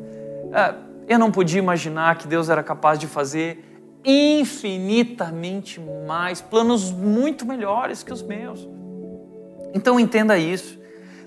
ah, 0.53 0.77
eu 1.09 1.19
não 1.19 1.33
podia 1.33 1.59
imaginar 1.59 2.17
que 2.17 2.29
Deus 2.29 2.49
era 2.49 2.63
capaz 2.63 3.01
de 3.01 3.09
fazer 3.09 3.65
infinitamente 4.05 5.81
mais, 6.07 6.41
planos 6.41 6.93
muito 6.93 7.45
melhores 7.45 8.05
que 8.05 8.13
os 8.13 8.23
meus. 8.23 8.65
Então 9.75 9.99
entenda 9.99 10.39
isso. 10.39 10.79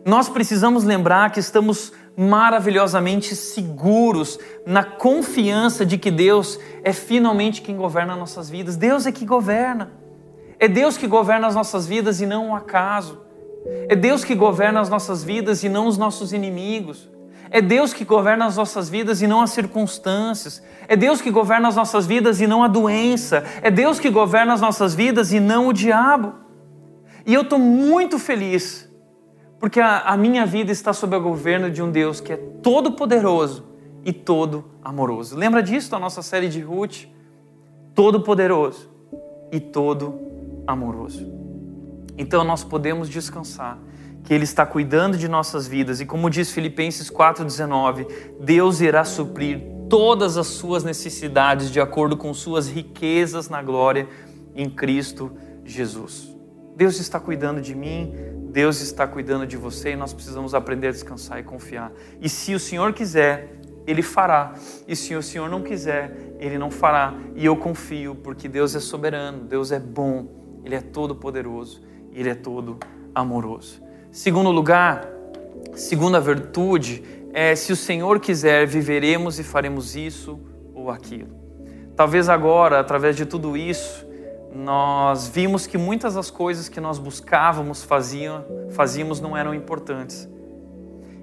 Nós 0.05 0.29
precisamos 0.29 0.85
lembrar 0.85 1.33
que 1.33 1.41
estamos 1.41 1.91
maravilhosamente 2.15 3.35
seguros 3.35 4.39
na 4.65 4.85
confiança 4.85 5.85
de 5.85 5.97
que 5.97 6.09
Deus 6.09 6.57
é 6.81 6.93
finalmente 6.93 7.61
quem 7.61 7.75
governa 7.75 8.15
nossas 8.15 8.49
vidas. 8.49 8.77
Deus 8.77 9.05
é 9.05 9.11
que 9.11 9.25
governa. 9.25 9.91
É 10.57 10.69
Deus 10.69 10.95
que 10.95 11.07
governa 11.07 11.45
as 11.45 11.55
nossas 11.55 11.85
vidas 11.85 12.21
e 12.21 12.25
não 12.25 12.45
o 12.45 12.49
um 12.51 12.55
acaso. 12.55 13.26
É 13.89 13.95
Deus 13.95 14.23
que 14.23 14.35
governa 14.35 14.79
as 14.79 14.89
nossas 14.89 15.23
vidas 15.23 15.63
e 15.63 15.69
não 15.69 15.87
os 15.87 15.97
nossos 15.97 16.33
inimigos. 16.33 17.09
É 17.49 17.61
Deus 17.61 17.93
que 17.93 18.03
governa 18.03 18.45
as 18.45 18.57
nossas 18.57 18.89
vidas 18.89 19.21
e 19.21 19.27
não 19.27 19.41
as 19.41 19.51
circunstâncias. 19.51 20.61
É 20.87 20.95
Deus 20.95 21.21
que 21.21 21.31
governa 21.31 21.67
as 21.67 21.75
nossas 21.75 22.05
vidas 22.05 22.41
e 22.41 22.47
não 22.47 22.63
a 22.63 22.67
doença. 22.67 23.43
É 23.61 23.71
Deus 23.71 23.99
que 23.99 24.09
governa 24.09 24.53
as 24.53 24.61
nossas 24.61 24.93
vidas 24.93 25.31
e 25.31 25.39
não 25.39 25.67
o 25.67 25.73
diabo. 25.73 26.33
E 27.25 27.33
eu 27.33 27.41
estou 27.41 27.59
muito 27.59 28.17
feliz, 28.17 28.89
porque 29.59 29.79
a, 29.79 29.99
a, 29.99 30.17
minha 30.17 30.45
vida 30.45 30.71
está 30.71 30.93
sob 30.93 31.15
o 31.15 31.21
governo 31.21 31.69
de 31.69 31.81
um 31.81 31.91
Deus 31.91 32.21
que 32.21 32.31
é 32.31 32.37
todo 32.37 32.93
poderoso 32.93 33.65
e 34.03 34.13
todo 34.13 34.63
amoroso. 34.81 35.35
Lembra 35.35 35.61
disso 35.61 35.91
da 35.91 35.99
nossa 35.99 36.21
série 36.21 36.47
de 36.47 36.61
Ruth? 36.61 37.05
Todo 37.93 38.21
poderoso 38.21 38.89
e 39.51 39.59
todo 39.59 40.19
amoroso. 40.65 41.46
Então 42.17 42.43
nós 42.43 42.63
podemos 42.63 43.09
descansar 43.09 43.77
que 44.23 44.33
Ele 44.33 44.43
está 44.43 44.65
cuidando 44.65 45.17
de 45.17 45.27
nossas 45.27 45.67
vidas 45.67 46.01
e, 46.01 46.05
como 46.05 46.29
diz 46.29 46.51
Filipenses 46.51 47.09
4,19, 47.09 48.07
Deus 48.41 48.81
irá 48.81 49.05
suprir 49.05 49.61
todas 49.89 50.37
as 50.37 50.47
suas 50.47 50.83
necessidades 50.83 51.71
de 51.71 51.79
acordo 51.79 52.17
com 52.17 52.33
suas 52.33 52.67
riquezas 52.67 53.47
na 53.47 53.61
glória 53.61 54.07
em 54.53 54.69
Cristo 54.69 55.31
Jesus. 55.63 56.35
Deus 56.75 56.99
está 56.99 57.19
cuidando 57.19 57.61
de 57.61 57.73
mim, 57.73 58.13
Deus 58.51 58.81
está 58.81 59.07
cuidando 59.07 59.47
de 59.47 59.57
você 59.57 59.91
e 59.91 59.95
nós 59.95 60.13
precisamos 60.13 60.53
aprender 60.53 60.89
a 60.89 60.91
descansar 60.91 61.39
e 61.39 61.43
confiar. 61.43 61.91
E 62.21 62.27
se 62.27 62.53
o 62.53 62.59
Senhor 62.59 62.93
quiser, 62.93 63.59
Ele 63.85 64.01
fará. 64.01 64.53
E 64.87 64.95
se 64.95 65.15
o 65.15 65.23
Senhor 65.23 65.49
não 65.49 65.61
quiser, 65.61 66.35
Ele 66.39 66.57
não 66.57 66.69
fará. 66.69 67.15
E 67.35 67.45
eu 67.45 67.55
confio, 67.55 68.15
porque 68.15 68.47
Deus 68.47 68.75
é 68.75 68.79
soberano, 68.79 69.45
Deus 69.45 69.71
é 69.71 69.79
bom, 69.79 70.27
Ele 70.63 70.75
é 70.75 70.81
todo 70.81 71.15
poderoso, 71.15 71.81
Ele 72.17 72.29
é 72.29 72.35
todo 72.35 72.79
amoroso. 73.13 73.79
Segundo 74.11 74.49
lugar, 74.49 75.07
segunda 75.75 76.19
virtude 76.19 77.03
é 77.31 77.55
se 77.55 77.71
o 77.71 77.75
Senhor 77.75 78.19
quiser, 78.19 78.65
viveremos 78.65 79.37
e 79.37 79.43
faremos 79.43 79.95
isso 79.95 80.39
ou 80.73 80.89
aquilo. 80.89 81.29
Talvez 81.95 82.27
agora, 82.27 82.79
através 82.79 83.15
de 83.15 83.23
tudo 83.23 83.55
isso, 83.55 84.03
nós 84.51 85.27
vimos 85.27 85.67
que 85.67 85.77
muitas 85.77 86.15
das 86.15 86.31
coisas 86.31 86.67
que 86.67 86.81
nós 86.81 86.97
buscávamos, 86.97 87.83
faziam, 87.83 88.43
fazíamos, 88.71 89.21
não 89.21 89.37
eram 89.37 89.53
importantes. 89.53 90.27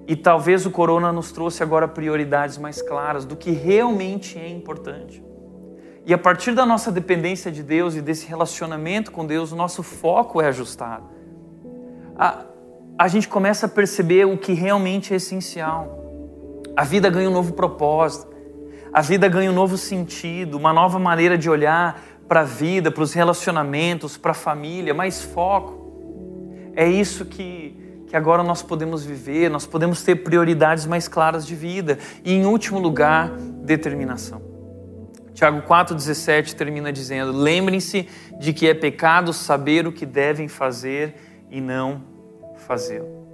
E 0.07 0.15
talvez 0.15 0.65
o 0.65 0.71
corona 0.71 1.11
nos 1.11 1.33
trouxe 1.33 1.61
agora 1.61 1.89
prioridades 1.89 2.57
mais 2.57 2.81
claras 2.81 3.25
do 3.25 3.35
que 3.35 3.51
realmente 3.51 4.39
é 4.39 4.49
importante. 4.49 5.24
E 6.07 6.13
a 6.13 6.19
partir 6.19 6.53
da 6.53 6.67
nossa 6.67 6.93
dependência 6.93 7.51
de 7.51 7.63
Deus 7.63 7.95
e 7.95 8.03
desse 8.03 8.27
relacionamento 8.27 9.11
com 9.11 9.27
Deus, 9.27 9.53
o 9.53 9.57
nosso 9.57 9.83
foco 9.83 10.41
é 10.41 10.49
ajustado. 10.49 11.05
A, 12.17 12.45
a 12.99 13.09
gente 13.09 13.27
começa 13.27 13.67
a 13.67 13.69
perceber 13.69 14.27
o 14.27 14.37
que 14.37 14.53
realmente 14.53 15.15
é 15.15 15.17
essencial. 15.17 16.05
A 16.77 16.85
vida 16.85 17.09
ganha 17.09 17.31
um 17.31 17.33
novo 17.33 17.55
propósito, 17.55 18.35
a 18.93 19.01
vida 19.01 19.29
ganha 19.29 19.51
um 19.51 19.55
novo 19.55 19.79
sentido, 19.79 20.59
uma 20.59 20.73
nova 20.73 20.99
maneira 20.99 21.39
de 21.39 21.49
olhar 21.49 22.01
para 22.29 22.41
a 22.41 22.45
vida, 22.45 22.91
para 22.91 23.03
os 23.03 23.15
relacionamentos, 23.15 24.17
para 24.17 24.33
a 24.33 24.35
família, 24.35 24.93
mais 24.93 25.23
foco. 25.23 26.73
É 26.77 26.87
isso 26.87 27.25
que, 27.25 28.05
que 28.07 28.17
agora 28.17 28.43
nós 28.43 28.63
podemos 28.63 29.05
viver, 29.05 29.51
nós 29.51 29.67
podemos 29.67 30.03
ter 30.03 30.17
prioridades 30.17 30.85
mais 30.85 31.09
claras 31.09 31.47
de 31.47 31.55
vida. 31.55 31.99
E, 32.25 32.35
em 32.35 32.45
último 32.45 32.79
lugar, 32.79 33.31
determinação. 33.31 34.44
Tiago 35.35 35.63
4,17 35.63 36.55
termina 36.55 36.93
dizendo: 36.93 37.33
Lembrem-se 37.33 38.09
de 38.39 38.53
que 38.53 38.67
é 38.67 38.73
pecado 38.73 39.33
saber 39.33 39.87
o 39.87 39.93
que 39.93 40.07
devem 40.07 40.49
fazer 40.49 41.15
e 41.51 41.61
não 41.61 42.03
fazê-lo. 42.57 43.25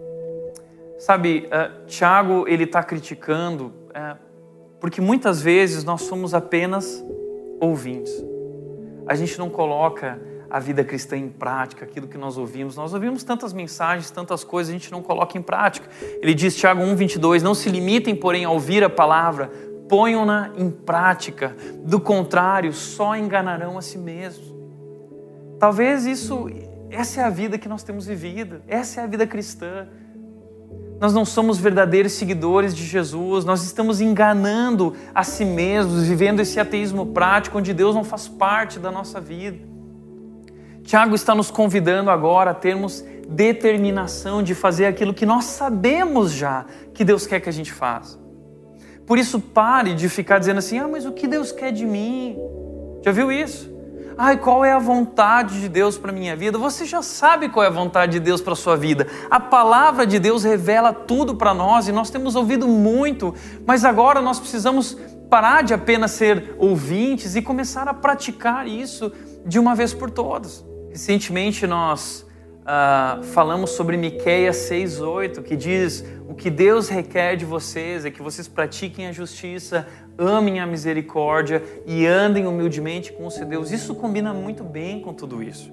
Sabe, 0.99 1.47
uh, 1.47 1.87
Tiago 1.87 2.45
ele 2.49 2.65
está 2.65 2.83
criticando 2.83 3.67
uh, 3.67 4.19
porque 4.81 5.01
muitas 5.01 5.41
vezes 5.41 5.85
nós 5.85 6.03
somos 6.03 6.35
apenas 6.35 7.05
ouvintes 7.61 8.31
a 9.11 9.17
gente 9.17 9.37
não 9.41 9.51
coloca 9.51 10.21
a 10.49 10.61
vida 10.61 10.85
cristã 10.85 11.17
em 11.17 11.29
prática, 11.29 11.85
aquilo 11.85 12.07
que 12.07 12.17
nós 12.17 12.39
ouvimos. 12.39 12.77
Nós 12.77 12.95
ouvimos 12.95 13.25
tantas 13.25 13.53
mensagens, 13.53 14.09
tantas 14.09 14.45
coisas, 14.45 14.71
a 14.71 14.79
gente 14.79 14.93
não 14.93 15.03
coloca 15.03 15.37
em 15.37 15.43
prática. 15.43 15.89
Ele 16.23 16.33
diz, 16.33 16.55
Tiago 16.55 16.81
1,22, 16.81 17.43
não 17.43 17.53
se 17.53 17.69
limitem, 17.69 18.15
porém, 18.15 18.45
a 18.45 18.51
ouvir 18.51 18.85
a 18.85 18.89
palavra, 18.89 19.51
ponham-na 19.91 20.53
em 20.57 20.71
prática, 20.71 21.55
do 21.85 22.01
contrário, 22.01 22.73
só 22.73 23.15
enganarão 23.15 23.77
a 23.77 23.83
si 23.83 23.99
mesmos. 23.99 24.55
Talvez 25.59 26.07
isso, 26.07 26.49
essa 26.89 27.21
é 27.21 27.25
a 27.25 27.31
vida 27.31 27.59
que 27.59 27.69
nós 27.69 27.83
temos 27.83 28.07
vivido, 28.07 28.63
essa 28.67 29.03
é 29.03 29.05
a 29.05 29.07
vida 29.07 29.27
cristã 29.27 29.87
nós 31.01 31.15
não 31.15 31.25
somos 31.25 31.57
verdadeiros 31.57 32.13
seguidores 32.13 32.75
de 32.77 32.85
Jesus, 32.85 33.43
nós 33.47 33.65
estamos 33.65 34.03
enganando 34.03 34.95
a 35.15 35.25
si 35.25 35.47
mesmos, 35.47 36.07
vivendo 36.07 36.41
esse 36.41 36.61
ateísmo 36.61 37.07
prático 37.07 37.57
onde 37.57 37.73
Deus 37.73 37.95
não 37.95 38.05
faz 38.05 38.29
parte 38.29 38.79
da 38.79 38.93
nossa 38.93 39.19
vida. 39.19 39.67
Tiago 40.83 41.15
está 41.15 41.35
nos 41.35 41.51
convidando 41.51 42.11
agora 42.11 42.51
a 42.51 42.55
termos 42.55 43.03
determinação 43.27 44.43
de 44.43 44.55
fazer 44.55 44.85
aquilo 44.85 45.15
que 45.15 45.25
nós 45.25 45.47
sabemos 45.47 46.33
já 46.33 46.67
que 46.93 47.03
Deus 47.03 47.27
quer 47.27 47.41
que 47.41 47.49
a 47.49 47.53
gente 47.53 47.73
faça. 47.73 48.20
Por 49.11 49.19
isso, 49.19 49.41
pare 49.41 49.93
de 49.93 50.09
ficar 50.09 50.39
dizendo 50.39 50.59
assim: 50.59 50.79
ah, 50.79 50.87
mas 50.87 51.05
o 51.05 51.11
que 51.11 51.27
Deus 51.27 51.51
quer 51.51 51.73
de 51.73 51.85
mim? 51.85 52.39
Já 53.03 53.11
viu 53.11 53.33
isso? 53.33 53.69
Ai, 54.17 54.37
qual 54.37 54.65
é 54.65 54.71
a 54.71 54.79
vontade 54.79 55.61
de 55.61 55.69
Deus 55.69 55.99
para 55.99 56.13
minha 56.13 56.37
vida? 56.37 56.57
Você 56.57 56.85
já 56.85 57.03
sabe 57.03 57.49
qual 57.49 57.65
é 57.65 57.67
a 57.67 57.73
vontade 57.73 58.13
de 58.13 58.21
Deus 58.21 58.41
para 58.41 58.55
sua 58.55 58.77
vida. 58.77 59.09
A 59.29 59.41
palavra 59.41 60.07
de 60.07 60.21
Deus 60.21 60.45
revela 60.45 60.93
tudo 60.93 61.35
para 61.35 61.53
nós 61.53 61.89
e 61.89 61.93
nós 61.93 62.09
temos 62.09 62.37
ouvido 62.37 62.69
muito, 62.69 63.35
mas 63.67 63.85
agora 63.85 64.21
nós 64.21 64.39
precisamos 64.39 64.97
parar 65.29 65.65
de 65.65 65.75
apenas 65.75 66.13
ser 66.13 66.55
ouvintes 66.57 67.35
e 67.35 67.43
começar 67.43 67.89
a 67.89 67.95
praticar 67.95 68.69
isso 68.69 69.11
de 69.45 69.59
uma 69.59 69.75
vez 69.75 69.93
por 69.93 70.09
todas. 70.09 70.65
Recentemente 70.89 71.67
nós 71.67 72.25
uh, 72.71 73.23
falamos 73.25 73.71
sobre 73.71 73.97
Miqueias 73.97 74.57
6:8, 74.57 75.43
que 75.43 75.57
diz: 75.57 76.05
o 76.29 76.35
que 76.35 76.49
Deus 76.49 76.89
requer 76.89 77.37
de 77.37 77.45
vocês 77.45 78.05
é 78.05 78.11
que 78.11 78.23
vocês 78.23 78.47
pratiquem 78.47 79.07
a 79.09 79.13
justiça, 79.13 79.87
amem 80.17 80.61
a 80.61 80.67
misericórdia 80.67 81.63
e 81.85 82.07
andem 82.07 82.47
humildemente 82.47 83.13
com 83.13 83.27
o 83.27 83.31
seu 83.31 83.47
Deus. 83.47 83.71
Isso 83.71 83.95
combina 83.95 84.33
muito 84.33 84.63
bem 84.63 85.01
com 85.01 85.13
tudo 85.13 85.43
isso. 85.43 85.73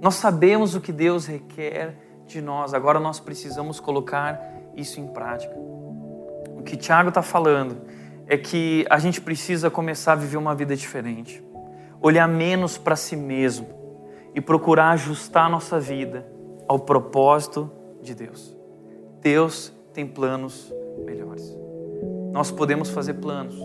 Nós 0.00 0.16
sabemos 0.16 0.74
o 0.74 0.80
que 0.80 0.92
Deus 0.92 1.26
requer 1.26 1.96
de 2.26 2.40
nós, 2.40 2.74
agora 2.74 3.00
nós 3.00 3.18
precisamos 3.18 3.80
colocar 3.80 4.40
isso 4.76 5.00
em 5.00 5.06
prática. 5.06 5.54
O 5.56 6.62
que 6.64 6.76
Tiago 6.76 7.08
está 7.08 7.22
falando 7.22 7.78
é 8.26 8.36
que 8.36 8.84
a 8.90 8.98
gente 8.98 9.20
precisa 9.20 9.70
começar 9.70 10.12
a 10.12 10.16
viver 10.16 10.36
uma 10.36 10.54
vida 10.54 10.76
diferente, 10.76 11.42
olhar 12.02 12.28
menos 12.28 12.76
para 12.76 12.94
si 12.94 13.16
mesmo 13.16 13.77
e 14.38 14.40
procurar 14.40 14.90
ajustar 14.90 15.50
nossa 15.50 15.80
vida 15.80 16.24
ao 16.68 16.78
propósito 16.78 17.68
de 18.00 18.14
Deus. 18.14 18.56
Deus 19.20 19.72
tem 19.92 20.06
planos 20.06 20.72
melhores. 21.04 21.58
Nós 22.30 22.48
podemos 22.48 22.88
fazer 22.88 23.14
planos, 23.14 23.56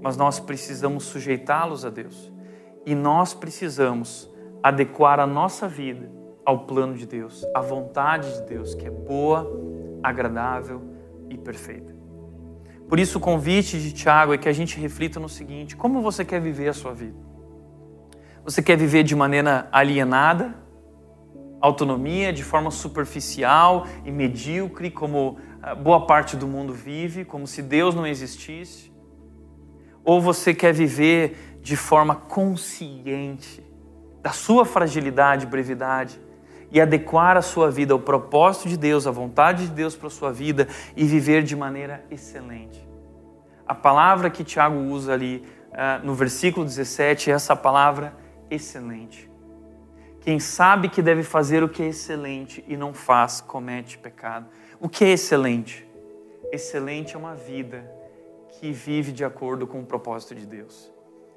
mas 0.00 0.16
nós 0.16 0.40
precisamos 0.40 1.04
sujeitá-los 1.04 1.84
a 1.84 1.90
Deus. 1.90 2.32
E 2.86 2.94
nós 2.94 3.34
precisamos 3.34 4.32
adequar 4.62 5.20
a 5.20 5.26
nossa 5.26 5.68
vida 5.68 6.10
ao 6.46 6.60
plano 6.60 6.94
de 6.94 7.04
Deus, 7.04 7.44
à 7.54 7.60
vontade 7.60 8.32
de 8.36 8.46
Deus, 8.46 8.74
que 8.74 8.86
é 8.86 8.90
boa, 8.90 9.46
agradável 10.02 10.80
e 11.28 11.36
perfeita. 11.36 11.94
Por 12.88 12.98
isso, 12.98 13.18
o 13.18 13.20
convite 13.20 13.78
de 13.78 13.92
Tiago 13.92 14.32
é 14.32 14.38
que 14.38 14.48
a 14.48 14.52
gente 14.54 14.80
reflita 14.80 15.20
no 15.20 15.28
seguinte: 15.28 15.76
como 15.76 16.00
você 16.00 16.24
quer 16.24 16.40
viver 16.40 16.68
a 16.68 16.72
sua 16.72 16.94
vida? 16.94 17.25
Você 18.46 18.62
quer 18.62 18.76
viver 18.76 19.02
de 19.02 19.16
maneira 19.16 19.68
alienada, 19.72 20.54
autonomia, 21.60 22.32
de 22.32 22.44
forma 22.44 22.70
superficial 22.70 23.88
e 24.04 24.12
medíocre, 24.12 24.88
como 24.88 25.36
boa 25.82 26.06
parte 26.06 26.36
do 26.36 26.46
mundo 26.46 26.72
vive, 26.72 27.24
como 27.24 27.44
se 27.44 27.60
Deus 27.60 27.92
não 27.92 28.06
existisse? 28.06 28.92
Ou 30.04 30.20
você 30.20 30.54
quer 30.54 30.72
viver 30.72 31.58
de 31.60 31.74
forma 31.74 32.14
consciente 32.14 33.60
da 34.22 34.30
sua 34.30 34.64
fragilidade 34.64 35.44
e 35.44 35.48
brevidade 35.48 36.20
e 36.70 36.80
adequar 36.80 37.36
a 37.36 37.42
sua 37.42 37.68
vida 37.68 37.94
ao 37.94 37.98
propósito 37.98 38.68
de 38.68 38.76
Deus, 38.76 39.08
à 39.08 39.10
vontade 39.10 39.66
de 39.66 39.72
Deus 39.72 39.96
para 39.96 40.06
a 40.06 40.10
sua 40.10 40.32
vida 40.32 40.68
e 40.96 41.04
viver 41.04 41.42
de 41.42 41.56
maneira 41.56 42.04
excelente? 42.12 42.88
A 43.66 43.74
palavra 43.74 44.30
que 44.30 44.44
Tiago 44.44 44.76
usa 44.76 45.14
ali 45.14 45.42
uh, 45.72 46.06
no 46.06 46.14
versículo 46.14 46.64
17 46.64 47.32
é 47.32 47.34
essa 47.34 47.56
palavra 47.56 48.24
excelente. 48.50 49.30
Quem 50.20 50.40
sabe 50.40 50.88
que 50.88 51.00
deve 51.00 51.22
fazer 51.22 51.62
o 51.62 51.68
que 51.68 51.82
é 51.82 51.86
excelente 51.86 52.64
e 52.66 52.76
não 52.76 52.92
faz, 52.92 53.40
comete 53.40 53.96
pecado. 53.96 54.48
O 54.80 54.88
que 54.88 55.04
é 55.04 55.10
excelente? 55.10 55.86
Excelente 56.50 57.14
é 57.14 57.18
uma 57.18 57.34
vida 57.34 57.88
que 58.58 58.72
vive 58.72 59.12
de 59.12 59.24
acordo 59.24 59.66
com 59.66 59.80
o 59.80 59.86
propósito 59.86 60.34
de 60.34 60.46
Deus. 60.46 60.95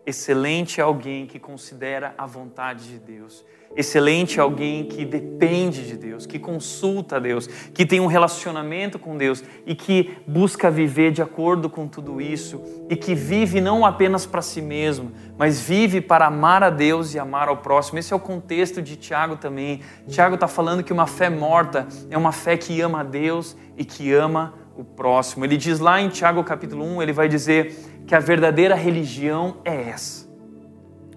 Excelente 0.09 0.81
é 0.81 0.83
alguém 0.83 1.27
que 1.27 1.37
considera 1.37 2.15
a 2.17 2.25
vontade 2.25 2.87
de 2.87 2.97
Deus. 2.97 3.45
Excelente 3.77 4.39
é 4.39 4.41
alguém 4.41 4.85
que 4.85 5.05
depende 5.05 5.85
de 5.85 5.95
Deus, 5.95 6.25
que 6.25 6.39
consulta 6.39 7.17
a 7.17 7.19
Deus, 7.19 7.45
que 7.45 7.85
tem 7.85 7.99
um 7.99 8.07
relacionamento 8.07 8.97
com 8.97 9.15
Deus 9.15 9.43
e 9.67 9.75
que 9.75 10.17
busca 10.25 10.71
viver 10.71 11.11
de 11.11 11.21
acordo 11.21 11.69
com 11.69 11.87
tudo 11.87 12.19
isso 12.19 12.59
e 12.89 12.95
que 12.95 13.13
vive 13.13 13.61
não 13.61 13.85
apenas 13.85 14.25
para 14.25 14.41
si 14.41 14.63
mesmo, 14.63 15.11
mas 15.37 15.61
vive 15.61 16.01
para 16.01 16.25
amar 16.25 16.63
a 16.63 16.71
Deus 16.71 17.13
e 17.13 17.19
amar 17.19 17.47
ao 17.47 17.57
próximo. 17.57 17.99
Esse 17.99 18.11
é 18.11 18.15
o 18.15 18.19
contexto 18.19 18.81
de 18.81 18.95
Tiago 18.95 19.35
também. 19.35 19.81
Tiago 20.07 20.33
está 20.33 20.47
falando 20.47 20.83
que 20.83 20.91
uma 20.91 21.05
fé 21.05 21.29
morta 21.29 21.87
é 22.09 22.17
uma 22.17 22.31
fé 22.31 22.57
que 22.57 22.81
ama 22.81 23.01
a 23.01 23.03
Deus 23.03 23.55
e 23.77 23.85
que 23.85 24.11
ama 24.11 24.55
o 24.75 24.83
próximo. 24.83 25.45
Ele 25.45 25.57
diz 25.57 25.79
lá 25.79 26.01
em 26.01 26.09
Tiago 26.09 26.43
capítulo 26.43 26.83
1, 26.83 27.03
ele 27.03 27.13
vai 27.13 27.27
dizer 27.27 27.75
que 28.09 28.15
a 28.15 28.19
verdadeira 28.19 28.73
religião 28.73 29.57
é 29.63 29.89
essa. 29.89 30.27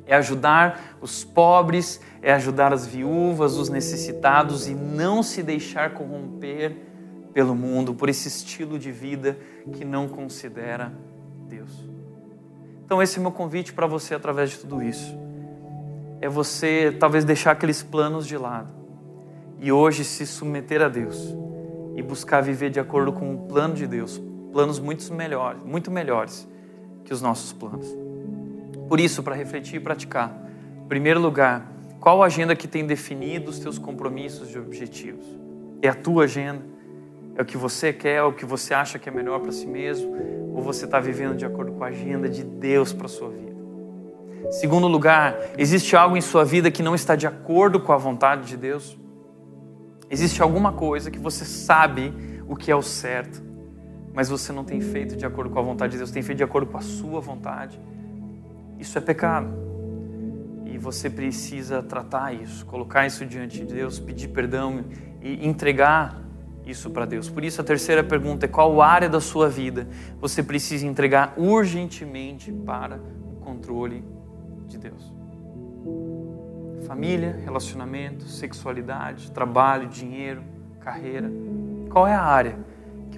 É 0.05 0.15
ajudar 0.15 0.99
os 1.01 1.25
pobres, 1.25 1.99
é 2.21 2.35
ajudar 2.35 2.71
as 2.71 2.87
viúvas, 2.87 3.57
os 3.57 3.71
necessitados 3.71 4.69
e 4.69 4.75
não 4.75 5.23
se 5.23 5.43
deixar 5.43 5.95
corromper 5.95 6.77
pelo 7.33 7.55
mundo, 7.55 7.95
por 7.95 8.11
esse 8.11 8.29
estilo 8.29 8.79
de 8.79 8.93
vida 8.93 9.39
que 9.73 9.87
não 9.87 10.07
considera 10.07 10.93
Deus. 11.49 11.71
Então, 12.85 13.03
esse 13.03 13.17
é 13.17 13.21
o 13.21 13.23
meu 13.23 13.33
convite 13.33 13.73
para 13.73 13.87
você 13.87 14.15
através 14.15 14.51
de 14.51 14.59
tudo 14.59 14.83
isso. 14.83 15.19
É 16.21 16.29
você 16.29 16.95
talvez 17.01 17.25
deixar 17.25 17.53
aqueles 17.53 17.83
planos 17.83 18.27
de 18.27 18.37
lado 18.37 18.71
e 19.59 19.73
hoje 19.73 20.05
se 20.05 20.27
submeter 20.27 20.83
a 20.83 20.91
Deus 20.91 21.35
e 21.97 22.03
buscar 22.03 22.43
viver 22.43 22.69
de 22.69 22.79
acordo 22.79 23.15
com 23.15 23.35
o 23.35 23.39
plano 23.49 23.73
de 23.73 23.87
Deus 23.87 24.21
planos 24.53 24.79
muito 24.79 25.11
melhores, 25.15 25.63
muito 25.65 25.91
melhores 25.91 26.52
que 27.13 27.15
os 27.15 27.21
nossos 27.21 27.53
planos. 27.53 27.87
Por 28.89 28.99
isso, 28.99 29.23
para 29.23 29.35
refletir 29.35 29.77
e 29.77 29.81
praticar, 29.81 30.35
em 30.83 30.89
primeiro 30.89 31.21
lugar, 31.21 31.71
qual 32.01 32.23
a 32.23 32.27
agenda 32.27 32.57
que 32.57 32.67
tem 32.67 32.87
definido 32.87 33.51
os 33.51 33.59
teus 33.59 33.79
compromissos 33.79 34.51
e 34.55 34.59
objetivos? 34.59 35.27
É 35.83 35.89
a 35.89 35.95
tua 35.95 36.25
agenda? 36.25 36.63
É 37.37 37.43
o 37.43 37.45
que 37.45 37.59
você 37.59 37.93
quer, 37.93 38.17
é 38.17 38.23
o 38.23 38.33
que 38.33 38.47
você 38.47 38.73
acha 38.73 38.99
que 38.99 39.11
é 39.11 39.13
melhor 39.13 39.41
para 39.41 39.53
si 39.53 39.67
mesmo? 39.67 40.11
Ou 40.55 40.63
você 40.63 40.87
está 40.87 40.99
vivendo 40.99 41.37
de 41.37 41.45
acordo 41.45 41.73
com 41.73 41.85
a 41.85 41.89
agenda 41.89 42.31
de 42.31 42.43
Deus 42.43 42.95
para 42.95 43.05
a 43.05 43.11
sua 43.11 43.29
vida? 43.29 43.53
Segundo 44.51 44.89
lugar, 44.89 45.37
existe 45.59 45.95
algo 45.95 46.17
em 46.17 46.21
sua 46.23 46.47
vida 46.47 46.71
que 46.71 46.83
não 46.83 46.95
está 46.95 47.15
de 47.15 47.27
acordo 47.27 47.79
com 47.79 47.93
a 47.93 47.99
vontade 47.99 48.49
de 48.49 48.57
Deus? 48.57 48.97
Existe 50.11 50.41
alguma 50.41 50.73
coisa 50.73 51.11
que 51.11 51.19
você 51.19 51.45
sabe 51.45 52.13
o 52.49 52.57
que 52.57 52.71
é 52.71 52.77
o 52.77 52.83
certo, 52.83 53.52
mas 54.15 54.29
você 54.29 54.53
não 54.53 54.65
tem 54.65 54.81
feito 54.81 55.17
de 55.17 55.25
acordo 55.25 55.51
com 55.51 55.59
a 55.59 55.63
vontade 55.63 55.93
de 55.93 55.99
Deus, 55.99 56.11
tem 56.11 56.23
feito 56.23 56.39
de 56.39 56.45
acordo 56.45 56.71
com 56.71 56.77
a 56.77 56.83
sua 56.83 57.21
vontade? 57.21 57.81
Isso 58.79 58.97
é 58.99 59.01
pecado. 59.01 59.49
E 60.67 60.77
você 60.77 61.09
precisa 61.09 61.83
tratar 61.83 62.33
isso, 62.33 62.67
colocar 62.67 63.07
isso 63.07 63.25
diante 63.25 63.59
de 63.59 63.75
Deus, 63.75 63.99
pedir 63.99 64.29
perdão 64.29 64.85
e 65.21 65.47
entregar 65.47 66.21
isso 66.67 66.91
para 66.91 67.05
Deus. 67.05 67.29
Por 67.29 67.45
isso, 67.45 67.61
a 67.61 67.65
terceira 67.65 68.03
pergunta 68.03 68.47
é: 68.47 68.49
qual 68.49 68.81
área 68.81 69.09
da 69.09 69.21
sua 69.21 69.49
vida 69.49 69.87
você 70.21 70.43
precisa 70.43 70.87
entregar 70.87 71.35
urgentemente 71.37 72.53
para 72.53 72.97
o 72.97 73.37
controle 73.37 74.05
de 74.67 74.79
Deus. 74.79 75.13
Família, 76.87 77.39
relacionamento, 77.45 78.25
sexualidade, 78.25 79.31
trabalho, 79.31 79.89
dinheiro, 79.89 80.43
carreira. 80.81 81.31
Qual 81.89 82.07
é 82.07 82.15
a 82.15 82.23
área 82.23 82.72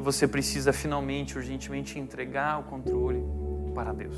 você 0.04 0.28
precisa 0.28 0.72
finalmente, 0.72 1.36
urgentemente 1.36 1.98
entregar 1.98 2.60
o 2.60 2.64
controle 2.64 3.24
para 3.74 3.92
Deus? 3.92 4.14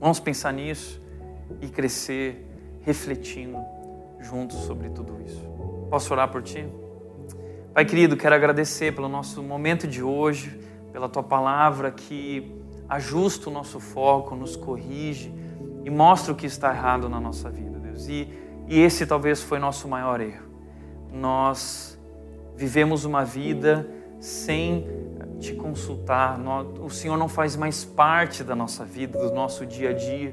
Vamos 0.00 0.18
pensar 0.18 0.52
nisso 0.52 1.00
e 1.60 1.68
crescer 1.68 2.48
refletindo 2.80 3.58
juntos 4.18 4.58
sobre 4.60 4.88
tudo 4.88 5.20
isso. 5.24 5.40
Posso 5.90 6.12
orar 6.12 6.30
por 6.30 6.42
ti? 6.42 6.66
Pai 7.74 7.84
querido, 7.84 8.16
quero 8.16 8.34
agradecer 8.34 8.94
pelo 8.94 9.08
nosso 9.08 9.42
momento 9.42 9.86
de 9.86 10.02
hoje, 10.02 10.58
pela 10.92 11.08
tua 11.08 11.22
palavra 11.22 11.90
que 11.90 12.52
ajusta 12.88 13.48
o 13.48 13.52
nosso 13.52 13.78
foco, 13.78 14.34
nos 14.34 14.56
corrige 14.56 15.32
e 15.84 15.90
mostra 15.90 16.32
o 16.32 16.36
que 16.36 16.46
está 16.46 16.74
errado 16.74 17.08
na 17.08 17.20
nossa 17.20 17.50
vida, 17.50 17.78
Deus. 17.78 18.08
E, 18.08 18.28
e 18.68 18.80
esse 18.80 19.06
talvez 19.06 19.42
foi 19.42 19.58
nosso 19.58 19.86
maior 19.88 20.20
erro. 20.20 20.46
Nós 21.12 21.98
vivemos 22.56 23.04
uma 23.04 23.24
vida 23.24 23.88
sem 24.22 24.86
te 25.40 25.52
consultar, 25.52 26.38
o 26.80 26.88
Senhor 26.88 27.16
não 27.16 27.26
faz 27.26 27.56
mais 27.56 27.84
parte 27.84 28.44
da 28.44 28.54
nossa 28.54 28.84
vida, 28.84 29.18
do 29.18 29.34
nosso 29.34 29.66
dia 29.66 29.90
a 29.90 29.92
dia. 29.92 30.32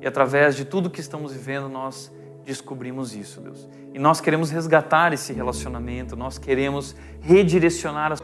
E 0.00 0.06
através 0.06 0.56
de 0.56 0.64
tudo 0.64 0.88
que 0.88 1.00
estamos 1.00 1.30
vivendo, 1.30 1.68
nós 1.68 2.10
descobrimos 2.42 3.14
isso, 3.14 3.42
Deus. 3.42 3.68
E 3.92 3.98
nós 3.98 4.18
queremos 4.18 4.50
resgatar 4.50 5.12
esse 5.12 5.34
relacionamento, 5.34 6.16
nós 6.16 6.38
queremos 6.38 6.96
redirecionar 7.20 8.12
as 8.12 8.20